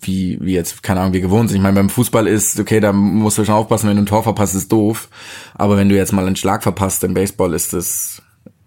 Wie, 0.00 0.38
wie 0.40 0.54
jetzt, 0.54 0.82
keine 0.82 1.00
Ahnung, 1.00 1.12
wir 1.12 1.20
gewohnt 1.20 1.48
sind. 1.48 1.56
Ich 1.56 1.62
meine, 1.62 1.76
beim 1.76 1.88
Fußball 1.88 2.26
ist, 2.26 2.60
okay, 2.60 2.78
da 2.80 2.92
musst 2.92 3.38
du 3.38 3.44
schon 3.44 3.54
aufpassen, 3.54 3.88
wenn 3.88 3.96
du 3.96 4.02
ein 4.02 4.06
Tor 4.06 4.22
verpasst, 4.22 4.54
ist 4.54 4.70
doof. 4.70 5.08
Aber 5.54 5.76
wenn 5.76 5.88
du 5.88 5.96
jetzt 5.96 6.12
mal 6.12 6.26
einen 6.26 6.36
Schlag 6.36 6.62
verpasst 6.62 7.02
im 7.04 7.14
Baseball, 7.14 7.54
ist 7.54 7.72
das 7.72 8.22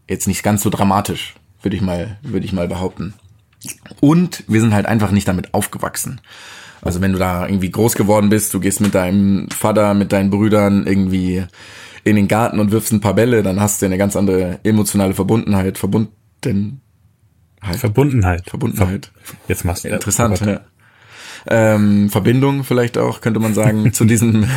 jetzt 0.08 0.28
nicht 0.28 0.42
ganz 0.42 0.64
so 0.64 0.70
dramatisch, 0.70 1.36
würde 1.62 1.76
ich 1.76 1.82
mal, 1.82 2.18
würde 2.24 2.46
ich 2.46 2.54
mal 2.54 2.68
behaupten. 2.68 3.14
Und 4.00 4.44
wir 4.48 4.62
sind 4.62 4.74
halt 4.74 4.86
einfach 4.86 5.12
nicht 5.12 5.28
damit 5.28 5.54
aufgewachsen. 5.54 6.22
Also 6.82 7.02
wenn 7.02 7.14
du 7.14 7.20
da 7.20 7.48
irgendwie 7.48 7.72
groß 7.72 7.96
geworden 7.96 8.30
bist, 8.30 8.54
du 8.54 8.60
gehst 8.60 8.82
mit 8.82 8.96
deinem 8.96 9.50
Vater, 9.50 9.94
mit 9.94 10.12
deinen 10.12 10.30
Brüdern 10.30 10.86
irgendwie 10.86 11.44
in 12.04 12.16
den 12.16 12.28
Garten 12.28 12.60
und 12.60 12.72
wirfst 12.72 12.94
ein 12.94 13.02
paar 13.02 13.16
Bälle, 13.16 13.44
dann 13.44 13.60
hast 13.60 13.82
du 13.82 13.86
eine 13.86 13.98
ganz 13.98 14.16
andere 14.16 14.60
emotionale 14.64 15.14
Verbundenheit, 15.14 15.78
verbunden 15.78 16.82
Verbundenheit. 17.62 18.50
Verbundenheit. 18.50 19.12
Jetzt 19.48 19.66
machst 19.66 19.84
du 19.84 19.90
Interessant, 19.90 20.40
ja. 20.42 20.62
Ähm, 21.50 22.10
Verbindung 22.10 22.64
vielleicht 22.64 22.98
auch, 22.98 23.22
könnte 23.22 23.40
man 23.40 23.54
sagen, 23.54 23.94
zu 23.94 24.06
diesem, 24.06 24.48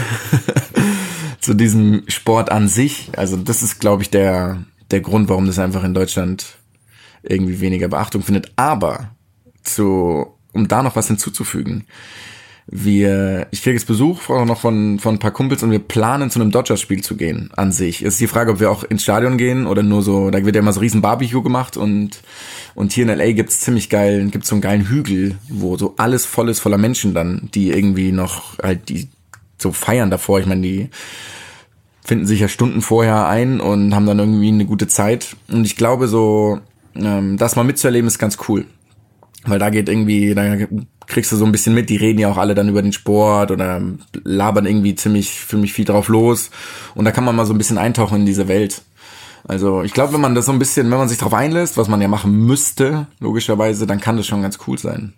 zu 1.41 1.55
diesem 1.55 2.03
Sport 2.09 2.51
an 2.51 2.69
sich. 2.69 3.11
Also 3.17 3.37
das 3.37 3.63
ist, 3.63 3.81
glaube 3.81 4.03
ich, 4.03 4.11
der, 4.11 4.65
der 4.91 5.01
Grund, 5.01 5.29
warum 5.29 5.47
das 5.47 5.59
einfach 5.59 5.85
in 5.85 5.95
Deutschland 5.95 6.59
irgendwie 7.23 7.61
weniger 7.61 7.89
Beachtung 7.89 8.23
findet. 8.23 8.53
Aber 8.57 9.11
zu, 9.63 10.27
um 10.53 10.69
da 10.69 10.83
noch 10.83 10.97
was 10.97 11.09
hinzuzufügen, 11.09 11.87
wir, 12.73 13.49
ich 13.51 13.63
kriege 13.63 13.75
jetzt 13.75 13.87
Besuch 13.87 14.29
noch 14.29 14.61
von, 14.61 15.01
von 15.01 15.17
ein 15.17 15.19
paar 15.19 15.33
Kumpels 15.33 15.65
und 15.65 15.73
wir 15.73 15.81
planen 15.81 16.31
zu 16.31 16.41
einem 16.41 16.53
Dodgers-Spiel 16.53 17.03
zu 17.03 17.17
gehen 17.17 17.51
an 17.57 17.73
sich. 17.73 18.03
Es 18.03 18.15
ist 18.15 18.21
die 18.21 18.29
Frage, 18.29 18.53
ob 18.53 18.61
wir 18.61 18.71
auch 18.71 18.85
ins 18.85 19.03
Stadion 19.03 19.39
gehen 19.39 19.67
oder 19.67 19.83
nur 19.83 20.03
so, 20.03 20.31
da 20.31 20.45
wird 20.45 20.55
ja 20.55 20.63
immer 20.63 20.73
so 20.73 20.79
riesen 20.79 21.01
Barbecue 21.01 21.43
gemacht 21.43 21.77
und, 21.77 22.23
und 22.77 22.93
hier 22.93 23.03
in 23.03 23.09
L.A. 23.09 23.33
gibt's 23.33 23.61
ziemlich 23.61 23.91
geil, 23.91 24.29
gibt's 24.31 24.49
so 24.49 24.55
einen 24.55 24.63
geilen 24.63 24.89
Hügel, 24.89 25.37
wo 25.49 25.77
so 25.77 25.95
alles 25.97 26.27
voll 26.27 26.49
ist 26.49 26.61
voller 26.61 26.79
Menschen 26.79 27.13
dann, 27.13 27.49
die 27.55 27.71
irgendwie 27.71 28.13
noch 28.13 28.59
halt 28.59 28.89
die 28.89 29.09
so 29.59 29.73
feiern 29.73 30.11
davor. 30.11 30.39
Ich 30.39 30.47
meine, 30.47 30.63
die 30.63 30.91
finden 32.05 32.27
sich 32.27 32.41
ja 32.41 32.49
Stunden 32.49 32.83
vorher 32.83 33.27
ein 33.27 33.61
und 33.61 33.95
haben 33.95 34.07
dann 34.07 34.19
irgendwie 34.19 34.49
eine 34.49 34.65
gute 34.65 34.87
Zeit. 34.87 35.37
Und 35.49 35.65
ich 35.65 35.77
glaube 35.77 36.09
so, 36.09 36.61
ähm, 36.95 37.37
das 37.37 37.57
mal 37.57 37.65
mitzuerleben 37.65 38.09
ist 38.09 38.19
ganz 38.19 38.39
cool. 38.49 38.67
Weil 39.45 39.59
da 39.59 39.71
geht 39.71 39.89
irgendwie, 39.89 40.35
da 40.35 40.57
kriegst 41.07 41.33
du 41.33 41.37
so 41.37 41.45
ein 41.45 41.53
bisschen 41.53 41.75
mit, 41.75 41.89
die 41.89 41.97
reden 41.97 42.19
ja 42.19 42.31
auch 42.31 42.37
alle 42.37 42.55
dann 42.55 42.69
über 42.69 42.83
den 42.83 42.93
Sport 42.93 43.51
oder 43.51 43.81
labern 44.25 44.67
irgendwie 44.67 44.95
ziemlich, 44.95 45.47
ziemlich 45.49 45.73
viel 45.73 45.85
drauf 45.85 46.09
los. 46.09 46.51
Und 46.95 47.05
da 47.05 47.11
kann 47.11 47.25
man 47.25 47.35
mal 47.37 47.47
so 47.47 47.55
ein 47.55 47.59
bisschen 47.59 47.79
eintauchen 47.79 48.21
in 48.21 48.27
diese 48.27 48.49
Welt. 48.49 48.83
Also 49.49 49.83
ich 49.83 49.93
glaube, 49.93 50.13
wenn 50.13 50.21
man 50.21 50.35
das 50.35 50.47
so 50.47 50.53
ein 50.53 50.59
bisschen, 50.59 50.91
wenn 50.91 50.99
man 50.99 51.09
sich 51.09 51.19
darauf 51.19 51.35
einlässt, 51.35 51.77
was 51.77 51.89
man 51.89 52.01
ja 52.01 52.09
machen 52.09 52.33
müsste, 52.47 53.07
logischerweise, 53.19 53.87
dann 53.87 54.01
kann 54.01 54.17
das 54.17 54.27
schon 54.27 54.43
ganz 54.43 54.59
cool 54.67 54.79
sein. 54.79 55.15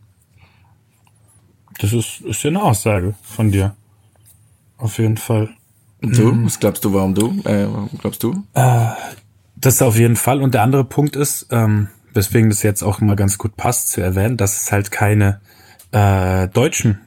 Das 1.78 1.92
ist, 1.92 2.20
ist 2.20 2.42
ja 2.42 2.50
eine 2.50 2.62
Aussage 2.62 3.14
von 3.22 3.50
dir. 3.50 3.74
Auf 4.78 4.98
jeden 4.98 5.16
Fall. 5.16 5.50
Und 6.02 6.16
du? 6.16 6.32
Mhm. 6.32 6.46
Was 6.46 6.60
glaubst 6.60 6.84
du, 6.84 6.92
warum 6.92 7.14
du? 7.14 7.40
Äh, 7.44 7.66
glaubst 7.98 8.22
du? 8.22 8.42
Äh, 8.54 8.88
das 9.66 9.82
auf 9.82 9.96
jeden 9.96 10.16
Fall. 10.16 10.42
Und 10.42 10.54
der 10.54 10.62
andere 10.62 10.84
Punkt 10.84 11.16
ist, 11.16 11.48
ähm, 11.50 11.88
weswegen 12.12 12.50
das 12.50 12.62
jetzt 12.62 12.82
auch 12.82 13.00
immer 13.00 13.16
ganz 13.16 13.38
gut 13.38 13.56
passt 13.56 13.90
zu 13.90 14.00
erwähnen, 14.00 14.36
dass 14.36 14.62
es 14.62 14.72
halt 14.72 14.90
keine 14.90 15.40
äh, 15.92 16.48
deutschen 16.48 17.00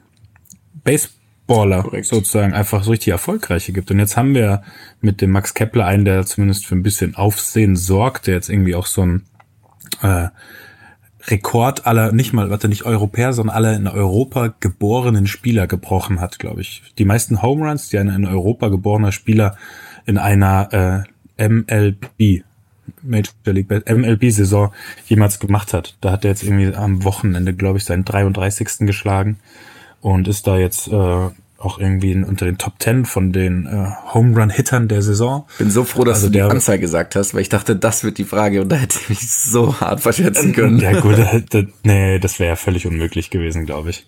Baseballer 0.84 1.82
Korrekt. 1.82 2.06
sozusagen 2.06 2.54
einfach 2.54 2.82
so 2.82 2.90
richtig 2.90 3.12
erfolgreiche 3.12 3.72
gibt. 3.72 3.90
Und 3.90 3.98
jetzt 3.98 4.16
haben 4.16 4.34
wir 4.34 4.62
mit 5.00 5.20
dem 5.20 5.30
Max 5.30 5.54
Kepler 5.54 5.86
einen, 5.86 6.04
der 6.04 6.26
zumindest 6.26 6.66
für 6.66 6.74
ein 6.74 6.82
bisschen 6.82 7.14
Aufsehen 7.14 7.76
sorgt, 7.76 8.26
der 8.26 8.34
jetzt 8.34 8.48
irgendwie 8.48 8.74
auch 8.74 8.86
so 8.86 9.02
ein 9.02 9.22
äh, 10.02 10.28
Rekord 11.28 11.86
aller, 11.86 12.12
nicht 12.12 12.32
mal, 12.32 12.50
warte, 12.50 12.68
nicht 12.68 12.84
Europäer, 12.84 13.32
sondern 13.32 13.56
aller 13.56 13.74
in 13.74 13.88
Europa 13.88 14.54
geborenen 14.60 15.26
Spieler 15.26 15.66
gebrochen 15.66 16.20
hat, 16.20 16.38
glaube 16.38 16.60
ich. 16.60 16.82
Die 16.98 17.04
meisten 17.04 17.42
Home 17.42 17.68
Runs, 17.68 17.88
die 17.88 17.98
ein 17.98 18.08
in 18.08 18.26
Europa 18.26 18.68
geborener 18.68 19.12
Spieler 19.12 19.56
in 20.04 20.18
einer 20.18 21.04
äh, 21.04 21.15
MLB 21.38 22.44
Major 23.02 23.34
League 23.46 23.68
MLB-Saison 23.70 24.72
jemals 25.06 25.40
gemacht 25.40 25.72
hat. 25.72 25.96
Da 26.00 26.12
hat 26.12 26.24
er 26.24 26.30
jetzt 26.30 26.42
irgendwie 26.42 26.74
am 26.74 27.04
Wochenende, 27.04 27.52
glaube 27.52 27.78
ich, 27.78 27.84
seinen 27.84 28.04
33. 28.04 28.86
geschlagen 28.86 29.38
und 30.00 30.28
ist 30.28 30.46
da 30.46 30.56
jetzt 30.56 30.88
äh, 30.88 31.28
auch 31.58 31.78
irgendwie 31.78 32.14
unter 32.14 32.44
den 32.44 32.58
Top 32.58 32.74
10 32.78 33.06
von 33.06 33.32
den 33.32 33.66
äh, 33.66 33.88
Home 34.12 34.38
Run 34.38 34.50
Hittern 34.50 34.88
der 34.88 35.02
Saison. 35.02 35.46
Bin 35.58 35.70
so 35.70 35.84
froh, 35.84 36.04
dass 36.04 36.18
also 36.18 36.28
du 36.28 36.32
die 36.32 36.42
Anzahl 36.42 36.78
gesagt 36.78 37.16
hast, 37.16 37.34
weil 37.34 37.40
ich 37.40 37.48
dachte, 37.48 37.76
das 37.76 38.04
wird 38.04 38.18
die 38.18 38.24
Frage 38.24 38.62
und 38.62 38.68
da 38.68 38.76
hätte 38.76 38.98
ich 39.00 39.08
mich 39.08 39.30
so 39.30 39.80
hart 39.80 40.00
verschätzen 40.00 40.52
können. 40.52 40.78
Ja 40.78 41.00
gut, 41.00 41.18
das, 41.18 41.64
nee, 41.82 42.18
das 42.18 42.38
wäre 42.38 42.50
ja 42.50 42.56
völlig 42.56 42.86
unmöglich 42.86 43.30
gewesen, 43.30 43.66
glaube 43.66 43.90
ich. 43.90 44.06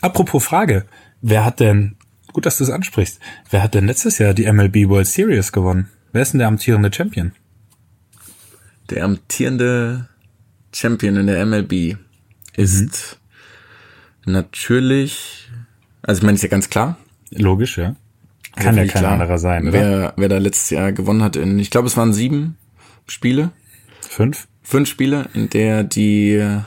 Apropos 0.00 0.44
Frage, 0.44 0.84
wer 1.22 1.44
hat 1.44 1.60
denn, 1.60 1.96
gut, 2.32 2.46
dass 2.46 2.58
du 2.58 2.64
es 2.64 2.70
ansprichst, 2.70 3.20
wer 3.50 3.62
hat 3.62 3.74
denn 3.74 3.86
letztes 3.86 4.18
Jahr 4.18 4.34
die 4.34 4.50
MLB 4.50 4.88
World 4.88 5.06
Series 5.06 5.52
gewonnen? 5.52 5.88
Wer 6.12 6.22
ist 6.22 6.32
denn 6.32 6.38
der 6.38 6.48
amtierende 6.48 6.92
Champion? 6.92 7.32
Der 8.90 9.04
amtierende 9.04 10.08
Champion 10.74 11.16
in 11.16 11.26
der 11.26 11.44
MLB 11.44 11.96
ist 12.56 13.18
mhm. 14.24 14.32
natürlich, 14.32 15.50
also 16.02 16.18
ich 16.18 16.24
meine, 16.24 16.36
ist 16.36 16.42
ja 16.42 16.48
ganz 16.48 16.70
klar. 16.70 16.96
Logisch, 17.30 17.78
ja. 17.78 17.96
Kann 18.56 18.76
ja 18.76 18.86
kein 18.86 19.02
klar, 19.02 19.12
anderer 19.12 19.38
sein, 19.38 19.68
oder? 19.68 19.72
Wer, 19.72 20.14
wer 20.16 20.28
da 20.28 20.38
letztes 20.38 20.70
Jahr 20.70 20.92
gewonnen 20.92 21.22
hat 21.22 21.36
in, 21.36 21.58
ich 21.58 21.70
glaube, 21.70 21.86
es 21.86 21.96
waren 21.96 22.12
sieben 22.12 22.56
Spiele. 23.06 23.50
Fünf? 24.00 24.48
Fünf 24.62 24.88
Spiele, 24.88 25.28
in 25.34 25.48
der 25.50 25.84
die 25.84 26.60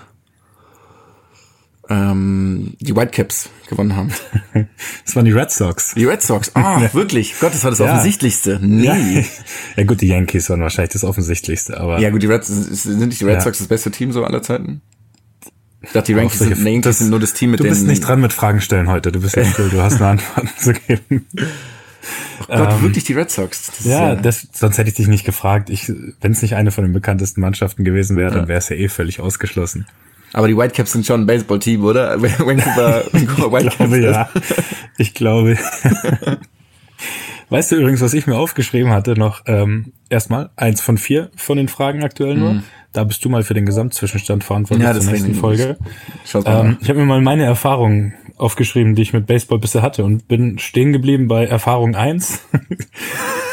ähm, 1.91 2.73
die 2.80 2.95
Whitecaps 2.95 3.49
gewonnen 3.69 3.95
haben. 3.95 4.12
Das 5.06 5.15
waren 5.15 5.25
die 5.25 5.32
Red 5.32 5.51
Sox. 5.51 5.93
Die 5.95 6.06
Red 6.06 6.21
Sox. 6.21 6.51
Ah, 6.56 6.82
oh, 6.93 6.93
wirklich? 6.93 7.36
Gott, 7.39 7.54
das 7.54 7.63
war 7.63 7.71
das 7.71 7.80
ja. 7.80 7.91
Offensichtlichste. 7.91 8.60
Nee. 8.62 8.86
Ja. 8.86 8.95
ja. 9.75 9.84
gut, 9.84 10.01
die 10.01 10.08
Yankees 10.08 10.49
waren 10.49 10.62
wahrscheinlich 10.62 10.93
das 10.93 11.04
Offensichtlichste, 11.04 11.80
aber. 11.80 11.99
Ja 11.99 12.10
gut, 12.10 12.21
die 12.21 12.27
Red, 12.27 12.45
sind 12.45 12.99
nicht 12.99 13.19
die 13.19 13.25
Red 13.25 13.36
ja. 13.36 13.41
Sox 13.41 13.58
das 13.58 13.67
beste 13.67 13.91
Team 13.91 14.12
so 14.12 14.23
aller 14.23 14.41
Zeiten? 14.41 14.82
Ich 15.82 15.91
dachte, 15.91 16.13
die 16.13 16.17
Yankees, 16.17 16.39
sind, 16.39 16.58
die 16.58 16.63
Yankees 16.63 16.99
sind 16.99 17.10
nur 17.10 17.19
das 17.19 17.34
Team 17.34 17.51
mit 17.51 17.60
den... 17.60 17.65
Du 17.65 17.69
bist 17.71 17.88
nicht 17.88 18.01
dran 18.01 18.21
mit 18.21 18.34
Fragen 18.34 18.62
stellen 18.62 18.88
heute. 18.88 19.12
Du 19.12 19.19
bist 19.19 19.36
nicht 19.36 19.58
cool. 19.58 19.69
Du 19.69 19.82
hast 19.82 19.95
eine 19.95 20.08
Antwort 20.08 20.47
zu 20.60 20.73
geben. 20.73 21.25
Oh 22.41 22.45
Gott, 22.47 22.73
ähm, 22.73 22.82
wirklich 22.84 23.04
die 23.04 23.13
Red 23.13 23.32
Sox. 23.32 23.71
Das 23.77 23.86
ja, 23.86 24.15
das, 24.15 24.47
sonst 24.54 24.77
hätte 24.77 24.89
ich 24.89 24.95
dich 24.95 25.08
nicht 25.08 25.25
gefragt. 25.25 25.69
Ich, 25.69 25.91
wenn 26.21 26.32
es 26.32 26.41
nicht 26.41 26.56
eine 26.56 26.71
von 26.71 26.84
den 26.84 26.93
bekanntesten 26.93 27.41
Mannschaften 27.41 27.84
gewesen 27.84 28.15
wäre, 28.15 28.32
dann 28.32 28.47
wäre 28.47 28.60
es 28.60 28.69
ja 28.69 28.75
eh 28.75 28.89
völlig 28.89 29.19
ausgeschlossen. 29.19 29.88
Aber 30.34 30.48
die 30.48 30.58
Whitecaps 30.58 30.94
sind 30.94 31.06
schon 31.06 31.22
ein 31.22 31.26
Baseball-Team, 31.26 31.84
oder? 31.84 32.22
Vancouver, 32.22 33.04
Vancouver 33.12 33.52
Whitecaps. 33.52 33.78
Ich 33.78 33.89
glaube, 33.89 34.00
ja. 34.00 34.30
Ich 34.98 35.13
glaube. 35.13 35.58
weißt 37.50 37.72
du 37.72 37.76
übrigens, 37.76 38.02
was 38.02 38.13
ich 38.13 38.28
mir 38.28 38.38
aufgeschrieben 38.38 38.91
hatte 38.91 39.17
noch? 39.17 39.44
Ähm, 39.46 39.94
erstmal 40.10 40.50
eins 40.56 40.82
von 40.82 40.98
vier 40.98 41.32
von 41.36 41.58
den 41.58 41.67
Fragen 41.67 42.04
aktuell 42.04 42.36
nur. 42.36 42.54
Mm. 42.54 42.63
Da 42.94 43.06
bist 43.06 43.24
du 43.24 43.30
mal 43.30 43.44
für 43.44 43.54
den 43.54 43.65
Gesamtzwischenstand 43.65 44.44
verantwortlich 44.44 44.86
ja, 44.86 45.00
zur 45.00 45.12
nächsten 45.12 45.34
Folge. 45.34 45.78
Ähm, 46.46 46.78
ich 46.82 46.89
habe 46.89 47.00
mir 47.00 47.06
mal 47.06 47.22
meine 47.22 47.46
Erfahrungen 47.46 48.15
aufgeschrieben, 48.36 48.96
die 48.96 49.02
ich 49.02 49.13
mit 49.13 49.28
Baseball 49.28 49.60
bisher 49.60 49.82
hatte 49.82 50.04
und 50.04 50.28
bin 50.28 50.60
stehen 50.60 50.91
geblieben 50.91 51.28
bei 51.28 51.46
Erfahrung 51.46 51.96
eins. 51.96 52.41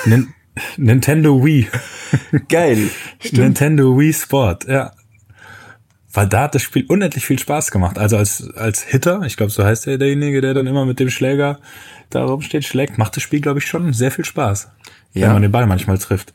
Nintendo 0.77 1.45
Wii. 1.45 1.69
Geil. 2.49 2.91
Stimmt. 3.21 3.39
Nintendo 3.39 3.97
Wii 3.97 4.13
Sport, 4.13 4.67
ja 4.67 4.93
weil 6.19 6.27
da 6.27 6.43
hat 6.43 6.57
das 6.57 6.63
Spiel 6.63 6.85
unendlich 6.89 7.25
viel 7.25 7.39
Spaß 7.39 7.71
gemacht. 7.71 7.97
Also 7.97 8.17
als, 8.17 8.51
als 8.57 8.83
Hitter, 8.83 9.23
ich 9.25 9.37
glaube, 9.37 9.53
so 9.53 9.63
heißt 9.63 9.87
er 9.87 9.99
derjenige, 9.99 10.41
der 10.41 10.53
dann 10.53 10.67
immer 10.67 10.85
mit 10.85 10.99
dem 10.99 11.11
Schläger 11.11 11.61
da 12.11 12.25
rumsteht, 12.25 12.65
schlägt, 12.65 12.99
macht 12.99 13.15
das 13.15 13.23
Spiel, 13.23 13.41
glaube 13.41 13.61
ich, 13.61 13.67
schon 13.67 13.93
sehr 13.93 14.11
viel 14.11 14.25
Spaß. 14.25 14.69
Ja. 15.15 15.27
Wenn 15.27 15.33
man 15.35 15.43
den 15.43 15.53
Ball 15.53 15.67
manchmal 15.67 15.97
trifft. 15.99 16.33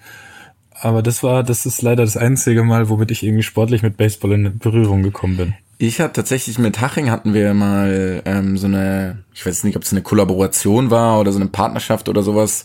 Aber 0.71 1.03
das 1.03 1.21
war, 1.21 1.43
das 1.43 1.65
ist 1.65 1.81
leider 1.81 2.05
das 2.05 2.15
einzige 2.15 2.63
Mal, 2.63 2.87
womit 2.87 3.11
ich 3.11 3.23
irgendwie 3.23 3.43
sportlich 3.43 3.83
mit 3.83 3.97
Baseball 3.97 4.31
in 4.31 4.57
Berührung 4.57 5.03
gekommen 5.03 5.35
bin. 5.35 5.53
Ich 5.79 5.99
hatte 5.99 6.13
tatsächlich 6.13 6.57
mit 6.59 6.79
Haching 6.79 7.11
hatten 7.11 7.33
wir 7.33 7.53
mal 7.53 8.21
ähm, 8.23 8.57
so 8.57 8.67
eine, 8.67 9.25
ich 9.33 9.45
weiß 9.45 9.65
nicht, 9.65 9.75
ob 9.75 9.83
es 9.83 9.91
eine 9.91 10.01
Kollaboration 10.01 10.91
war 10.91 11.19
oder 11.19 11.33
so 11.33 11.41
eine 11.41 11.49
Partnerschaft 11.49 12.07
oder 12.07 12.23
sowas 12.23 12.63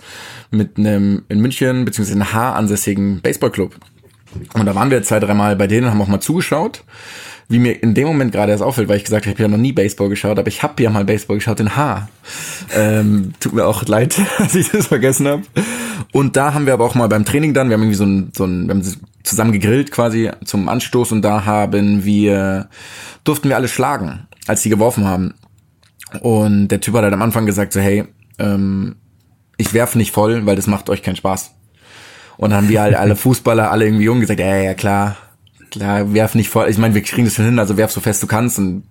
mit 0.53 0.79
einem 0.79 1.25
in 1.29 1.41
München 1.41 1.85
beziehungsweise 1.85 2.17
einem 2.17 2.33
H 2.33 2.53
ansässigen 2.53 3.23
Baseballclub. 3.23 3.75
Und 4.55 4.67
da 4.67 4.75
waren 4.75 4.91
wir 4.91 5.03
zwei, 5.03 5.21
dreimal 5.21 5.57
bei 5.57 5.67
denen, 5.67 5.91
haben 5.91 6.01
auch 6.01 6.09
mal 6.09 6.21
zugeschaut. 6.21 6.85
wie 7.51 7.59
mir 7.59 7.83
in 7.83 7.95
dem 7.95 8.07
Moment 8.07 8.33
gerade 8.33 8.53
erst 8.53 8.63
auffällt, 8.63 8.89
weil 8.89 8.99
ich 8.99 9.05
gesagt 9.05 9.25
habe, 9.25 9.33
ich 9.33 9.39
habe 9.39 9.51
ja 9.51 9.57
noch 9.57 9.63
nie 9.63 9.73
Baseball 9.73 10.11
geschaut, 10.11 10.39
aber 10.39 10.49
ich 10.49 10.63
habe 10.63 10.83
ja 10.83 10.91
mal 10.91 11.05
Baseball 11.07 11.39
geschaut 11.39 11.61
in 11.61 11.77
H. 11.77 12.09
Ähm, 12.75 13.33
tut 13.41 13.55
mir 13.55 13.67
auch 13.67 13.87
leid, 13.87 14.21
dass 14.39 14.55
ich 14.55 14.71
das 14.71 14.89
vergessen 14.89 15.27
habe. 15.27 15.43
Und 16.13 16.37
da 16.37 16.53
haben 16.53 16.67
wir 16.67 16.75
aber 16.75 16.85
auch 16.85 16.95
mal 16.95 17.09
beim 17.09 17.25
Training 17.25 17.55
dann, 17.55 17.69
wir 17.69 17.75
haben 17.75 17.83
irgendwie 17.83 17.97
so 17.97 18.05
ein, 18.05 18.33
so 18.37 18.45
ein 18.45 18.67
wir 18.67 18.75
haben 18.75 18.83
zusammen 19.23 19.53
gegrillt 19.53 19.91
quasi 19.91 20.31
zum 20.45 20.69
Anstoß 20.69 21.13
und 21.13 21.23
da 21.23 21.47
haben 21.47 22.05
wir, 22.05 22.69
durften 23.25 23.49
wir 23.49 23.57
alle 23.57 23.69
schlagen, 23.69 24.27
als 24.47 24.63
die 24.63 24.71
geworfen 24.71 25.07
haben. 25.07 25.35
Und 26.21 26.69
der 26.69 26.81
Typ 26.81 26.95
hat 26.95 27.03
halt 27.03 27.15
am 27.15 27.23
Anfang 27.23 27.47
gesagt 27.47 27.73
so, 27.73 27.81
hey, 27.81 28.05
ähm, 28.39 28.97
ich 29.57 29.75
werfe 29.75 29.99
nicht 29.99 30.13
voll, 30.13 30.47
weil 30.47 30.57
das 30.57 30.67
macht 30.67 30.89
euch 30.89 31.03
keinen 31.03 31.17
Spaß. 31.17 31.55
Und 32.39 32.51
dann 32.51 32.63
haben 32.63 32.69
wir 32.71 32.81
halt 32.81 32.95
alle 32.95 33.17
Fußballer, 33.17 33.71
alle 33.71 33.85
irgendwie 33.85 34.05
jung 34.05 34.21
gesagt, 34.21 34.41
ja, 34.41 34.57
ja, 34.57 34.75
klar, 34.75 35.17
klar, 35.71 36.15
werf 36.15 36.35
nicht 36.35 36.49
voll. 36.49 36.69
Ich 36.71 36.79
meine, 36.79 36.95
wir 36.95 37.03
kriegen 37.03 37.27
das 37.27 37.35
schon 37.35 37.45
hin, 37.45 37.59
also 37.59 37.77
werf 37.77 37.91
so 37.91 38.01
fest 38.01 38.23
du 38.23 38.27
kannst 38.27 38.59
und 38.59 38.85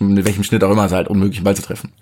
mit 0.00 0.24
welchem 0.24 0.42
Schnitt 0.42 0.64
auch 0.64 0.70
immer, 0.70 0.86
ist 0.86 0.92
halt 0.92 1.08
unmöglich, 1.08 1.38
einen 1.38 1.44
Ball 1.44 1.54
zu 1.54 1.62
treffen. 1.62 1.92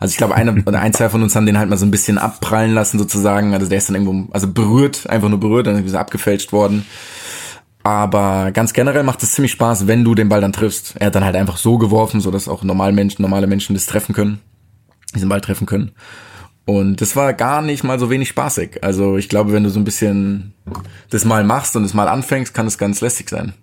Also 0.00 0.12
ich 0.12 0.16
glaube, 0.16 0.34
einer 0.34 0.52
oder 0.66 0.80
ein, 0.80 0.92
zwei 0.92 1.08
von 1.08 1.22
uns 1.22 1.36
haben 1.36 1.46
den 1.46 1.58
halt 1.58 1.68
mal 1.68 1.76
so 1.76 1.86
ein 1.86 1.90
bisschen 1.90 2.18
abprallen 2.18 2.74
lassen 2.74 2.98
sozusagen. 2.98 3.54
Also 3.54 3.68
der 3.68 3.78
ist 3.78 3.88
dann 3.88 3.96
irgendwo, 3.96 4.32
also 4.32 4.48
berührt, 4.48 5.08
einfach 5.08 5.28
nur 5.28 5.40
berührt, 5.40 5.66
dann 5.66 5.84
ist 5.84 5.92
er 5.92 6.00
abgefälscht 6.00 6.52
worden. 6.52 6.86
Aber 7.82 8.50
ganz 8.50 8.72
generell 8.72 9.04
macht 9.04 9.22
es 9.22 9.32
ziemlich 9.32 9.52
Spaß, 9.52 9.86
wenn 9.86 10.02
du 10.02 10.16
den 10.16 10.28
Ball 10.28 10.40
dann 10.40 10.52
triffst. 10.52 10.94
Er 10.98 11.06
hat 11.06 11.14
dann 11.14 11.24
halt 11.24 11.36
einfach 11.36 11.56
so 11.56 11.78
geworfen, 11.78 12.20
so 12.20 12.32
dass 12.32 12.48
auch 12.48 12.64
normale 12.64 12.92
Menschen, 12.92 13.22
normale 13.22 13.46
Menschen 13.46 13.74
das 13.74 13.86
treffen 13.86 14.12
können, 14.12 14.40
diesen 15.14 15.28
Ball 15.28 15.40
treffen 15.40 15.66
können. 15.66 15.92
Und 16.66 17.00
das 17.00 17.14
war 17.14 17.32
gar 17.32 17.62
nicht 17.62 17.84
mal 17.84 17.98
so 17.98 18.10
wenig 18.10 18.28
spaßig. 18.28 18.82
Also 18.82 19.16
ich 19.16 19.28
glaube, 19.28 19.52
wenn 19.52 19.62
du 19.62 19.70
so 19.70 19.78
ein 19.78 19.84
bisschen 19.84 20.52
das 21.10 21.24
mal 21.24 21.44
machst 21.44 21.76
und 21.76 21.84
es 21.84 21.94
mal 21.94 22.08
anfängst, 22.08 22.52
kann 22.52 22.66
es 22.66 22.76
ganz 22.76 23.00
lästig 23.00 23.30
sein. 23.30 23.54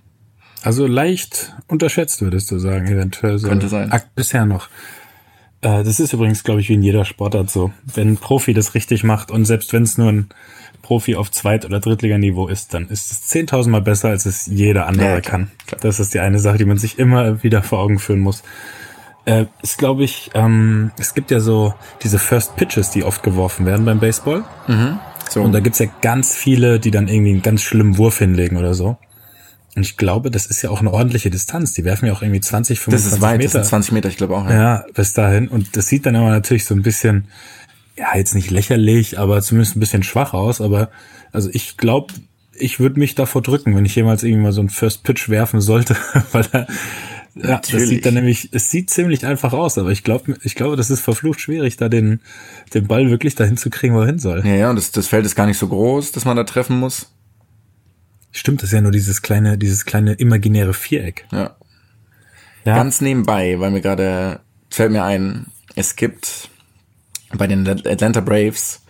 Also 0.63 0.87
leicht 0.87 1.53
unterschätzt, 1.67 2.21
würdest 2.21 2.49
du 2.49 2.59
sagen, 2.59 2.87
eventuell. 2.87 3.37
So 3.37 3.49
Könnte 3.49 3.67
sein. 3.67 3.91
Bisher 4.15 4.45
noch. 4.45 4.69
Äh, 5.59 5.83
das 5.83 5.99
ist 5.99 6.13
übrigens, 6.13 6.45
glaube 6.45 6.61
ich, 6.61 6.69
wie 6.69 6.75
in 6.75 6.83
jeder 6.83 7.03
Sportart 7.03 7.49
so. 7.49 7.73
Wenn 7.93 8.13
ein 8.13 8.17
Profi 8.17 8.53
das 8.53 8.73
richtig 8.73 9.03
macht 9.03 9.31
und 9.31 9.43
selbst 9.43 9.73
wenn 9.73 9.83
es 9.83 9.97
nur 9.97 10.09
ein 10.09 10.29
Profi 10.81 11.15
auf 11.15 11.29
Zweit- 11.29 11.65
oder 11.65 11.81
Drittliganiveau 11.81 12.47
ist, 12.47 12.73
dann 12.73 12.87
ist 12.87 13.11
es 13.11 13.27
zehntausendmal 13.27 13.81
besser, 13.81 14.09
als 14.09 14.25
es 14.25 14.45
jeder 14.45 14.87
andere 14.87 15.07
Ja, 15.07 15.21
klar, 15.21 15.47
kann. 15.67 15.79
Das 15.81 15.99
ist 15.99 16.13
die 16.13 16.19
eine 16.19 16.39
Sache, 16.39 16.57
die 16.57 16.65
man 16.65 16.77
sich 16.77 16.99
immer 16.99 17.43
wieder 17.43 17.63
vor 17.63 17.79
Augen 17.79 17.99
führen 17.99 18.21
muss. 18.21 18.43
Äh, 19.25 19.45
ist, 19.61 19.77
glaube 19.77 20.03
ich, 20.03 20.31
ähm, 20.33 20.91
es 20.97 21.13
gibt 21.13 21.31
ja 21.31 21.39
so 21.39 21.73
diese 22.01 22.19
First 22.19 22.55
Pitches, 22.57 22.89
die 22.89 23.03
oft 23.03 23.23
geworfen 23.23 23.65
werden 23.65 23.85
beim 23.85 23.99
Baseball. 23.99 24.43
So. 25.29 25.41
Und 25.41 25.53
da 25.53 25.61
gibt's 25.61 25.79
ja 25.79 25.87
ganz 26.01 26.35
viele, 26.35 26.79
die 26.79 26.91
dann 26.91 27.07
irgendwie 27.07 27.31
einen 27.31 27.41
ganz 27.41 27.61
schlimmen 27.61 27.97
Wurf 27.97 28.19
hinlegen 28.19 28.57
oder 28.57 28.73
so. 28.73 28.97
Und 29.75 29.81
ich 29.81 29.97
glaube, 29.97 30.29
das 30.29 30.45
ist 30.45 30.61
ja 30.61 30.69
auch 30.69 30.81
eine 30.81 30.91
ordentliche 30.91 31.31
Distanz. 31.31 31.73
Die 31.73 31.83
werfen 31.83 32.05
ja 32.05 32.13
auch 32.13 32.21
irgendwie 32.21 32.41
20, 32.41 32.77
das 32.77 32.83
25 32.83 33.13
ist 33.13 33.21
weit, 33.21 33.37
Meter. 33.37 33.43
das 33.43 33.51
sind 33.53 33.65
20 33.65 33.91
Meter, 33.93 34.09
ich 34.09 34.17
glaube 34.17 34.37
auch. 34.37 34.47
ja, 34.49 34.85
bis 34.93 35.13
dahin. 35.13 35.47
Und 35.47 35.75
das 35.75 35.87
sieht 35.87 36.05
dann 36.05 36.15
aber 36.15 36.29
natürlich 36.29 36.65
so 36.65 36.75
ein 36.75 36.83
bisschen, 36.83 37.25
ja, 37.97 38.15
jetzt 38.15 38.35
nicht 38.35 38.51
lächerlich, 38.51 39.17
aber 39.17 39.41
zumindest 39.41 39.75
ein 39.75 39.79
bisschen 39.79 40.03
schwach 40.03 40.33
aus. 40.33 40.61
Aber 40.61 40.89
also 41.31 41.49
ich 41.51 41.77
glaube, 41.77 42.13
ich 42.55 42.79
würde 42.79 42.99
mich 42.99 43.15
davor 43.15 43.41
drücken, 43.41 43.75
wenn 43.75 43.85
ich 43.85 43.95
jemals 43.95 44.21
irgendwie 44.21 44.43
mal 44.43 44.51
so 44.51 44.61
einen 44.61 44.69
First 44.69 45.03
Pitch 45.03 45.29
werfen 45.29 45.59
sollte, 45.59 45.95
weil 46.31 46.45
er, 46.51 46.67
ja, 47.35 47.41
das 47.41 47.49
Natürlich. 47.49 47.89
sieht 47.89 48.05
dann 48.05 48.13
nämlich, 48.13 48.49
es 48.51 48.69
sieht 48.69 48.91
ziemlich 48.91 49.25
einfach 49.25 49.53
aus, 49.53 49.77
aber 49.79 49.89
ich 49.89 50.03
glaube, 50.03 50.35
ich 50.43 50.53
glaube, 50.53 50.75
das 50.75 50.91
ist 50.91 50.99
verflucht 50.99 51.39
schwierig, 51.39 51.77
da 51.77 51.89
den, 51.89 52.19
den 52.73 52.87
Ball 52.87 53.09
wirklich 53.09 53.33
dahin 53.33 53.57
zu 53.57 53.71
kriegen, 53.71 53.95
wo 53.95 54.01
er 54.01 54.05
hin 54.05 54.19
soll. 54.19 54.45
Ja, 54.45 54.53
ja, 54.53 54.69
und 54.69 54.75
das, 54.75 54.91
das 54.91 55.07
Feld 55.07 55.25
ist 55.25 55.35
gar 55.35 55.47
nicht 55.47 55.57
so 55.57 55.67
groß, 55.67 56.11
dass 56.11 56.25
man 56.25 56.37
da 56.37 56.43
treffen 56.43 56.79
muss. 56.79 57.11
Stimmt, 58.31 58.61
das 58.61 58.69
ist 58.69 58.73
ja 58.73 58.81
nur 58.81 58.91
dieses 58.91 59.23
kleine, 59.23 59.57
dieses 59.57 59.85
kleine 59.85 60.13
imaginäre 60.13 60.73
Viereck. 60.73 61.25
Ja. 61.31 61.55
Ja. 62.65 62.75
Ganz 62.75 63.01
nebenbei, 63.01 63.59
weil 63.59 63.71
mir 63.71 63.81
gerade 63.81 64.39
fällt 64.69 64.91
mir 64.91 65.03
ein, 65.03 65.47
es 65.75 65.95
gibt 65.95 66.49
bei 67.35 67.47
den 67.47 67.67
Atlanta 67.67 68.21
Braves 68.21 68.82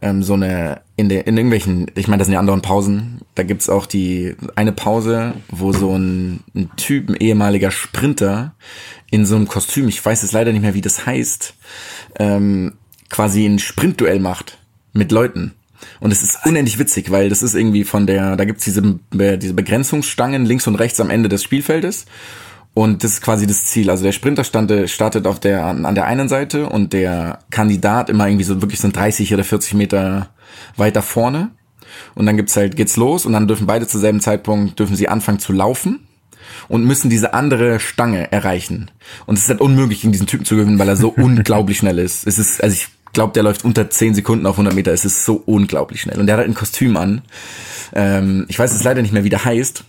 ähm, 0.00 0.22
so 0.22 0.34
eine 0.34 0.80
in 0.96 1.08
der 1.08 1.26
in 1.26 1.36
irgendwelchen, 1.36 1.90
ich 1.94 2.08
meine, 2.08 2.18
das 2.18 2.26
sind 2.26 2.34
ja 2.34 2.40
anderen 2.40 2.62
Pausen. 2.62 3.20
Da 3.34 3.42
gibt's 3.42 3.68
auch 3.68 3.86
die 3.86 4.34
eine 4.54 4.72
Pause, 4.72 5.34
wo 5.50 5.72
so 5.72 5.96
ein, 5.96 6.40
ein 6.54 6.70
Typ, 6.76 7.08
ein 7.08 7.16
ehemaliger 7.16 7.70
Sprinter 7.70 8.54
in 9.10 9.26
so 9.26 9.36
einem 9.36 9.48
Kostüm, 9.48 9.88
ich 9.88 10.04
weiß 10.04 10.22
es 10.22 10.32
leider 10.32 10.52
nicht 10.52 10.62
mehr, 10.62 10.74
wie 10.74 10.80
das 10.80 11.06
heißt, 11.06 11.54
ähm, 12.18 12.74
quasi 13.10 13.44
ein 13.44 13.58
Sprintduell 13.58 14.20
macht 14.20 14.58
mit 14.92 15.12
Leuten. 15.12 15.52
Und 16.00 16.12
es 16.12 16.22
ist 16.22 16.46
unendlich 16.46 16.78
witzig, 16.78 17.10
weil 17.10 17.28
das 17.28 17.42
ist 17.42 17.54
irgendwie 17.54 17.84
von 17.84 18.06
der, 18.06 18.36
da 18.36 18.44
gibt's 18.44 18.64
diese, 18.64 18.98
diese 19.12 19.54
Begrenzungsstangen 19.54 20.46
links 20.46 20.66
und 20.66 20.76
rechts 20.76 21.00
am 21.00 21.10
Ende 21.10 21.28
des 21.28 21.42
Spielfeldes. 21.42 22.06
Und 22.74 23.04
das 23.04 23.12
ist 23.12 23.22
quasi 23.22 23.46
das 23.46 23.66
Ziel. 23.66 23.90
Also 23.90 24.02
der 24.04 24.12
Sprinter 24.12 24.44
stande, 24.44 24.88
startet 24.88 25.26
auf 25.26 25.38
der, 25.40 25.66
an, 25.66 25.94
der 25.94 26.06
einen 26.06 26.28
Seite 26.28 26.68
und 26.68 26.92
der 26.92 27.40
Kandidat 27.50 28.08
immer 28.08 28.26
irgendwie 28.26 28.44
so 28.44 28.62
wirklich 28.62 28.80
so 28.80 28.88
30 28.90 29.34
oder 29.34 29.44
40 29.44 29.74
Meter 29.74 30.30
weiter 30.76 31.02
vorne. 31.02 31.50
Und 32.14 32.24
dann 32.24 32.36
gibt's 32.36 32.56
halt, 32.56 32.76
geht's 32.76 32.96
los 32.96 33.26
und 33.26 33.34
dann 33.34 33.46
dürfen 33.46 33.66
beide 33.66 33.86
zur 33.86 34.00
selben 34.00 34.20
Zeitpunkt, 34.20 34.78
dürfen 34.78 34.96
sie 34.96 35.08
anfangen 35.08 35.38
zu 35.38 35.52
laufen 35.52 36.06
und 36.68 36.84
müssen 36.84 37.10
diese 37.10 37.34
andere 37.34 37.80
Stange 37.80 38.32
erreichen. 38.32 38.90
Und 39.26 39.36
es 39.36 39.44
ist 39.44 39.50
halt 39.50 39.60
unmöglich, 39.60 40.00
gegen 40.00 40.12
diesen 40.12 40.26
Typen 40.26 40.46
zu 40.46 40.56
gewinnen, 40.56 40.78
weil 40.78 40.88
er 40.88 40.96
so 40.96 41.08
unglaublich 41.16 41.78
schnell 41.78 41.98
ist. 41.98 42.26
Es 42.26 42.38
ist, 42.38 42.62
also 42.62 42.74
ich 42.74 42.88
glaube, 43.12 43.34
der 43.34 43.42
läuft 43.42 43.64
unter 43.64 43.90
10 43.90 44.14
Sekunden 44.14 44.46
auf 44.46 44.54
100 44.54 44.74
Meter. 44.74 44.92
Es 44.92 45.04
ist 45.04 45.24
so 45.24 45.42
unglaublich 45.44 46.00
schnell. 46.00 46.18
Und 46.18 46.26
der 46.26 46.34
hat 46.34 46.40
halt 46.40 46.50
ein 46.50 46.54
Kostüm 46.54 46.96
an. 46.96 47.22
Ähm, 47.94 48.46
ich 48.48 48.58
weiß 48.58 48.72
jetzt 48.72 48.84
leider 48.84 49.02
nicht 49.02 49.12
mehr, 49.12 49.24
wie 49.24 49.28
der 49.28 49.44
heißt. 49.44 49.84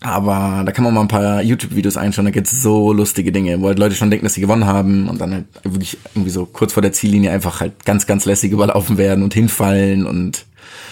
Aber 0.00 0.62
da 0.66 0.72
kann 0.72 0.84
man 0.84 0.92
mal 0.92 1.00
ein 1.00 1.08
paar 1.08 1.40
YouTube-Videos 1.42 1.96
einschauen, 1.96 2.26
da 2.26 2.30
gibt's 2.30 2.60
so 2.60 2.92
lustige 2.92 3.32
Dinge, 3.32 3.60
wo 3.62 3.68
halt 3.68 3.78
Leute 3.78 3.94
schon 3.94 4.10
denken, 4.10 4.26
dass 4.26 4.34
sie 4.34 4.40
gewonnen 4.42 4.66
haben 4.66 5.08
und 5.08 5.18
dann 5.20 5.32
halt 5.32 5.46
wirklich 5.62 5.96
irgendwie 6.14 6.30
so 6.30 6.44
kurz 6.44 6.74
vor 6.74 6.82
der 6.82 6.92
Ziellinie 6.92 7.30
einfach 7.30 7.60
halt 7.60 7.84
ganz, 7.86 8.06
ganz 8.06 8.26
lässig 8.26 8.52
überlaufen 8.52 8.98
werden 8.98 9.24
und 9.24 9.32
hinfallen 9.34 10.06
und 10.06 10.46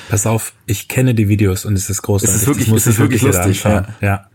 Pass 0.08 0.26
auf, 0.26 0.52
ich 0.66 0.88
kenne 0.88 1.14
die 1.14 1.28
Videos 1.28 1.64
und 1.64 1.74
es 1.74 1.88
ist 1.88 2.02
großartig. 2.02 2.34
Es 2.34 2.42
ist 2.42 2.46
wirklich- 2.46 2.68
es 2.68 2.86
ist 2.86 2.94
ich 2.94 2.98
wirklich 2.98 3.22
jeder 3.22 3.46
lustig, 3.46 3.64
anschauen. 3.66 3.94
Ja. 4.02 4.26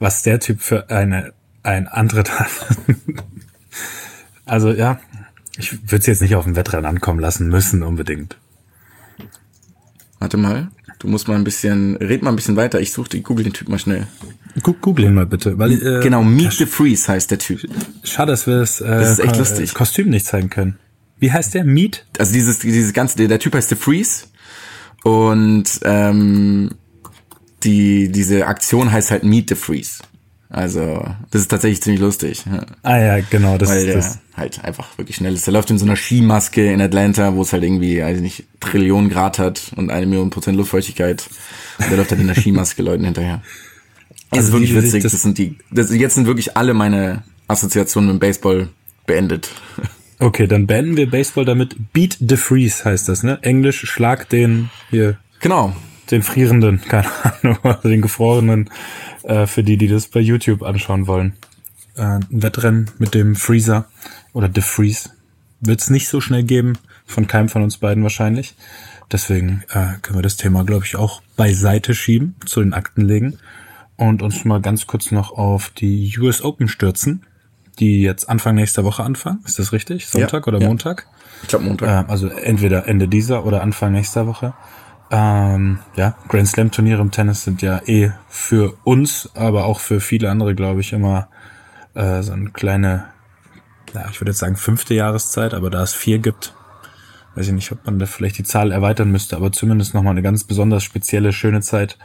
Was 0.00 0.22
der 0.22 0.40
Typ 0.40 0.60
für 0.60 0.90
eine, 0.90 1.32
ein 1.62 1.86
Antritt 1.86 2.38
hat. 2.38 2.48
also 4.44 4.70
ja, 4.72 4.98
ich 5.56 5.72
würde 5.82 5.98
es 5.98 6.06
jetzt 6.06 6.22
nicht 6.22 6.34
auf 6.34 6.46
ein 6.46 6.56
Wettrennen 6.56 6.86
ankommen 6.86 7.20
lassen 7.20 7.48
müssen 7.48 7.82
unbedingt. 7.84 8.36
warte 10.18 10.36
mal, 10.36 10.68
du 10.98 11.08
musst 11.08 11.28
mal 11.28 11.34
ein 11.36 11.44
bisschen, 11.44 11.96
red 11.96 12.22
mal 12.22 12.30
ein 12.30 12.36
bisschen 12.36 12.56
weiter, 12.56 12.80
ich 12.80 12.92
suche, 12.92 13.20
google 13.22 13.44
den 13.44 13.52
Typ 13.52 13.68
mal 13.68 13.78
schnell. 13.78 14.06
Google 14.62 15.04
ihn 15.04 15.14
mal 15.14 15.26
bitte, 15.26 15.58
weil 15.58 15.72
äh, 15.72 16.02
Genau, 16.02 16.22
Meet 16.24 16.52
the 16.52 16.66
Freeze 16.66 17.06
heißt 17.12 17.30
der 17.30 17.38
Typ. 17.38 17.60
schade, 18.02 18.32
dass 18.32 18.46
wir 18.46 18.58
das, 18.58 18.80
äh, 18.80 18.86
Das 18.88 19.10
ist 19.12 19.18
echt 19.20 19.36
lustig. 19.36 19.74
Kostüm 19.74 20.08
nicht 20.10 20.26
zeigen 20.26 20.50
können. 20.50 20.78
Wie 21.20 21.30
heißt 21.32 21.54
der? 21.54 21.64
Meat? 21.64 22.04
Also 22.18 22.32
dieses, 22.32 22.60
dieses 22.60 22.92
ganze, 22.92 23.16
der, 23.18 23.28
der 23.28 23.38
Typ 23.38 23.54
heißt 23.54 23.68
The 23.68 23.74
Freeze 23.76 24.26
und 25.04 25.64
ähm, 25.84 26.70
die, 27.64 28.10
diese 28.10 28.46
Aktion 28.46 28.90
heißt 28.92 29.10
halt 29.10 29.24
Meet 29.24 29.48
the 29.50 29.54
Freeze. 29.54 30.02
Also, 30.50 31.04
das 31.30 31.42
ist 31.42 31.48
tatsächlich 31.48 31.82
ziemlich 31.82 32.00
lustig. 32.00 32.42
Ah 32.82 32.98
ja, 32.98 33.18
genau, 33.28 33.58
das 33.58 33.68
weil 33.68 33.86
ist 33.86 33.94
das. 33.94 34.18
halt 34.34 34.64
einfach 34.64 34.96
wirklich 34.96 35.16
schnell 35.16 35.34
ist. 35.34 35.46
Der 35.46 35.52
läuft 35.52 35.70
in 35.70 35.78
so 35.78 35.84
einer 35.84 35.96
Skimaske 35.96 36.72
in 36.72 36.80
Atlanta, 36.80 37.34
wo 37.34 37.42
es 37.42 37.52
halt 37.52 37.64
irgendwie, 37.64 38.00
weiß 38.00 38.16
ich 38.16 38.22
nicht, 38.22 38.44
Trillionen 38.60 39.10
Grad 39.10 39.38
hat 39.38 39.72
und 39.76 39.90
eine 39.90 40.06
Million 40.06 40.30
Prozent 40.30 40.56
Luftfeuchtigkeit. 40.56 41.28
Und 41.78 41.90
der 41.90 41.98
läuft 41.98 42.10
halt 42.12 42.20
in 42.22 42.28
der 42.28 42.36
Skimaske 42.36 42.82
Leuten 42.88 43.04
hinterher. 43.04 43.42
Das 44.30 44.38
Also 44.46 44.48
ist 44.48 44.52
wirklich 44.54 44.74
witzig. 44.84 45.02
das- 45.02 45.12
Das, 45.12 45.22
sind 45.22 45.36
die, 45.36 45.56
das, 45.70 45.92
jetzt 45.94 46.14
sind 46.14 46.26
wirklich 46.26 46.56
alle 46.56 46.72
meine 46.72 47.22
Assoziationen 47.46 48.08
mit 48.08 48.16
dem 48.16 48.20
Baseball 48.20 48.68
beendet. 49.06 49.50
Okay, 50.20 50.48
dann 50.48 50.66
beenden 50.66 50.96
wir 50.96 51.08
Baseball 51.08 51.44
damit. 51.44 51.76
Beat 51.92 52.16
the 52.18 52.36
Freeze 52.36 52.84
heißt 52.84 53.08
das, 53.08 53.22
ne? 53.22 53.38
Englisch, 53.42 53.88
schlag 53.88 54.28
den 54.28 54.68
hier 54.90 55.16
Genau. 55.38 55.76
Den 56.10 56.22
Frierenden, 56.22 56.80
keine 56.88 57.08
Ahnung, 57.22 57.58
oder 57.62 57.80
den 57.82 58.02
Gefrorenen, 58.02 58.70
äh, 59.24 59.46
für 59.46 59.62
die, 59.62 59.76
die 59.76 59.88
das 59.88 60.08
bei 60.08 60.20
YouTube 60.20 60.62
anschauen 60.62 61.06
wollen. 61.06 61.34
Äh, 61.96 62.02
ein 62.02 62.26
Wettrennen 62.30 62.90
mit 62.98 63.14
dem 63.14 63.36
Freezer 63.36 63.86
oder 64.32 64.50
The 64.52 64.60
Freeze 64.60 65.10
wird 65.60 65.80
es 65.80 65.90
nicht 65.90 66.08
so 66.08 66.20
schnell 66.20 66.44
geben, 66.44 66.78
von 67.04 67.26
keinem 67.26 67.48
von 67.48 67.62
uns 67.62 67.78
beiden 67.78 68.02
wahrscheinlich. 68.02 68.54
Deswegen 69.10 69.64
äh, 69.70 69.98
können 70.02 70.18
wir 70.18 70.22
das 70.22 70.36
Thema, 70.36 70.64
glaube 70.64 70.84
ich, 70.84 70.96
auch 70.96 71.22
beiseite 71.36 71.94
schieben, 71.94 72.36
zu 72.44 72.60
den 72.60 72.74
Akten 72.74 73.02
legen 73.02 73.38
und 73.96 74.22
uns 74.22 74.44
mal 74.44 74.60
ganz 74.60 74.86
kurz 74.86 75.10
noch 75.10 75.32
auf 75.32 75.70
die 75.70 76.14
US 76.18 76.42
Open 76.42 76.68
stürzen, 76.68 77.24
die 77.78 78.02
jetzt 78.02 78.28
Anfang 78.28 78.54
nächster 78.54 78.84
Woche 78.84 79.02
anfangen. 79.02 79.40
Ist 79.44 79.58
das 79.58 79.72
richtig? 79.72 80.06
Sonntag 80.06 80.46
oder 80.46 80.60
ja. 80.60 80.68
Montag? 80.68 81.06
Ich 81.42 81.48
glaube 81.48 81.64
Montag. 81.64 82.04
Ähm, 82.04 82.10
also 82.10 82.28
entweder 82.28 82.86
Ende 82.86 83.08
dieser 83.08 83.44
oder 83.44 83.62
Anfang 83.62 83.92
nächster 83.92 84.26
Woche. 84.26 84.54
Ähm, 85.10 85.78
ja, 85.96 86.16
Grand 86.28 86.48
Slam 86.48 86.70
Turniere 86.70 87.00
im 87.00 87.10
Tennis 87.10 87.42
sind 87.44 87.62
ja 87.62 87.80
eh 87.86 88.12
für 88.28 88.76
uns, 88.84 89.30
aber 89.34 89.64
auch 89.64 89.80
für 89.80 90.00
viele 90.00 90.30
andere, 90.30 90.54
glaube 90.54 90.80
ich, 90.80 90.92
immer 90.92 91.28
äh, 91.94 92.22
so 92.22 92.32
eine 92.32 92.50
kleine, 92.50 93.04
ja, 93.94 94.06
ich 94.10 94.20
würde 94.20 94.32
jetzt 94.32 94.40
sagen 94.40 94.56
fünfte 94.56 94.94
Jahreszeit, 94.94 95.54
aber 95.54 95.70
da 95.70 95.82
es 95.82 95.94
vier 95.94 96.18
gibt, 96.18 96.54
weiß 97.36 97.46
ich 97.46 97.52
nicht, 97.54 97.72
ob 97.72 97.86
man 97.86 97.98
da 97.98 98.04
vielleicht 98.06 98.36
die 98.38 98.42
Zahl 98.44 98.70
erweitern 98.70 99.10
müsste, 99.10 99.36
aber 99.36 99.50
zumindest 99.50 99.94
nochmal 99.94 100.10
eine 100.10 100.22
ganz 100.22 100.44
besonders 100.44 100.84
spezielle, 100.84 101.32
schöne 101.32 101.62
Zeit. 101.62 101.96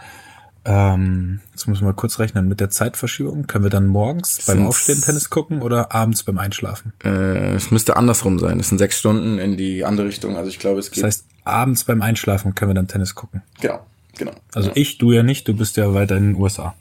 Ähm, 0.66 1.42
jetzt 1.52 1.68
müssen 1.68 1.82
wir 1.82 1.88
mal 1.88 1.94
kurz 1.94 2.20
rechnen. 2.20 2.48
Mit 2.48 2.62
der 2.62 2.70
Zeitverschiebung 2.70 3.48
können 3.48 3.66
wir 3.66 3.70
dann 3.70 3.88
morgens 3.88 4.46
beim 4.46 4.60
Sind's- 4.60 4.70
Aufstehen 4.70 5.02
Tennis 5.02 5.30
gucken 5.30 5.62
oder 5.62 5.94
abends 5.94 6.24
beim 6.24 6.38
Einschlafen? 6.38 6.94
Äh, 7.04 7.56
es 7.56 7.70
müsste 7.70 7.98
andersrum 7.98 8.40
sein. 8.40 8.62
Es 8.62 8.70
sind 8.70 8.78
sechs 8.78 8.98
Stunden 8.98 9.40
in 9.40 9.58
die 9.58 9.84
andere 9.84 10.08
Richtung. 10.08 10.38
Also 10.38 10.50
ich 10.50 10.60
glaube, 10.60 10.80
es 10.80 10.90
geht. 10.90 11.04
Das 11.04 11.08
heißt, 11.08 11.26
abends 11.46 11.84
beim 11.84 12.02
Einschlafen 12.02 12.56
können 12.56 12.72
wir 12.72 12.76
dann 12.76 12.88
Tennis 12.88 13.16
gucken. 13.16 13.42
genau, 13.60 13.86
genau. 14.18 14.34
Also 14.54 14.70
ja, 14.70 14.76
ich, 14.76 14.98
du 14.98 15.12
ja 15.12 15.24
nicht, 15.24 15.48
du 15.48 15.54
bist 15.56 15.78
ja 15.78 15.94
weiter 15.94 16.18
in 16.18 16.34
den 16.34 16.42
USA. 16.42 16.76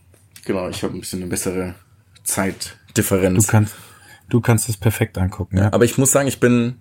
Genau, 0.45 0.69
ich 0.69 0.83
habe 0.83 0.95
ein 0.97 1.01
bisschen 1.01 1.21
eine 1.21 1.29
bessere 1.29 1.75
Du 2.17 2.23
Zeitdifferenz. 2.25 3.47
kannst, 3.49 3.75
du 4.29 4.41
kannst 4.41 4.69
es 4.69 4.77
perfekt 4.77 5.19
angucken, 5.19 5.59
ja. 5.59 5.73
Aber 5.73 5.85
ich 5.85 5.99
muss 5.99 6.11
sagen, 6.13 6.29
ich 6.29 6.41
bin 6.41 6.77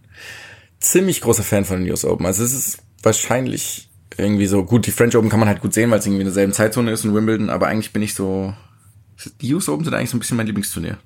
ziemlich 0.79 1.21
großer 1.21 1.43
Fan 1.43 1.65
von 1.65 1.81
den 1.81 1.91
US 1.91 2.05
Open. 2.05 2.25
Also 2.25 2.43
es 2.43 2.53
ist 2.53 2.83
wahrscheinlich 3.03 3.89
irgendwie 4.17 4.47
so 4.47 4.63
gut. 4.63 4.87
Die 4.87 4.91
French 4.91 5.15
Open 5.15 5.29
kann 5.29 5.39
man 5.39 5.47
halt 5.49 5.61
gut 5.61 5.73
sehen, 5.73 5.89
weil 5.91 5.99
es 5.99 6.05
irgendwie 6.05 6.21
in 6.21 6.27
derselben 6.27 6.53
Zeitzone 6.53 6.91
ist 6.91 7.05
und 7.05 7.13
Wimbledon. 7.15 7.49
Aber 7.49 7.67
eigentlich 7.67 7.93
bin 7.93 8.01
ich 8.01 8.13
so. 8.13 8.53
Die 9.41 9.53
US 9.53 9.69
Open 9.69 9.85
sind 9.85 9.93
eigentlich 9.93 10.09
so 10.09 10.17
ein 10.17 10.19
bisschen 10.19 10.37
mein 10.37 10.47
Lieblingsturnier. 10.47 10.97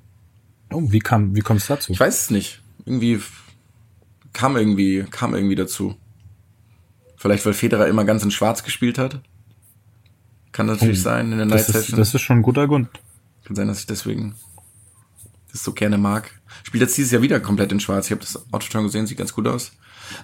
Oh, 0.71 0.81
wie 0.85 0.99
kam, 0.99 1.35
wie 1.35 1.41
kommt 1.41 1.61
es 1.61 1.67
dazu? 1.67 1.91
Ich 1.91 1.99
weiß 1.99 2.21
es 2.21 2.29
nicht. 2.29 2.61
Irgendwie 2.85 3.21
kam 4.33 4.55
irgendwie, 4.57 5.05
kam 5.09 5.35
irgendwie 5.35 5.55
dazu. 5.55 5.95
Vielleicht, 7.17 7.45
weil 7.45 7.53
Federer 7.53 7.87
immer 7.87 8.05
ganz 8.05 8.23
in 8.23 8.31
Schwarz 8.31 8.63
gespielt 8.63 8.97
hat. 8.97 9.21
Kann 10.51 10.67
natürlich 10.67 11.01
sein 11.01 11.31
in 11.31 11.37
der 11.37 11.45
Night 11.47 11.53
Oh, 11.55 11.57
Das 11.57 11.69
ist, 11.69 11.73
Session. 11.73 11.99
das 11.99 12.13
ist 12.13 12.21
schon 12.21 12.37
ein 12.37 12.41
guter 12.43 12.67
Grund. 12.67 12.89
Kann 13.45 13.55
sein, 13.55 13.67
dass 13.67 13.79
ich 13.79 13.87
deswegen 13.87 14.35
das 15.51 15.63
so 15.63 15.73
gerne 15.73 15.97
mag. 15.97 16.31
Spielt 16.63 16.81
jetzt 16.81 16.97
dieses 16.97 17.11
Jahr 17.11 17.21
wieder 17.21 17.39
komplett 17.39 17.71
in 17.71 17.79
Schwarz. 17.79 18.05
Ich 18.07 18.11
habe 18.11 18.21
das 18.21 18.37
Auto 18.51 18.65
schon 18.69 18.83
gesehen, 18.83 19.05
sieht 19.07 19.17
ganz 19.17 19.33
gut 19.33 19.47
aus. 19.47 19.71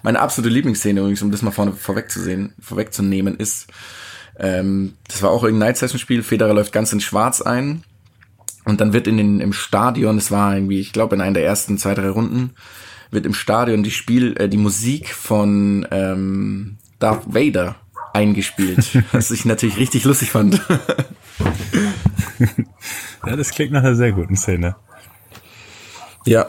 Meine 0.02 0.20
absolute 0.20 0.52
Lieblingsszene 0.52 1.00
übrigens, 1.00 1.22
um 1.22 1.30
das 1.30 1.42
mal 1.42 1.50
vorne 1.50 1.72
vorwegzusehen, 1.72 2.54
vorwegzunehmen, 2.60 3.36
ist, 3.36 3.66
ähm, 4.38 4.94
das 5.08 5.22
war 5.22 5.30
auch 5.30 5.42
irgendein 5.44 5.68
Night 5.68 5.78
Session 5.78 5.98
Spiel. 5.98 6.22
Federer 6.22 6.54
läuft 6.54 6.72
ganz 6.72 6.92
in 6.92 7.00
Schwarz 7.00 7.40
ein 7.42 7.82
und 8.64 8.80
dann 8.80 8.92
wird 8.92 9.06
in 9.06 9.16
den 9.16 9.40
im 9.40 9.52
Stadion, 9.52 10.18
es 10.18 10.30
war 10.30 10.54
irgendwie, 10.54 10.80
ich 10.80 10.92
glaube 10.92 11.14
in 11.16 11.20
einer 11.20 11.34
der 11.34 11.44
ersten 11.44 11.78
zwei 11.78 11.94
drei 11.94 12.08
Runden, 12.10 12.50
wird 13.10 13.26
im 13.26 13.34
Stadion 13.34 13.82
die 13.82 13.90
Spiel, 13.90 14.34
äh, 14.38 14.48
die 14.48 14.56
Musik 14.56 15.12
von 15.14 15.86
ähm, 15.90 16.78
Darth 17.02 17.22
Vader 17.26 17.76
eingespielt, 18.12 19.02
was 19.12 19.30
ich 19.30 19.44
natürlich 19.44 19.76
richtig 19.78 20.04
lustig 20.04 20.30
fand. 20.30 20.60
Ja, 23.24 23.36
das 23.36 23.50
klingt 23.50 23.72
nach 23.72 23.84
einer 23.84 23.94
sehr 23.94 24.12
guten 24.12 24.36
Szene. 24.36 24.74
Ja. 26.26 26.46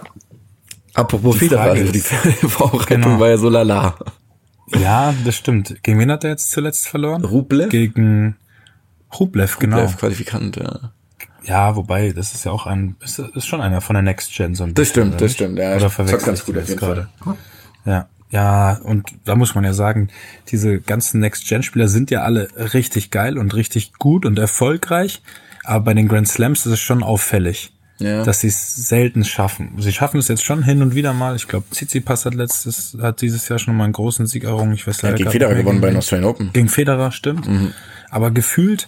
Apropos 0.95 1.39
also 1.41 1.91
die 1.91 1.99
Vorrettung 2.47 3.01
Genau. 3.01 3.20
war 3.20 3.30
ja 3.30 3.38
so 3.38 3.49
lala. 3.49 3.95
Ja, 4.80 5.14
das 5.24 5.36
stimmt. 5.36 5.84
Gegen 5.84 5.99
wen 5.99 6.12
hat 6.12 6.24
er 6.24 6.32
jetzt 6.32 6.51
zuletzt 6.51 6.88
verloren? 6.88 7.24
Rublev? 7.24 7.70
Gegen 7.70 8.38
Rublev, 9.20 9.60
genau. 9.60 9.82
Rublev, 9.82 9.97
Qualifikant, 9.97 10.56
ja. 10.56 10.91
Ja, 11.43 11.76
wobei, 11.76 12.12
das 12.12 12.34
ist 12.34 12.45
ja 12.45 12.51
auch 12.51 12.66
ein, 12.66 12.95
ist, 13.01 13.20
ist 13.20 13.45
schon 13.45 13.62
einer 13.62 13.82
von 13.82 13.93
der 13.95 14.04
Next 14.04 14.34
Gen 14.34 14.56
so 14.56 14.64
ein 14.64 14.74
Das 14.74 14.88
bisschen, 14.88 14.93
stimmt, 14.93 15.14
oder 15.16 15.20
das 15.26 15.34
stimmt, 15.34 15.60
ja. 15.60 15.76
Oder 15.76 15.89
verwechselt 15.89 16.26
ganz 16.26 16.45
gut 16.45 16.58
auf 16.58 16.68
jeden 16.68 16.80
Fall. 16.80 17.10
Ja, 17.86 18.08
ja, 18.34 18.79
und 18.84 19.07
da 19.25 19.36
muss 19.36 19.53
man 19.55 19.63
ja 19.63 19.73
sagen, 19.73 20.09
diese 20.49 20.79
ganzen 20.81 21.19
Next-Gen-Spieler 21.21 21.88
sind 21.88 22.09
ja 22.11 22.23
alle 22.23 22.49
richtig 22.73 23.11
geil 23.11 23.38
und 23.38 23.53
richtig 23.55 23.93
gut 23.99 24.25
und 24.25 24.39
erfolgreich, 24.39 25.21
aber 25.63 25.86
bei 25.86 25.93
den 25.93 26.07
Grand 26.07 26.27
Slams 26.27 26.65
ist 26.65 26.71
es 26.73 26.79
schon 26.79 27.03
auffällig, 27.03 27.71
Ja. 27.99 28.23
dass 28.23 28.39
sie 28.41 28.47
es 28.47 28.75
selten 28.75 29.23
schaffen. 29.23 29.73
Sie 29.77 29.91
schaffen 29.93 30.17
es 30.19 30.27
jetzt 30.27 30.43
schon 30.43 30.63
hin 30.63 30.81
und 30.81 30.95
wieder 30.95 31.13
mal. 31.13 31.36
Ich 31.36 31.47
glaube, 31.47 31.65
Tsitsipas 31.69 32.25
hat 32.25 32.34
letztes, 32.34 32.97
hat 32.99 33.21
dieses 33.21 33.47
Jahr 33.49 33.59
schon 33.59 33.77
mal 33.77 33.84
einen 33.84 33.93
großen 33.93 34.25
Sieg 34.25 34.43
errungen. 34.45 34.73
Ich 34.73 34.88
weiß 34.88 35.03
Er 35.03 35.11
leider 35.11 35.13
hat 35.13 35.17
gegen 35.19 35.31
Federer 35.31 35.53
gewonnen 35.55 35.79
bei 35.79 35.88
gegen 35.88 35.95
den. 35.95 35.99
Australian 35.99 36.29
Open. 36.29 36.49
Gegen 36.53 36.69
Federer, 36.69 37.11
stimmt. 37.11 37.47
Aber 38.09 38.31
gefühlt 38.31 38.88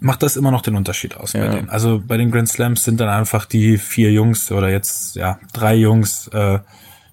macht 0.00 0.24
das 0.24 0.36
immer 0.36 0.50
noch 0.50 0.62
den 0.62 0.74
Unterschied 0.74 1.16
aus 1.16 1.32
bei 1.32 1.38
Ja. 1.44 1.54
denen. 1.54 1.70
Also 1.70 2.02
bei 2.04 2.16
den 2.16 2.32
Grand 2.32 2.48
Slams 2.48 2.82
sind 2.84 2.98
dann 3.00 3.08
einfach 3.08 3.44
die 3.46 3.78
vier 3.78 4.10
Jungs 4.10 4.50
oder 4.50 4.68
jetzt 4.68 5.14
ja 5.14 5.38
drei 5.52 5.76
Jungs, 5.76 6.26
äh, 6.32 6.58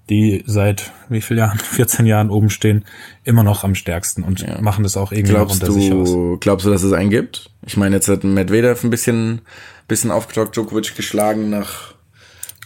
die 0.10 0.44
seit 0.48 0.92
wie 1.10 1.22
viel 1.22 1.38
Jahren, 1.38 1.60
14 1.72 2.06
Jahren 2.06 2.30
oben 2.30 2.50
stehen, 2.50 2.86
immer 3.24 3.44
noch 3.44 3.64
am 3.64 3.76
stärksten 3.76 4.24
und 4.24 4.62
machen 4.62 4.84
das 4.84 4.98
auch 4.98 5.12
irgendwie 5.12 5.34
Glaubst 5.34 5.62
unter 5.62 5.72
sich 5.74 5.92
aus. 5.94 6.12
du, 6.12 6.38
glaubst 6.40 6.66
du, 6.66 6.70
dass 6.72 6.84
es 6.84 6.94
einen 6.94 7.10
gibt? 7.10 7.50
Ich 7.66 7.78
meine, 7.78 7.96
jetzt 7.96 8.08
hat 8.08 8.24
Medvedev 8.24 8.84
ein 8.84 8.90
bisschen, 8.90 9.42
bisschen 9.88 10.12
aufgetaucht, 10.12 10.56
Djokovic 10.56 10.96
geschlagen 10.96 11.50
nach, 11.50 11.94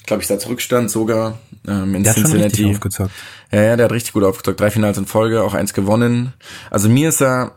glaube 0.06 0.22
ich, 0.22 0.28
da 0.28 0.36
Rückstand 0.48 0.90
sogar, 0.90 1.38
ähm, 1.68 1.96
in 1.96 2.04
Der 2.04 2.12
hat 2.16 2.20
Cincinnati. 2.20 2.66
aufgezockt. 2.72 3.12
Ja, 3.52 3.62
ja, 3.62 3.76
der 3.76 3.86
hat 3.86 3.92
richtig 3.92 4.14
gut 4.14 4.24
aufgezockt. 4.24 4.60
Drei 4.60 4.72
Finals 4.72 4.98
in 4.98 5.06
Folge, 5.06 5.44
auch 5.44 5.54
eins 5.54 5.74
gewonnen. 5.74 6.34
Also 6.72 6.90
mir 6.90 7.10
ist 7.10 7.22
er, 7.22 7.54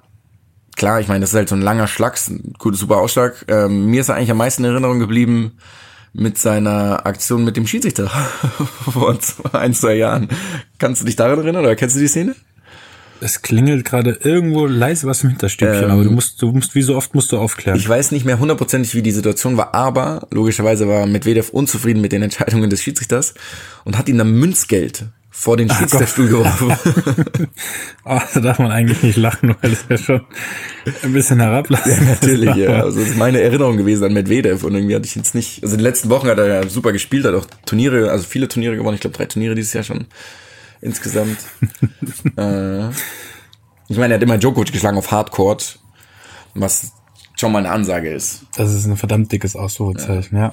klar, 0.77 1.01
ich 1.01 1.09
meine, 1.09 1.21
das 1.21 1.31
ist 1.31 1.37
halt 1.37 1.49
so 1.49 1.55
ein 1.55 1.63
langer 1.63 1.87
Schlag, 1.87 2.19
ein 2.29 2.53
gutes, 2.59 2.81
super 2.81 2.99
Ausschlag. 2.99 3.45
Ähm, 3.49 3.87
mir 3.87 4.01
ist 4.01 4.09
er 4.09 4.17
eigentlich 4.17 4.31
am 4.31 4.37
meisten 4.37 4.65
in 4.65 4.71
Erinnerung 4.73 4.99
geblieben 4.99 5.59
mit 6.19 6.39
seiner 6.39 7.07
Aktion 7.07 7.45
mit 7.45 7.57
dem 7.57 7.67
Schiedsrichter 7.67 8.09
vor 8.91 9.19
ein, 9.53 9.75
zwei 9.75 9.95
Jahren. 9.95 10.29
Kannst 10.79 11.03
du 11.03 11.07
dich 11.07 11.17
daran 11.17 11.39
erinnern 11.39 11.65
oder 11.65 11.77
kennst 11.77 11.97
du 11.97 12.01
die 12.01 12.09
Szene? 12.09 12.35
Es 13.21 13.41
klingelt 13.41 13.85
gerade 13.85 14.19
irgendwo 14.23 14.67
leise 14.67 15.07
was 15.07 15.23
im 15.23 15.31
Hinterstübchen, 15.31 15.85
Ähm, 15.85 15.91
aber 15.91 16.05
du 16.05 16.11
musst, 16.11 16.41
du 16.43 16.53
musst, 16.53 16.75
wie 16.75 16.83
so 16.83 16.97
oft 16.97 17.15
musst 17.15 17.33
du 17.33 17.39
aufklären. 17.39 17.79
Ich 17.79 17.89
weiß 17.89 18.11
nicht 18.11 18.27
mehr 18.27 18.39
hundertprozentig, 18.39 18.95
wie 18.95 19.03
die 19.03 19.11
Situation 19.11 19.57
war, 19.57 19.75
aber 19.75 20.27
logischerweise 20.31 20.87
war 20.87 21.07
Medvedev 21.07 21.51
unzufrieden 21.51 22.03
mit 22.03 22.13
den 22.13 22.23
Entscheidungen 22.23 22.69
des 22.69 22.83
Schiedsrichters 22.83 23.35
und 23.85 23.97
hat 23.97 24.09
ihm 24.09 24.19
dann 24.19 24.33
Münzgeld 24.33 25.07
vor 25.39 25.59
den 25.59 25.69
Schiedsrichterstuhl 25.71 26.29
geworfen. 26.29 26.75
Oh, 28.07 28.19
da 28.35 28.41
darf 28.41 28.59
man 28.59 28.71
eigentlich 28.71 29.03
nicht 29.03 29.17
lachen, 29.19 29.55
weil 29.61 29.73
es 29.73 29.85
ja 29.89 29.99
schon 29.99 30.21
ein 31.03 31.13
bisschen 31.13 31.41
herablassend 31.41 31.95
ist. 32.01 32.23
Natürlich, 32.23 32.55
ja. 32.57 32.69
Aber- 32.71 32.77
Also 32.85 33.01
das 33.01 33.11
ist 33.11 33.17
meine 33.19 33.41
Erinnerung 33.43 33.77
gewesen 33.77 34.05
an 34.05 34.15
Medvedev 34.15 34.65
und 34.65 34.75
irgendwie 34.75 34.95
hatte 34.95 35.05
ich 35.05 35.15
jetzt 35.15 35.35
nicht. 35.35 35.63
Also 35.63 35.75
in 35.75 35.81
den 35.81 35.85
letzten 35.85 36.09
Wochen 36.09 36.27
hat 36.29 36.39
er 36.39 36.47
ja 36.47 36.69
super 36.69 36.93
gespielt, 36.93 37.27
hat 37.27 37.35
auch 37.35 37.47
Turniere, 37.67 38.11
also 38.11 38.25
viele 38.25 38.49
Turniere 38.49 38.77
gewonnen. 38.77 38.95
Ich 38.95 39.03
glaube 39.03 39.17
drei 39.17 39.27
Turniere 39.27 39.55
dieses 39.55 39.75
Jahr 39.75 39.85
schon 39.85 40.07
insgesamt. 40.81 41.39
äh, 42.39 42.89
ich 43.89 43.99
meine, 43.99 44.15
er 44.15 44.17
hat 44.17 44.23
immer 44.23 44.39
Djokovic 44.39 44.73
geschlagen 44.73 44.97
auf 44.97 45.11
Hardcourt, 45.11 45.79
was 46.55 46.93
schon 47.39 47.53
mal 47.53 47.59
eine 47.59 47.71
Ansage 47.71 48.11
ist. 48.11 48.43
Das 48.57 48.73
ist 48.73 48.87
ein 48.87 48.97
verdammt 48.97 49.31
dickes 49.31 49.55
Ausrufezeichen, 49.55 50.39
ja. 50.39 50.53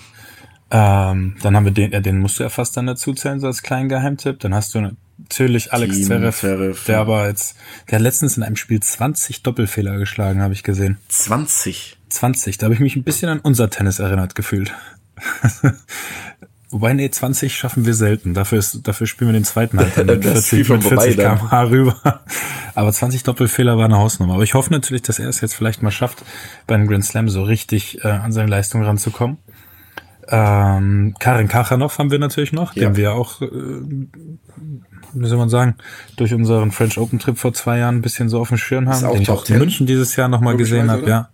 Ähm, 0.76 1.36
dann 1.44 1.56
haben 1.56 1.66
wir 1.66 1.72
den, 1.72 1.92
ja, 1.92 2.00
den 2.00 2.18
musst 2.18 2.40
du 2.40 2.44
ja 2.44 2.50
fast 2.50 2.76
dann 2.76 2.88
dazu 2.88 3.14
zählen, 3.14 3.40
so 3.40 3.46
als 3.46 3.62
kleinen 3.62 3.90
Geheimtipp. 3.90 4.40
Dann 4.40 4.56
hast 4.56 4.74
du 4.74 4.82
natürlich 4.82 5.72
Alex 5.72 6.02
Zverev, 6.02 6.36
Zverev, 6.36 6.86
der 6.88 7.00
aber 7.00 7.28
jetzt, 7.28 7.56
der 7.90 8.00
hat 8.00 8.04
letztens 8.04 8.38
in 8.38 8.44
einem 8.44 8.56
Spiel 8.56 8.80
20 8.80 9.44
Doppelfehler 9.44 9.98
geschlagen, 10.00 10.42
habe 10.42 10.54
ich 10.54 10.64
gesehen. 10.64 10.98
20. 11.10 11.98
20, 12.10 12.58
da 12.58 12.66
habe 12.66 12.74
ich 12.74 12.80
mich 12.80 12.96
ein 12.96 13.04
bisschen 13.04 13.30
an 13.30 13.40
unser 13.40 13.70
Tennis 13.70 14.00
erinnert 14.00 14.34
gefühlt. 14.34 14.74
Wobei, 16.72 16.94
nee, 16.94 17.08
20 17.08 17.56
schaffen 17.56 17.86
wir 17.86 17.94
selten. 17.94 18.34
Dafür, 18.34 18.58
ist, 18.58 18.88
dafür 18.88 19.06
spielen 19.06 19.30
wir 19.30 19.40
den 19.40 19.44
zweiten 19.44 19.78
halt 19.80 19.96
dann 19.96 20.08
mit 20.08 20.26
Das 20.26 20.40
ist 20.40 20.48
40, 20.50 20.50
viel 20.50 20.66
von 20.66 20.78
mit 20.78 20.88
40 20.88 21.16
vorbei 21.16 21.24
dann. 21.24 21.38
km/h 21.38 21.64
rüber. 21.66 22.22
Aber 22.74 22.92
20 22.92 23.22
Doppelfehler 23.22 23.78
war 23.78 23.86
eine 23.86 23.98
Hausnummer. 23.98 24.34
Aber 24.34 24.44
ich 24.44 24.56
hoffe 24.56 24.72
natürlich, 24.74 25.04
dass 25.04 25.20
er 25.20 25.30
es 25.30 25.40
jetzt 25.42 25.54
vielleicht 25.54 25.84
mal 25.84 25.92
schafft, 25.92 26.24
bei 26.66 26.74
einem 26.74 26.88
Grand 26.88 27.06
Slam 27.06 27.30
so 27.30 27.44
richtig 27.44 28.04
äh, 28.04 28.08
an 28.08 28.32
seine 28.32 28.50
Leistung 28.50 28.84
ranzukommen. 28.84 29.38
Ähm, 30.30 31.16
Karin 31.20 31.48
Kachanov 31.48 31.98
haben 31.98 32.12
wir 32.12 32.20
natürlich 32.20 32.54
noch, 32.54 32.76
Ja. 32.76 32.84
den 32.90 32.96
wir 32.96 33.14
auch, 33.14 33.42
äh, 33.42 33.48
wie 35.14 35.28
soll 35.28 35.38
man 35.38 35.50
sagen, 35.50 35.76
durch 36.16 36.34
unseren 36.34 36.72
French 36.72 36.98
Open 36.98 37.20
Trip 37.20 37.38
vor 37.38 37.54
zwei 37.54 37.78
Jahren 37.80 37.98
ein 37.98 38.02
bisschen 38.02 38.30
so 38.30 38.40
auf 38.40 38.48
dem 38.50 38.58
Schirm 38.58 38.88
haben, 38.90 39.06
auch 39.06 39.14
den 39.14 39.22
ich 39.22 39.30
auch 39.30 39.44
10. 39.44 39.56
in 39.56 39.60
München 39.60 39.88
dieses 39.88 40.16
Jahr 40.16 40.28
nochmal 40.30 40.58
gesehen 40.58 40.90
habe, 40.90 41.08
ja. 41.10 41.30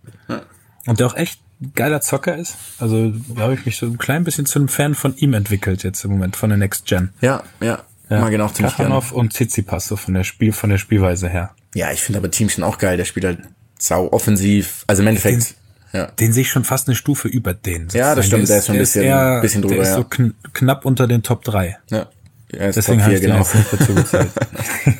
Und 0.88 1.00
der 1.00 1.08
auch 1.08 1.16
echt 1.16 1.40
geiler 1.76 2.02
Zocker 2.02 2.36
ist. 2.38 2.56
Also 2.80 3.12
da 3.36 3.42
habe 3.44 3.54
ich 3.54 3.66
mich 3.66 3.78
so 3.78 3.86
ein 3.86 3.98
klein 3.98 4.24
bisschen 4.24 4.46
zu 4.46 4.60
einem 4.60 4.70
Fan 4.70 4.96
von 4.96 5.16
ihm 5.18 5.34
entwickelt 5.34 5.84
jetzt 5.84 6.04
im 6.06 6.12
Moment, 6.12 6.36
von 6.36 6.50
der 6.50 6.58
Next 6.58 6.86
Gen. 6.86 7.10
Ja, 7.22 7.44
ja. 7.62 7.80
Ja. 8.10 8.22
Mag 8.22 8.32
ihn 8.34 8.42
auch 8.42 8.52
ziemlich 8.54 8.76
gerne. 8.76 8.90
Kachanov 8.90 9.12
und 9.12 9.34
Tsitsipas, 9.34 9.88
so 9.88 9.96
von 9.96 10.16
der 10.16 10.24
Spiel, 10.24 10.52
von 10.52 10.72
der 10.72 10.80
Spielweise 10.80 11.30
her. 11.30 11.52
Ja, 11.76 11.92
ich 11.92 12.02
finde 12.02 12.18
aber 12.18 12.32
Teamchen 12.32 12.64
auch 12.64 12.80
geil. 12.80 12.98
Der 12.98 13.06
spielt 13.06 13.24
halt 13.26 13.40
sau 13.78 14.12
offensiv. 14.12 14.84
Also 14.88 15.04
im 15.04 15.08
Endeffekt, 15.10 15.54
ja. 15.94 16.06
Den 16.08 16.34
sehe 16.34 16.42
ich 16.42 16.50
schon 16.50 16.64
fast 16.64 16.88
eine 16.88 16.96
Stufe 16.96 17.28
über 17.28 17.54
den. 17.54 17.88
Ja, 17.94 18.16
das 18.16 18.28
stimmt, 18.28 18.48
der 18.50 18.58
ist 18.60 18.66
schon 18.68 18.76
ein 18.76 18.80
bisschen- 18.80 19.04
eher- 19.06 19.42
bisschen 19.42 19.62
drüber, 19.62 19.76
Der 19.76 19.84
ist 19.84 19.90
ja. 19.90 19.96
so 19.96 20.04
kn 20.04 20.34
knapp 20.54 20.86
unter 20.86 21.08
den 21.08 21.24
Top 21.24 21.44
3. 21.44 21.78
ja. 21.90 22.08
Ist 22.52 22.78
Deswegen 22.78 23.04
habe 23.04 23.12
4, 23.12 23.20
ich 23.20 23.26
genau. 23.26 23.40
nicht 23.40 23.74
dazu 23.74 23.94
gezählt. 23.94 24.30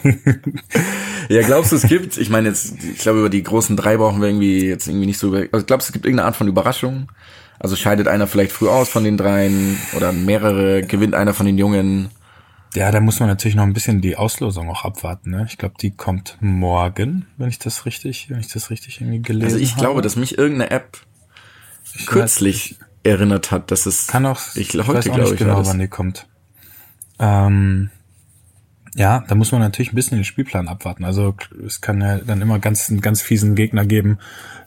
Ja, 1.30 1.42
glaubst 1.44 1.72
du, 1.72 1.76
es 1.76 1.84
gibt, 1.84 2.18
ich 2.18 2.30
meine 2.32 2.50
jetzt, 2.50 2.74
ich 2.84 3.00
glaube, 3.00 3.20
über 3.20 3.30
die 3.30 3.44
großen 3.44 3.76
drei 3.78 3.98
brauchen 3.98 4.20
wir 4.22 4.30
irgendwie 4.30 4.66
jetzt 4.68 4.88
irgendwie 4.88 5.06
nicht 5.06 5.20
so 5.20 5.32
also 5.34 5.66
glaubst 5.66 5.88
du, 5.88 5.90
es 5.90 5.94
gibt 5.94 6.06
irgendeine 6.06 6.26
Art 6.28 6.36
von 6.36 6.48
Überraschung? 6.48 7.08
Also 7.60 7.76
scheidet 7.76 8.08
einer 8.08 8.26
vielleicht 8.26 8.52
früh 8.52 8.68
aus 8.68 8.90
von 8.90 9.04
den 9.04 9.18
dreien 9.18 9.78
oder 9.96 10.12
mehrere, 10.12 10.82
gewinnt 10.84 11.14
einer 11.14 11.34
von 11.36 11.46
den 11.46 11.58
Jungen? 11.58 12.10
Ja, 12.76 12.91
da 12.91 12.99
muss 12.99 13.20
man 13.20 13.30
natürlich 13.30 13.55
noch 13.55 13.63
ein 13.63 13.74
bisschen 13.74 13.99
die 14.01 14.15
Auslosung 14.15 14.70
auch 14.70 14.86
abwarten. 14.86 15.32
Ne? 15.32 15.45
Ich 15.49 15.57
glaube, 15.57 15.76
die 15.82 15.91
kommt 15.91 16.38
morgen, 16.39 17.26
wenn 17.38 17.49
ich 17.49 17.57
das 17.59 17.86
richtig, 17.86 18.30
wenn 18.30 18.39
ich 18.39 18.47
das 18.49 18.70
richtig 18.70 19.01
irgendwie 19.01 19.22
gelesen 19.22 19.45
Also 19.45 19.57
ich 19.57 19.72
habe. 19.72 19.82
glaube, 19.82 20.01
dass 20.01 20.15
mich 20.15 20.38
irgendeine 20.38 20.70
App 20.72 20.99
kürzlich 22.05 22.76
erinnert 23.03 23.51
hat, 23.51 23.72
dass 23.72 23.86
es, 23.86 24.07
kann 24.07 24.26
auch, 24.26 24.39
ich, 24.55 24.76
ich 24.76 24.88
heute 24.88 24.99
weiß 24.99 25.09
auch 25.09 25.15
glaube 25.15 25.22
nicht 25.22 25.34
ich, 25.34 25.39
genau, 25.39 25.65
wann 25.65 25.80
die 25.80 25.88
kommt. 25.88 26.28
Ähm, 27.17 27.89
Ja, 28.95 29.24
da 29.28 29.36
muss 29.36 29.51
man 29.51 29.61
natürlich 29.61 29.91
ein 29.91 29.95
bisschen 29.95 30.17
den 30.17 30.26
Spielplan 30.26 30.67
abwarten. 30.67 31.05
Also 31.05 31.36
es 31.65 31.82
kann 31.82 32.01
ja 32.01 32.17
dann 32.17 32.41
immer 32.41 32.59
ganz, 32.59 32.89
einen 32.89 33.01
ganz 33.01 33.22
fiesen 33.22 33.55
Gegner 33.55 33.86
geben. 33.86 34.20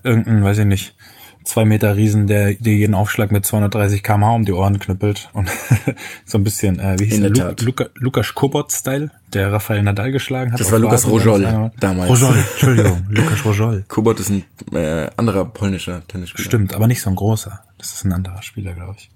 Irgendein, 0.03 0.43
weiß 0.43 0.59
ich 0.59 0.67
nicht, 0.67 0.97
zwei 1.45 1.65
Meter 1.65 1.97
Riesen, 1.97 2.27
der 2.27 2.55
dir 2.55 2.75
jeden 2.75 2.95
Aufschlag 2.95 3.33
mit 3.33 3.45
230 3.45 4.03
kmh 4.03 4.35
um 4.35 4.45
die 4.45 4.53
Ohren 4.53 4.79
knüppelt 4.79 5.31
und 5.33 5.51
so 6.25 6.39
ein 6.39 6.45
bisschen, 6.45 6.79
äh, 6.79 6.99
wie 6.99 7.07
hieß 7.07 7.19
In 7.19 7.35
der, 7.35 7.53
der 7.55 7.67
Lu 7.67 7.73
Lukas 7.95 8.35
Kobot-Style, 8.35 9.11
der 9.33 9.53
Rafael 9.53 9.83
Nadal 9.83 10.13
geschlagen 10.13 10.53
hat. 10.53 10.61
Das 10.61 10.71
war 10.73 10.79
Lukas 10.79 11.07
Rojol 11.07 11.71
damals. 11.79 12.11
Rojol, 12.11 12.37
Entschuldigung, 12.53 13.07
Lukas 13.09 13.45
Rojol. 13.45 13.85
Kubot 13.89 14.21
ist 14.21 14.31
ein 14.31 14.45
äh, 14.73 15.09
anderer 15.17 15.45
polnischer 15.45 16.07
Tennisspieler. 16.07 16.45
Stimmt, 16.45 16.75
aber 16.75 16.87
nicht 16.87 17.03
so 17.03 17.11
ein 17.11 17.17
großer. 17.17 17.63
Das 17.79 17.93
ist 17.93 18.05
ein 18.05 18.13
anderer 18.13 18.43
Spieler, 18.43 18.73
glaube 18.75 18.95
ich. 18.99 19.11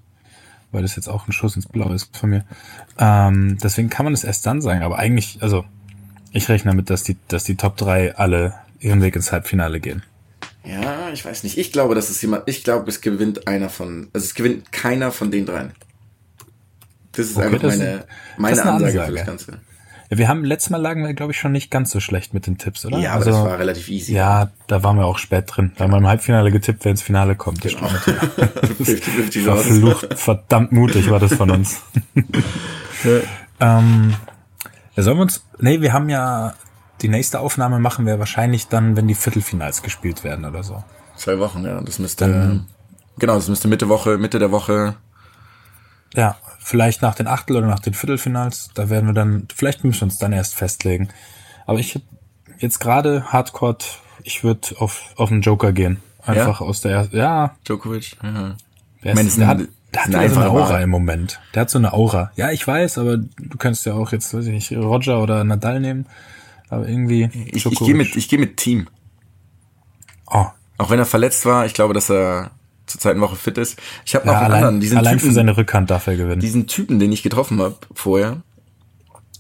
Weil 0.73 0.83
das 0.83 0.97
jetzt 0.97 1.09
auch 1.09 1.29
ein 1.29 1.33
Schuss 1.33 1.57
ins 1.57 1.67
Blaue 1.67 1.95
ist 1.95 2.17
von 2.17 2.31
mir. 2.31 2.45
Ähm, 2.99 3.59
deswegen 3.63 3.89
kann 3.89 4.05
man 4.05 4.15
es 4.15 4.25
erst 4.25 4.47
dann 4.47 4.61
sagen. 4.61 4.83
Aber 4.83 4.99
eigentlich, 4.99 5.39
also 5.41 5.65
ich 6.33 6.49
rechne 6.49 6.73
damit, 6.73 6.91
dass 6.91 7.03
die, 7.03 7.17
dass 7.29 7.45
die 7.45 7.57
Top 7.57 7.77
3 7.77 8.17
alle 8.17 8.55
ihren 8.81 9.01
Weg 9.01 9.17
ins 9.17 9.33
Halbfinale 9.33 9.81
gehen. 9.81 10.03
Ja, 10.67 11.11
ich 11.13 11.25
weiß 11.25 11.45
nicht. 11.45 11.59
Ich 11.59 11.73
glaube, 11.73 11.95
dass 11.95 12.11
es 12.11 12.21
jemand, 12.23 12.45
ich 12.49 12.65
glaube, 12.65 12.89
es 12.89 13.01
gewinnt 13.01 13.47
einer 13.47 13.69
von, 13.69 14.09
also 14.13 14.25
es 14.25 14.35
gewinnt 14.35 14.73
keiner 14.73 15.13
von 15.13 15.31
den 15.31 15.47
dreien. 15.47 15.73
Das 17.13 17.27
ist 17.27 17.37
Okay, 17.37 17.47
einfach 17.47 17.61
das 17.61 17.79
meine, 17.79 18.05
meine 18.37 18.61
eine 18.63 18.73
Ansage, 18.73 18.93
für 18.93 19.01
Ansage. 19.03 19.17
das 19.17 19.27
Ganze. 19.27 19.61
Ja, 20.11 20.19
wir 20.19 20.29
haben 20.29 20.45
letztes 20.45 20.71
Mal 20.71 20.77
lagen 20.81 21.05
wir, 21.05 21.15
glaube 21.15 21.33
ich, 21.33 21.39
schon 21.39 21.51
nicht 21.53 21.71
ganz 21.71 21.91
so 21.91 21.99
schlecht 21.99 22.33
mit 22.35 22.47
den 22.47 22.59
Tipps, 22.59 22.85
oder? 22.87 22.99
Ja, 22.99 23.11
aber 23.13 23.19
also, 23.27 23.31
das 23.31 23.41
war 23.41 23.59
relativ 23.59 23.89
easy. 23.89 24.13
Ja, 24.15 24.51
da 24.69 24.83
waren 24.85 24.97
wir 24.99 25.05
auch 25.07 25.19
spät 25.19 25.45
drin. 25.49 25.73
Da 25.77 25.85
haben 25.85 25.91
wir 25.93 25.99
im 25.99 26.07
Halbfinale 26.07 26.51
getippt, 26.53 26.85
wer 26.85 26.91
ins 26.93 27.03
Finale 27.03 27.35
kommt. 27.37 27.65
Das 27.65 27.75
Genau. 27.75 27.89
stimmt. 27.89 28.19
50-50 28.81 29.45
Chance. 29.45 29.65
Verflucht, 29.65 30.19
verdammt 30.19 30.73
mutig 30.73 31.11
war 31.11 31.19
das 31.19 31.35
von 31.35 31.51
uns. 31.51 31.81
ähm, 33.61 34.15
sollen 34.97 35.17
wir 35.17 35.23
uns, 35.23 35.45
nee, 35.59 35.81
wir 35.81 35.93
haben 35.93 36.09
ja, 36.09 36.55
die 37.03 37.09
nächste 37.09 37.41
Aufnahme 37.41 37.79
machen 37.79 38.07
wir 38.07 38.19
wahrscheinlich 38.19 38.69
dann, 38.69 38.97
wenn 38.97 39.07
die 39.09 39.15
Viertelfinals 39.15 39.83
gespielt 39.83 40.25
werden 40.25 40.45
oder 40.45 40.63
so. 40.63 40.83
Zwei 41.17 41.39
Wochen, 41.39 41.65
ja. 41.65 41.81
Das 41.81 41.99
müsste, 41.99 42.65
genau, 43.19 43.35
das 43.35 43.49
müsste 43.49 43.69
Mitte 43.69 43.89
Woche, 43.89 44.19
Mitte 44.19 44.39
der 44.39 44.51
Woche. 44.51 44.97
Ja, 46.15 46.37
vielleicht 46.59 47.03
nach 47.03 47.15
den 47.15 47.27
Achtel- 47.27 47.57
oder 47.57 47.67
nach 47.67 47.81
den 47.81 47.95
Viertelfinals, 47.95 48.71
da 48.75 48.89
werden 48.89 49.07
wir 49.07 49.13
dann, 49.15 49.49
vielleicht 49.55 49.85
müssen 49.85 50.01
wir 50.01 50.05
uns 50.07 50.19
dann 50.19 50.33
erst 50.33 50.55
festlegen. 50.55 51.09
Aber 51.67 51.79
ich 51.79 52.01
jetzt 52.59 52.79
gerade 52.81 53.33
Hardcore, 53.33 53.79
ich 54.23 54.45
würde 54.45 54.69
auf, 54.79 55.03
auf 55.17 55.29
den 55.29 55.43
Joker 55.43 55.73
gehen. 55.73 56.01
Einfach 56.25 56.61
aus 56.61 56.81
der 56.81 56.93
ersten, 56.93 57.17
ja, 57.17 57.55
Djokovic. 57.67 58.17
Ja. 58.23 58.57
Der, 59.05 59.13
ist, 59.13 59.21
es 59.21 59.35
der 59.37 59.45
ist 59.45 59.47
hat, 59.49 59.59
eine- 59.59 59.69
der 59.95 60.05
hat 60.05 60.15
eine 60.15 60.29
so 60.35 60.41
eine 60.41 60.51
Aura 60.51 60.69
Wahl. 60.71 60.83
im 60.83 60.91
Moment. 60.91 61.41
Der 61.55 61.63
hat 61.63 61.71
so 61.71 61.79
eine 61.79 61.93
Aura. 61.93 62.33
Ja, 62.37 62.51
ich 62.51 62.67
weiß, 62.67 62.99
aber 62.99 63.17
du 63.19 63.57
kannst 63.59 63.87
ja 63.87 63.95
auch 63.95 64.11
jetzt, 64.13 64.35
weiß 64.35 64.47
ich 64.47 64.53
nicht, 64.53 64.73
Roger 64.73 65.23
oder 65.23 65.45
Nadal 65.45 65.79
nehmen. 65.81 66.07
Aber 66.69 66.89
irgendwie. 66.89 67.29
Ich, 67.53 67.67
ich 67.67 67.79
gehe 67.79 67.95
mit, 67.95 68.17
ich 68.17 68.29
gehe 68.29 68.39
mit 68.39 68.57
Team. 68.57 68.89
Oh, 70.27 70.47
Auch 70.79 70.91
wenn 70.91 70.99
er 70.99 71.07
verletzt 71.07 71.47
war, 71.47 71.67
ich 71.67 71.75
glaube, 71.75 71.95
dass 71.95 72.11
er 72.11 72.51
zur 72.87 73.01
zweiten 73.01 73.21
Woche 73.21 73.37
fit 73.37 73.59
ist. 73.59 73.81
Ich 74.05 74.15
habe 74.15 74.27
noch 74.27 74.35
ja, 74.35 74.41
einen 74.41 74.47
allein, 74.47 74.65
anderen, 74.65 74.81
diesen 74.81 74.99
allein 74.99 75.19
Typen, 75.19 75.29
für 75.29 75.35
seine 75.35 75.57
Rückhand 75.57 75.91
darf 75.91 76.07
er 76.07 76.17
gewinnen. 76.17 76.41
diesen 76.41 76.67
Typen, 76.67 76.99
den 76.99 77.13
ich 77.13 77.23
getroffen 77.23 77.61
habe 77.61 77.77
vorher, 77.95 78.43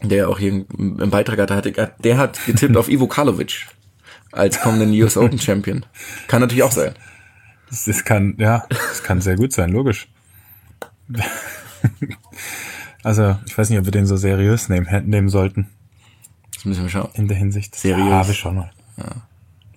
der 0.02 0.28
auch 0.28 0.38
hier 0.38 0.64
im 0.76 1.10
Beitrag 1.10 1.38
hatte, 1.38 1.54
hatte, 1.54 1.92
der 1.98 2.18
hat 2.18 2.44
getippt 2.44 2.76
auf 2.76 2.88
Ivo 2.90 3.06
Karlovic 3.06 3.66
als 4.32 4.60
kommenden 4.60 4.90
US 5.00 5.16
Open 5.16 5.38
Champion. 5.38 5.86
Kann 6.28 6.40
natürlich 6.40 6.62
auch 6.62 6.72
sein. 6.72 6.94
Das, 7.70 7.84
das 7.84 8.04
kann, 8.04 8.34
ja, 8.38 8.64
das 8.68 9.02
kann 9.02 9.20
sehr 9.20 9.36
gut 9.36 9.52
sein, 9.52 9.70
logisch. 9.70 10.08
also, 13.02 13.36
ich 13.46 13.56
weiß 13.56 13.70
nicht, 13.70 13.78
ob 13.78 13.84
wir 13.84 13.92
den 13.92 14.06
so 14.06 14.16
seriös 14.16 14.68
nehmen, 14.68 14.86
nehmen 15.08 15.28
sollten, 15.28 15.68
müssen 16.66 16.82
wir 16.82 16.90
schauen. 16.90 17.08
in 17.14 17.28
der 17.28 17.36
Hinsicht. 17.36 17.74
Seriös. 17.74 18.08
Ja, 18.08 18.26
wir 18.26 18.34
schauen 18.34 18.56
mal. 18.56 18.70
Das 18.96 19.06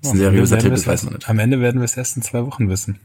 ist 0.01 0.11
ein 0.13 0.17
seriöser 0.17 0.57
Am 0.57 0.59
Ende 0.59 0.63
Tipp, 0.63 0.63
werden 0.63 0.71
das 0.71 0.85
wir 0.85 0.91
weiß 0.93 0.99
es 0.99 1.03
man 1.05 1.13
erst- 1.13 1.19
nicht. 1.21 1.29
Am 1.29 1.39
Ende 1.39 1.59
werden 1.61 1.81
wir 1.81 1.85
es 1.85 1.97
erst 1.97 2.17
in 2.17 2.23
zwei 2.23 2.45
Wochen 2.45 2.69
wissen. 2.69 2.99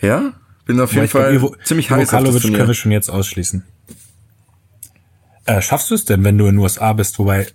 Ja? 0.00 0.32
Bin 0.64 0.80
auf 0.80 0.92
jeden 0.92 1.08
Fall 1.08 1.34
Ivo, 1.34 1.54
ziemlich 1.64 1.86
Ivo 1.86 1.96
heiß 1.96 2.12
auf 2.14 2.24
das 2.24 2.40
Turnier. 2.42 2.58
können 2.58 2.68
wir 2.68 2.74
schon 2.74 2.92
jetzt 2.92 3.08
ausschließen. 3.08 3.62
Äh, 5.44 5.62
schaffst 5.62 5.90
du 5.90 5.94
es 5.94 6.04
denn, 6.04 6.24
wenn 6.24 6.36
du 6.38 6.46
in 6.46 6.56
den 6.56 6.58
USA 6.58 6.92
bist? 6.92 7.18
Wobei, 7.20 7.46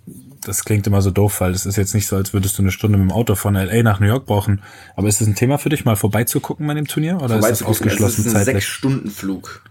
das 0.44 0.64
klingt 0.64 0.86
immer 0.86 1.02
so 1.02 1.10
doof, 1.10 1.40
weil 1.42 1.52
das 1.52 1.66
ist 1.66 1.76
jetzt 1.76 1.94
nicht 1.94 2.06
so, 2.06 2.16
als 2.16 2.32
würdest 2.32 2.56
du 2.58 2.62
eine 2.62 2.72
Stunde 2.72 2.96
mit 2.96 3.06
dem 3.08 3.12
Auto 3.12 3.34
von 3.34 3.54
LA 3.54 3.82
nach 3.82 4.00
New 4.00 4.06
York 4.06 4.24
brauchen. 4.24 4.62
Aber 4.96 5.08
ist 5.08 5.20
es 5.20 5.26
ein 5.28 5.34
Thema 5.34 5.58
für 5.58 5.68
dich, 5.68 5.84
mal 5.84 5.94
vorbeizugucken 5.96 6.66
bei 6.66 6.72
dem 6.74 6.86
Turnier? 6.86 7.16
Oder 7.16 7.24
ist 7.24 7.30
das 7.32 7.58
Vorbeizugucken. 7.60 7.70
ausgeschlossen 7.88 8.20
Es 8.22 8.26
ist 8.26 8.34
ein 8.34 8.44
zeitlich? 8.44 8.64
Sechs-Stunden-Flug. 8.64 9.62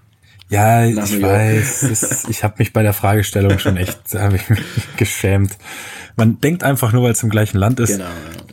Ja, 0.51 0.85
nach 0.89 1.05
ich 1.09 1.21
weiß. 1.21 1.83
Es 1.83 2.25
ich 2.29 2.43
habe 2.43 2.55
mich 2.59 2.73
bei 2.73 2.83
der 2.83 2.91
Fragestellung 2.93 3.57
schon 3.57 3.77
echt, 3.77 3.99
da 4.11 4.21
habe 4.23 4.35
ich 4.35 4.49
mich 4.49 4.59
geschämt. 4.97 5.57
Man 6.17 6.41
denkt 6.41 6.63
einfach 6.63 6.91
nur, 6.91 7.03
weil 7.03 7.13
es 7.13 7.23
im 7.23 7.29
gleichen 7.29 7.57
Land 7.57 7.79
ist, 7.79 7.91
Genau. 7.91 8.03
ja. 8.03 8.11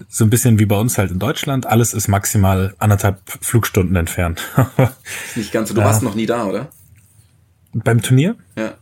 so 0.09 0.25
ein 0.25 0.31
bisschen 0.31 0.61
wie 0.61 0.67
bei 0.67 0.77
uns 0.77 0.97
halt 0.97 1.11
in 1.11 1.19
Deutschland, 1.19 1.67
alles 1.67 1.93
ist 1.93 2.07
maximal 2.07 2.75
anderthalb 2.79 3.19
Flugstunden 3.41 3.97
entfernt. 3.97 4.41
Ist 5.27 5.37
nicht 5.37 5.53
ganz 5.53 5.69
so. 5.71 5.75
Du 5.75 5.83
warst 5.83 6.03
noch 6.05 6.15
nie 6.15 6.27
da, 6.27 6.45
oder? 6.45 6.69
Beim 7.75 8.01
Turnier? 8.01 8.37
Ja. 8.57 8.75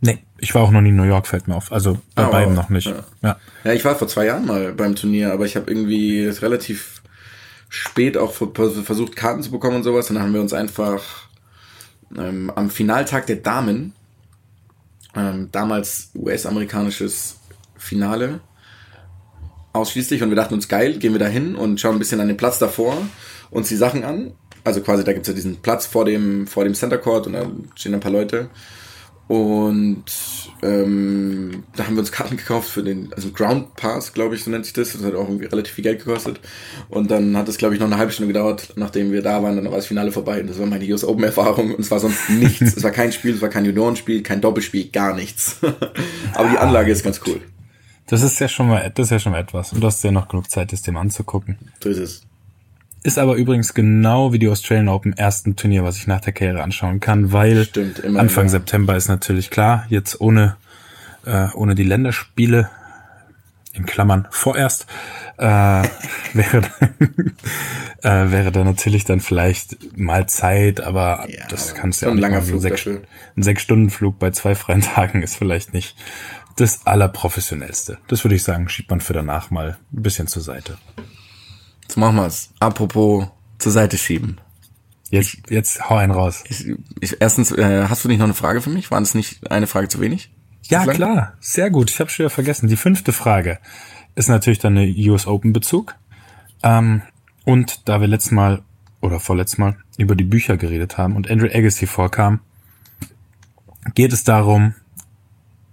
Nee, 0.00 0.20
ich 0.38 0.54
war 0.54 0.62
auch 0.62 0.70
noch 0.70 0.80
nie 0.80 0.90
in 0.90 0.96
New 0.96 1.02
York, 1.02 1.26
fällt 1.26 1.48
mir 1.48 1.56
auf. 1.56 1.72
Also 1.72 1.98
bei 2.14 2.22
Ah, 2.24 2.28
beiden 2.30 2.50
wow. 2.56 2.62
noch 2.62 2.68
nicht. 2.70 2.86
Ja. 2.86 3.04
Ja. 3.22 3.36
Ja, 3.64 3.72
ich 3.72 3.84
war 3.84 3.96
vor 3.96 4.06
zwei 4.06 4.26
Jahren 4.26 4.46
mal 4.46 4.72
beim 4.72 4.94
Turnier, 4.94 5.32
aber 5.32 5.44
ich 5.44 5.56
habe 5.56 5.68
irgendwie 5.70 6.26
relativ 6.28 7.02
spät 7.68 8.16
auch 8.16 8.32
ver- 8.32 8.52
versucht, 8.84 9.16
Karten 9.16 9.42
zu 9.42 9.50
bekommen 9.50 9.76
und 9.76 9.82
sowas. 9.82 10.08
Und 10.08 10.14
dann 10.14 10.22
haben 10.24 10.34
wir 10.34 10.40
uns 10.40 10.52
einfach 10.52 11.25
ähm, 12.16 12.50
am 12.54 12.70
Finaltag 12.70 13.26
der 13.26 13.36
Damen, 13.36 13.92
ähm, 15.14 15.48
damals 15.52 16.10
US-amerikanisches 16.14 17.38
Finale, 17.76 18.40
ausschließlich. 19.72 20.22
Und 20.22 20.30
wir 20.30 20.36
dachten 20.36 20.54
uns, 20.54 20.68
geil, 20.68 20.98
gehen 20.98 21.12
wir 21.12 21.20
da 21.20 21.26
hin 21.26 21.54
und 21.54 21.80
schauen 21.80 21.96
ein 21.96 21.98
bisschen 21.98 22.20
an 22.20 22.28
den 22.28 22.36
Platz 22.36 22.58
davor, 22.58 22.96
uns 23.50 23.68
die 23.68 23.76
Sachen 23.76 24.04
an. 24.04 24.32
Also 24.64 24.80
quasi, 24.80 25.04
da 25.04 25.12
gibt's 25.12 25.28
ja 25.28 25.34
diesen 25.34 25.56
Platz 25.56 25.86
vor 25.86 26.04
dem, 26.04 26.46
vor 26.46 26.64
dem 26.64 26.74
Center 26.74 26.98
Court 26.98 27.26
und 27.26 27.34
da 27.34 27.50
stehen 27.76 27.94
ein 27.94 28.00
paar 28.00 28.10
Leute. 28.10 28.50
Und 29.28 30.04
ähm, 30.62 31.64
da 31.74 31.86
haben 31.86 31.96
wir 31.96 32.00
uns 32.00 32.12
Karten 32.12 32.36
gekauft 32.36 32.68
für 32.68 32.84
den, 32.84 33.12
also 33.14 33.30
Ground 33.30 33.74
Pass, 33.74 34.12
glaube 34.12 34.36
ich, 34.36 34.44
so 34.44 34.50
nennt 34.50 34.64
sich 34.64 34.74
das. 34.74 34.92
Das 34.92 35.02
hat 35.02 35.14
auch 35.14 35.28
irgendwie 35.28 35.46
relativ 35.46 35.74
viel 35.74 35.82
Geld 35.82 36.04
gekostet. 36.04 36.40
Und 36.88 37.10
dann 37.10 37.36
hat 37.36 37.48
es, 37.48 37.58
glaube 37.58 37.74
ich, 37.74 37.80
noch 37.80 37.88
eine 37.88 37.98
halbe 37.98 38.12
Stunde 38.12 38.32
gedauert, 38.32 38.74
nachdem 38.76 39.10
wir 39.10 39.22
da 39.22 39.42
waren. 39.42 39.56
Dann 39.56 39.64
war 39.64 39.76
das 39.76 39.86
Finale 39.86 40.12
vorbei. 40.12 40.40
Und 40.40 40.48
das 40.48 40.60
war 40.60 40.66
meine 40.66 40.84
US 40.92 41.04
Open 41.04 41.24
Erfahrung. 41.24 41.74
Und 41.74 41.80
es 41.80 41.90
war 41.90 41.98
sonst 41.98 42.30
nichts. 42.30 42.76
es 42.76 42.82
war 42.84 42.92
kein 42.92 43.12
Spiel, 43.12 43.34
es 43.34 43.42
war 43.42 43.48
kein 43.48 43.64
Juniorenspiel, 43.64 44.22
kein 44.22 44.40
Doppelspiel, 44.40 44.90
gar 44.90 45.14
nichts. 45.14 45.58
Aber 46.34 46.48
die 46.48 46.58
Anlage 46.58 46.92
ist 46.92 47.02
ganz 47.02 47.20
cool. 47.26 47.40
Das 48.06 48.22
ist 48.22 48.38
ja 48.38 48.46
schon 48.46 48.68
mal, 48.68 48.92
das 48.94 49.06
ist 49.06 49.10
ja 49.10 49.18
schon 49.18 49.32
mal 49.32 49.40
etwas. 49.40 49.72
Und 49.72 49.80
du 49.80 49.88
hast 49.88 50.04
ja 50.04 50.12
noch 50.12 50.28
genug 50.28 50.48
Zeit, 50.48 50.72
das 50.72 50.82
dem 50.82 50.96
anzugucken. 50.96 51.58
So 51.82 51.88
ist 51.88 51.98
es. 51.98 52.25
Ist 53.02 53.18
aber 53.18 53.36
übrigens 53.36 53.74
genau 53.74 54.32
wie 54.32 54.38
die 54.38 54.48
Australian 54.48 54.88
Open 54.88 55.12
ersten 55.12 55.54
Turnier, 55.54 55.84
was 55.84 55.96
ich 55.96 56.06
nach 56.06 56.20
der 56.20 56.32
Karriere 56.32 56.62
anschauen 56.62 57.00
kann, 57.00 57.32
weil 57.32 57.64
Stimmt, 57.64 58.04
Anfang 58.04 58.44
wieder. 58.44 58.50
September 58.50 58.96
ist 58.96 59.08
natürlich 59.08 59.50
klar, 59.50 59.86
jetzt 59.88 60.20
ohne, 60.20 60.56
äh, 61.24 61.48
ohne 61.54 61.74
die 61.74 61.84
Länderspiele, 61.84 62.68
in 63.76 63.86
Klammern 63.86 64.26
vorerst, 64.30 64.86
äh, 65.38 65.44
wäre, 66.32 66.62
äh, 68.02 68.30
wäre 68.30 68.50
da 68.50 68.64
natürlich 68.64 69.04
dann 69.04 69.20
vielleicht 69.20 69.96
mal 69.96 70.26
Zeit, 70.26 70.80
aber 70.80 71.26
Ja, 71.28 71.46
das 71.48 71.74
kannst 71.74 72.00
du 72.00 72.06
ja 72.06 72.10
auch 72.10 72.16
ein 72.16 72.20
nicht 72.20 72.30
machen. 72.30 72.42
Flug 72.42 72.62
sechs, 72.62 72.86
ein 72.86 73.42
Sechs-Stunden-Flug 73.42 74.18
bei 74.18 74.30
zwei 74.30 74.54
freien 74.54 74.80
Tagen 74.94 75.22
ist 75.22 75.36
vielleicht 75.36 75.74
nicht 75.74 75.96
das 76.56 76.86
allerprofessionellste. 76.86 77.98
Das 78.08 78.24
würde 78.24 78.34
ich 78.34 78.42
sagen, 78.42 78.68
schiebt 78.68 78.90
man 78.90 79.00
für 79.00 79.12
danach 79.12 79.50
mal 79.50 79.76
ein 79.92 80.02
bisschen 80.02 80.26
zur 80.26 80.42
Seite. 80.42 80.78
So 81.88 82.00
machen 82.00 82.16
wir's. 82.16 82.50
Apropos 82.60 83.26
zur 83.58 83.72
Seite 83.72 83.98
schieben. 83.98 84.40
Jetzt, 85.10 85.36
jetzt 85.48 85.88
hau 85.88 85.96
einen 85.96 86.12
raus. 86.12 86.44
Ich, 86.48 86.66
ich, 87.00 87.16
erstens, 87.20 87.52
äh, 87.52 87.86
hast 87.88 88.04
du 88.04 88.08
nicht 88.08 88.18
noch 88.18 88.24
eine 88.24 88.34
Frage 88.34 88.60
für 88.60 88.70
mich? 88.70 88.90
War 88.90 89.00
das 89.00 89.14
nicht 89.14 89.50
eine 89.50 89.66
Frage 89.66 89.88
zu 89.88 90.00
wenig? 90.00 90.30
Ja, 90.64 90.80
Bislang? 90.80 90.96
klar. 90.96 91.32
Sehr 91.40 91.70
gut. 91.70 91.90
Ich 91.90 92.00
habe 92.00 92.10
schon 92.10 92.24
wieder 92.24 92.30
vergessen. 92.30 92.68
Die 92.68 92.76
fünfte 92.76 93.12
Frage 93.12 93.58
ist 94.16 94.28
natürlich 94.28 94.58
dann 94.58 94.76
eine 94.76 94.92
US 95.10 95.26
Open 95.26 95.52
Bezug. 95.52 95.94
Ähm, 96.62 97.02
und 97.44 97.88
da 97.88 98.00
wir 98.00 98.08
letztes 98.08 98.32
Mal 98.32 98.62
oder 99.00 99.20
vorletztes 99.20 99.58
Mal 99.58 99.76
über 99.98 100.16
die 100.16 100.24
Bücher 100.24 100.56
geredet 100.56 100.98
haben 100.98 101.14
und 101.14 101.30
Andrew 101.30 101.46
Agassi 101.46 101.86
vorkam, 101.86 102.40
geht 103.94 104.12
es 104.12 104.24
darum, 104.24 104.74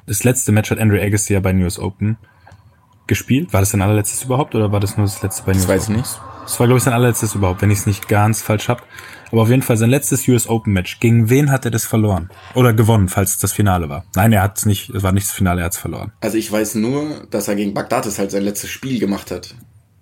das 0.06 0.24
letzte 0.24 0.52
Match 0.52 0.70
hat 0.70 0.78
Andrew 0.78 1.02
Agassi 1.02 1.34
ja 1.34 1.40
bei 1.40 1.52
den 1.52 1.64
US 1.64 1.80
Open 1.80 2.18
gespielt. 3.14 3.54
War 3.54 3.62
das 3.62 3.70
sein 3.72 3.82
allerletztes 3.82 4.24
überhaupt 4.24 4.56
oder 4.56 4.72
war 4.72 4.80
das 4.80 4.98
nur 4.98 5.06
das 5.06 5.22
letzte 5.22 5.44
bei 5.44 5.54
den 5.54 5.62
Das 5.62 5.68
weiß 5.68 5.84
ich 5.84 5.96
nicht. 5.98 6.20
Das 6.44 6.60
war, 6.60 6.68
glaube 6.68 6.78
ich, 6.78 6.84
sein 6.84 6.94
allerletztes 6.94 7.36
überhaupt, 7.36 7.62
wenn 7.62 7.72
ich 7.72 7.80
es 7.80 7.86
nicht 7.86 8.08
ganz 8.10 8.42
falsch 8.42 8.68
hab. 8.68 8.86
Aber 9.32 9.44
auf 9.44 9.50
jeden 9.50 9.62
Fall 9.62 9.78
sein 9.78 9.90
letztes 9.90 10.28
US 10.28 10.48
Open 10.48 10.74
Match. 10.74 11.00
Gegen 11.00 11.30
wen 11.30 11.50
hat 11.50 11.66
er 11.66 11.72
das 11.72 11.86
verloren? 11.86 12.30
Oder 12.54 12.74
gewonnen, 12.74 13.08
falls 13.08 13.32
es 13.32 13.40
das 13.40 13.52
Finale 13.54 13.90
war? 13.90 14.06
Nein, 14.16 14.34
er 14.34 14.44
hat 14.44 14.58
es 14.58 14.66
nicht, 14.66 14.90
es 14.90 15.02
war 15.04 15.12
nicht 15.12 15.28
das 15.28 15.34
Finale, 15.34 15.62
er 15.62 15.66
hat 15.66 15.74
es 15.74 15.80
verloren. 15.80 16.12
Also 16.22 16.38
ich 16.38 16.52
weiß 16.52 16.76
nur, 16.76 17.26
dass 17.32 17.48
er 17.48 17.56
gegen 17.56 17.74
Bagdatis 17.74 18.20
halt 18.20 18.30
sein 18.32 18.44
letztes 18.44 18.70
Spiel 18.70 19.00
gemacht 19.00 19.32
hat. 19.32 19.56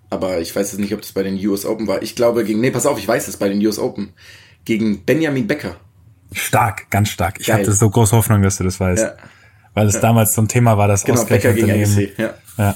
Aber 0.10 0.40
ich 0.40 0.54
weiß 0.54 0.72
jetzt 0.72 0.82
nicht, 0.82 0.94
ob 0.94 1.02
das 1.02 1.14
bei 1.14 1.24
den 1.24 1.36
US 1.48 1.66
Open 1.66 1.88
war. 1.88 2.02
Ich 2.02 2.16
glaube 2.16 2.44
gegen, 2.44 2.60
nee, 2.60 2.72
pass 2.72 2.86
auf, 2.86 2.98
ich 2.98 3.08
weiß 3.08 3.28
es 3.30 3.38
bei 3.38 3.48
den 3.48 3.66
US 3.66 3.80
Open. 3.80 4.12
Gegen 4.66 5.06
Benjamin 5.06 5.48
Becker. 5.48 5.76
Stark, 6.34 6.90
ganz 6.90 7.10
stark. 7.10 7.40
Ich 7.40 7.48
Geil. 7.48 7.60
hatte 7.60 7.72
so 7.72 7.90
große 7.90 8.16
Hoffnung, 8.16 8.42
dass 8.42 8.58
du 8.58 8.64
das 8.64 8.80
weißt. 8.80 9.04
Ja. 9.04 9.14
weil 9.74 9.88
es 9.88 10.00
damals 10.02 10.34
so 10.34 10.42
ein 10.42 10.48
Thema 10.50 10.78
war, 10.78 10.90
dass 10.90 11.06
Genau, 11.06 11.24
Becker 11.24 11.54
gegen 11.54 11.72
Agassi. 11.72 12.12
Ja. 12.18 12.34
ja, 12.58 12.76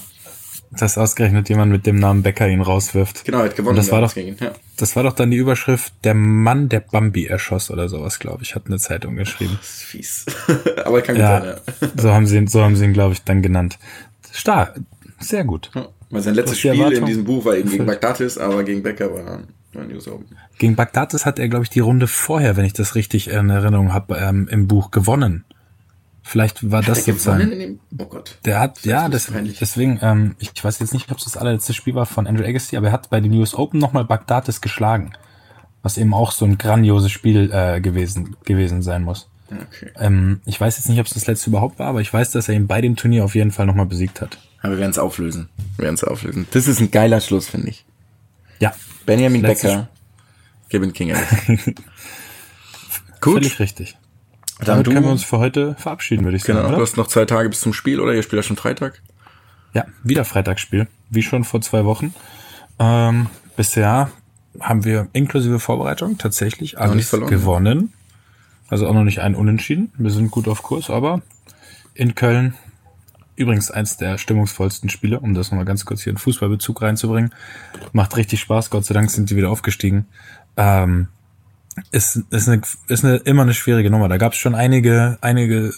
dass 0.79 0.97
ausgerechnet 0.97 1.49
jemand 1.49 1.71
mit 1.71 1.85
dem 1.85 1.97
Namen 1.97 2.23
Becker 2.23 2.47
ihn 2.47 2.61
rauswirft. 2.61 3.25
Genau, 3.25 3.39
er 3.39 3.45
hat 3.45 3.55
gewonnen. 3.55 3.71
Und 3.71 3.77
das 3.77 3.91
war 3.91 4.01
doch, 4.01 4.13
gegen 4.13 4.29
ihn. 4.29 4.37
Ja. 4.39 4.53
das 4.77 4.95
war 4.95 5.03
doch 5.03 5.13
dann 5.13 5.31
die 5.31 5.37
Überschrift, 5.37 5.93
der 6.03 6.13
Mann, 6.13 6.69
der 6.69 6.79
Bambi 6.79 7.25
erschoss 7.25 7.71
oder 7.71 7.89
sowas, 7.89 8.19
glaube 8.19 8.43
ich, 8.43 8.55
hat 8.55 8.63
eine 8.67 8.77
Zeitung 8.77 9.15
geschrieben. 9.15 9.57
Das 9.59 9.69
ist 9.69 9.83
fies. 9.83 10.25
Aber 10.85 11.01
kann 11.01 11.15
gut 11.15 11.23
sein, 11.25 11.43
Ja, 11.43 11.55
ja. 11.81 11.89
so 11.97 12.11
haben 12.11 12.27
sie 12.27 12.37
ihn, 12.37 12.47
so 12.47 12.61
haben 12.61 12.75
sie 12.75 12.85
ihn, 12.85 12.93
glaube 12.93 13.13
ich, 13.13 13.23
dann 13.23 13.41
genannt. 13.41 13.79
Stark, 14.31 14.79
sehr 15.19 15.43
gut. 15.43 15.71
Ja. 15.73 15.87
Weil 16.09 16.21
sein 16.21 16.35
letztes 16.35 16.59
Spiel 16.59 16.73
in 16.73 16.81
Erwartung. 16.81 17.05
diesem 17.05 17.23
Buch 17.25 17.45
war 17.45 17.55
eben 17.55 17.69
gegen. 17.69 17.85
Bagdatis, 17.87 18.37
aber 18.37 18.63
gegen 18.63 18.83
Becker 18.83 19.11
war, 19.13 19.43
war 19.73 19.83
News 19.85 20.07
Open. 20.07 20.27
Gegen 20.57 20.75
Bagdatis 20.75 21.25
hat 21.25 21.39
er, 21.39 21.49
glaube 21.49 21.63
ich, 21.63 21.69
die 21.69 21.79
Runde 21.79 22.07
vorher, 22.07 22.57
wenn 22.57 22.65
ich 22.65 22.73
das 22.73 22.95
richtig 22.95 23.29
in 23.29 23.49
Erinnerung 23.49 23.93
habe, 23.93 24.15
ähm, 24.17 24.47
im 24.49 24.67
Buch 24.67 24.91
gewonnen. 24.91 25.45
Vielleicht 26.27 26.71
war 26.71 26.81
das 26.81 27.05
sozusagen. 27.05 27.51
in 27.51 27.59
dem? 27.59 27.79
Oh 27.99 28.05
Gott. 28.05 28.39
Der 28.45 28.59
hat, 28.59 28.77
Das 28.77 28.85
ja, 28.85 29.09
das, 29.09 29.31
deswegen, 29.59 29.99
ähm, 30.01 30.35
ich 30.39 30.51
weiß 30.61 30.79
jetzt 30.79 30.91
nicht, 30.91 31.11
ob 31.11 31.19
es 31.19 31.25
das 31.25 31.37
allerletzte 31.37 31.75
Spiel 31.75 31.93
war 31.93 32.07
von 32.07 32.25
Andrew 32.25 32.43
Agassi, 32.43 32.75
aber 32.77 32.87
er 32.87 32.93
hat 32.93 33.11
bei 33.11 33.19
den 33.21 33.31
US 33.33 33.53
Open 33.53 33.79
nochmal 33.79 34.05
Bagdatis 34.05 34.59
geschlagen. 34.59 35.13
Was 35.83 35.99
eben 35.99 36.15
auch 36.15 36.31
so 36.31 36.45
ein 36.45 36.57
grandioses 36.57 37.11
Spiel 37.11 37.51
äh, 37.53 37.79
gewesen, 37.79 38.35
gewesen 38.43 38.81
sein 38.81 39.03
muss. 39.03 39.29
Okay. 39.51 39.91
Ähm, 39.99 40.41
ich 40.45 40.59
weiß 40.59 40.77
jetzt 40.77 40.89
nicht, 40.89 40.99
ob 40.99 41.05
es 41.05 41.13
das 41.13 41.27
letzte 41.27 41.51
überhaupt 41.51 41.77
war, 41.77 41.87
aber 41.87 42.01
ich 42.01 42.11
weiß, 42.11 42.31
dass 42.31 42.49
er 42.49 42.55
ihn 42.55 42.65
bei 42.65 42.81
dem 42.81 42.95
Turnier 42.95 43.23
auf 43.23 43.35
jeden 43.35 43.51
Fall 43.51 43.67
nochmal 43.67 43.85
besiegt 43.85 44.19
hat. 44.19 44.39
Aber 44.63 44.73
wir 44.73 44.79
werden 44.79 44.91
es 44.91 44.97
auflösen. 44.97 45.49
Wir 45.77 45.83
werden 45.83 45.93
es 45.93 46.03
auflösen. 46.03 46.47
Das 46.49 46.67
ist 46.67 46.79
ein 46.79 46.89
geiler 46.89 47.21
Schluss, 47.21 47.49
finde 47.49 47.69
ich. 47.69 47.85
Ja, 48.59 48.73
Benjamin 49.05 49.43
Becker 49.43 49.89
gewinnt 50.69 50.95
King 50.95 51.09
Ellis. 51.09 51.75
völlig 53.21 53.59
richtig. 53.59 53.95
Dann 54.59 54.67
Damit 54.67 54.87
du, 54.87 54.91
können 54.91 55.05
wir 55.05 55.11
uns 55.11 55.23
für 55.23 55.39
heute 55.39 55.75
verabschieden, 55.75 56.23
würde 56.23 56.37
ich 56.37 56.43
sagen. 56.43 56.57
genau, 56.57 56.69
oder? 56.69 56.77
du 56.77 56.83
hast 56.83 56.95
noch 56.95 57.07
zwei 57.07 57.25
Tage 57.25 57.49
bis 57.49 57.59
zum 57.59 57.73
Spiel, 57.73 57.99
oder? 57.99 58.13
Ihr 58.13 58.23
spielt 58.23 58.41
ja 58.41 58.43
schon 58.43 58.55
Freitag. 58.55 59.01
Ja, 59.73 59.85
wieder 60.03 60.23
Freitagsspiel, 60.23 60.87
wie 61.09 61.23
schon 61.23 61.43
vor 61.43 61.59
zwei 61.61 61.83
Wochen. 61.83 62.13
Ähm, 62.79 63.27
bisher 63.57 64.09
haben 64.61 64.85
wir 64.85 65.09
inklusive 65.11 65.59
Vorbereitung 65.59 66.17
tatsächlich 66.17 66.79
alles 66.79 67.09
verloren, 67.09 67.29
gewonnen. 67.29 67.93
Also 68.69 68.87
auch 68.87 68.93
noch 68.93 69.03
nicht 69.03 69.19
ein 69.19 69.35
Unentschieden. 69.35 69.91
Wir 69.97 70.11
sind 70.11 70.31
gut 70.31 70.47
auf 70.47 70.63
Kurs, 70.63 70.89
aber 70.89 71.21
in 71.93 72.15
Köln 72.15 72.55
übrigens 73.35 73.69
eins 73.69 73.97
der 73.97 74.17
stimmungsvollsten 74.17 74.89
Spiele, 74.89 75.19
um 75.19 75.33
das 75.33 75.51
nochmal 75.51 75.65
ganz 75.65 75.85
kurz 75.85 76.03
hier 76.03 76.11
in 76.11 76.17
Fußballbezug 76.17 76.81
reinzubringen. 76.81 77.33
Macht 77.91 78.15
richtig 78.15 78.39
Spaß, 78.39 78.69
Gott 78.69 78.85
sei 78.85 78.93
Dank 78.93 79.11
sind 79.11 79.27
sie 79.27 79.35
wieder 79.35 79.49
aufgestiegen. 79.49 80.05
Ähm, 80.55 81.09
ist, 81.91 82.21
ist, 82.29 82.47
eine, 82.49 82.61
ist 82.87 83.03
eine, 83.05 83.17
immer 83.17 83.41
eine 83.43 83.53
schwierige 83.53 83.89
Nummer. 83.89 84.07
Da 84.09 84.17
gab 84.17 84.33
es 84.33 84.39
schon 84.39 84.55
einige, 84.55 85.17
einige 85.21 85.73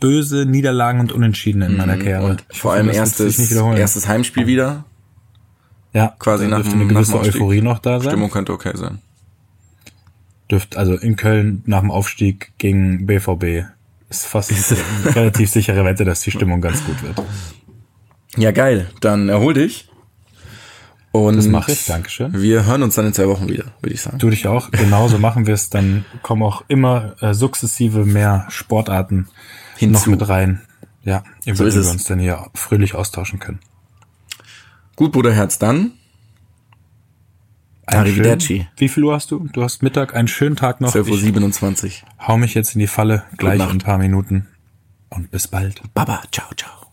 böse 0.00 0.46
Niederlagen 0.46 1.00
und 1.00 1.12
Unentschieden 1.12 1.62
in 1.62 1.76
meiner 1.76 1.96
Karriere. 1.96 2.24
Mhm. 2.24 2.30
Und 2.30 2.44
Ich 2.50 2.60
vor 2.60 2.72
hoffe, 2.72 2.80
allem 2.82 2.90
erstes, 2.90 3.50
erstes 3.50 4.08
Heimspiel 4.08 4.46
wieder. 4.46 4.84
Ja, 5.92 6.14
quasi 6.18 6.46
nach 6.46 6.58
dürfte 6.58 6.72
dem- 6.72 6.80
eine 6.82 6.92
nach 6.92 7.00
gewisse 7.00 7.14
Aufstieg. 7.18 7.34
Euphorie 7.36 7.62
noch 7.62 7.78
da 7.78 7.98
sein. 8.00 8.10
Stimmung 8.10 8.30
könnte 8.30 8.52
okay 8.52 8.72
sein. 8.74 8.98
Dürft, 10.50 10.76
also 10.76 10.94
in 10.94 11.16
Köln 11.16 11.62
nach 11.66 11.80
dem 11.80 11.90
Aufstieg 11.90 12.52
gegen 12.58 13.06
BVB 13.06 13.64
ist 14.10 14.26
fast 14.26 14.52
eine 14.52 15.14
relativ 15.16 15.50
sichere 15.50 15.84
Wette, 15.84 16.04
dass 16.04 16.20
die 16.20 16.30
Stimmung 16.30 16.60
ganz 16.60 16.84
gut 16.84 17.02
wird. 17.02 17.20
Ja, 18.36 18.52
geil. 18.52 18.90
Dann 19.00 19.28
erhol 19.28 19.54
dich. 19.54 19.88
Und 21.24 21.36
Das 21.36 21.46
mache 21.48 21.72
ich, 21.72 21.84
Dankeschön. 21.86 22.32
Wir 22.40 22.64
hören 22.64 22.82
uns 22.82 22.94
dann 22.94 23.06
in 23.06 23.12
zwei 23.14 23.28
Wochen 23.28 23.48
wieder, 23.48 23.64
würde 23.80 23.94
ich 23.94 24.00
sagen. 24.02 24.18
Du 24.18 24.30
dich 24.30 24.46
auch, 24.46 24.70
genauso 24.70 25.18
machen 25.18 25.46
wir 25.46 25.54
es, 25.54 25.70
dann 25.70 26.04
kommen 26.22 26.42
auch 26.42 26.64
immer 26.68 27.14
äh, 27.22 27.34
sukzessive 27.34 28.04
mehr 28.04 28.46
Sportarten 28.48 29.28
Hinzu. 29.76 29.98
noch 30.00 30.06
mit 30.18 30.28
rein. 30.28 30.62
Ja, 31.02 31.22
über 31.44 31.56
So 31.56 31.64
die 31.68 31.74
wir 31.84 31.90
uns 31.90 32.04
dann 32.04 32.18
hier 32.18 32.46
fröhlich 32.54 32.94
austauschen 32.94 33.38
können. 33.38 33.60
Gut, 34.96 35.12
Bruderherz, 35.12 35.58
dann. 35.58 35.92
Einen 37.86 38.00
Arrivederci. 38.00 38.46
schönen- 38.56 38.68
Wie 38.76 38.88
viel 38.88 39.04
Uhr 39.04 39.14
hast 39.14 39.30
du? 39.30 39.46
Du 39.52 39.62
hast 39.62 39.82
Mittag, 39.82 40.16
einen 40.16 40.26
schönen 40.26 40.56
Tag 40.56 40.80
noch. 40.80 40.94
Ich 40.96 41.06
12.27 41.06 42.02
Uhr. 42.02 42.26
hau 42.26 42.36
mich 42.36 42.54
jetzt 42.54 42.74
in 42.74 42.80
die 42.80 42.88
Falle, 42.88 43.22
gleich 43.36 43.60
in 43.60 43.68
ein 43.68 43.78
paar 43.78 43.98
Minuten. 43.98 44.48
Und 45.08 45.30
bis 45.30 45.46
bald. 45.46 45.80
Baba, 45.94 46.22
ciao, 46.32 46.48
ciao. 46.56 46.85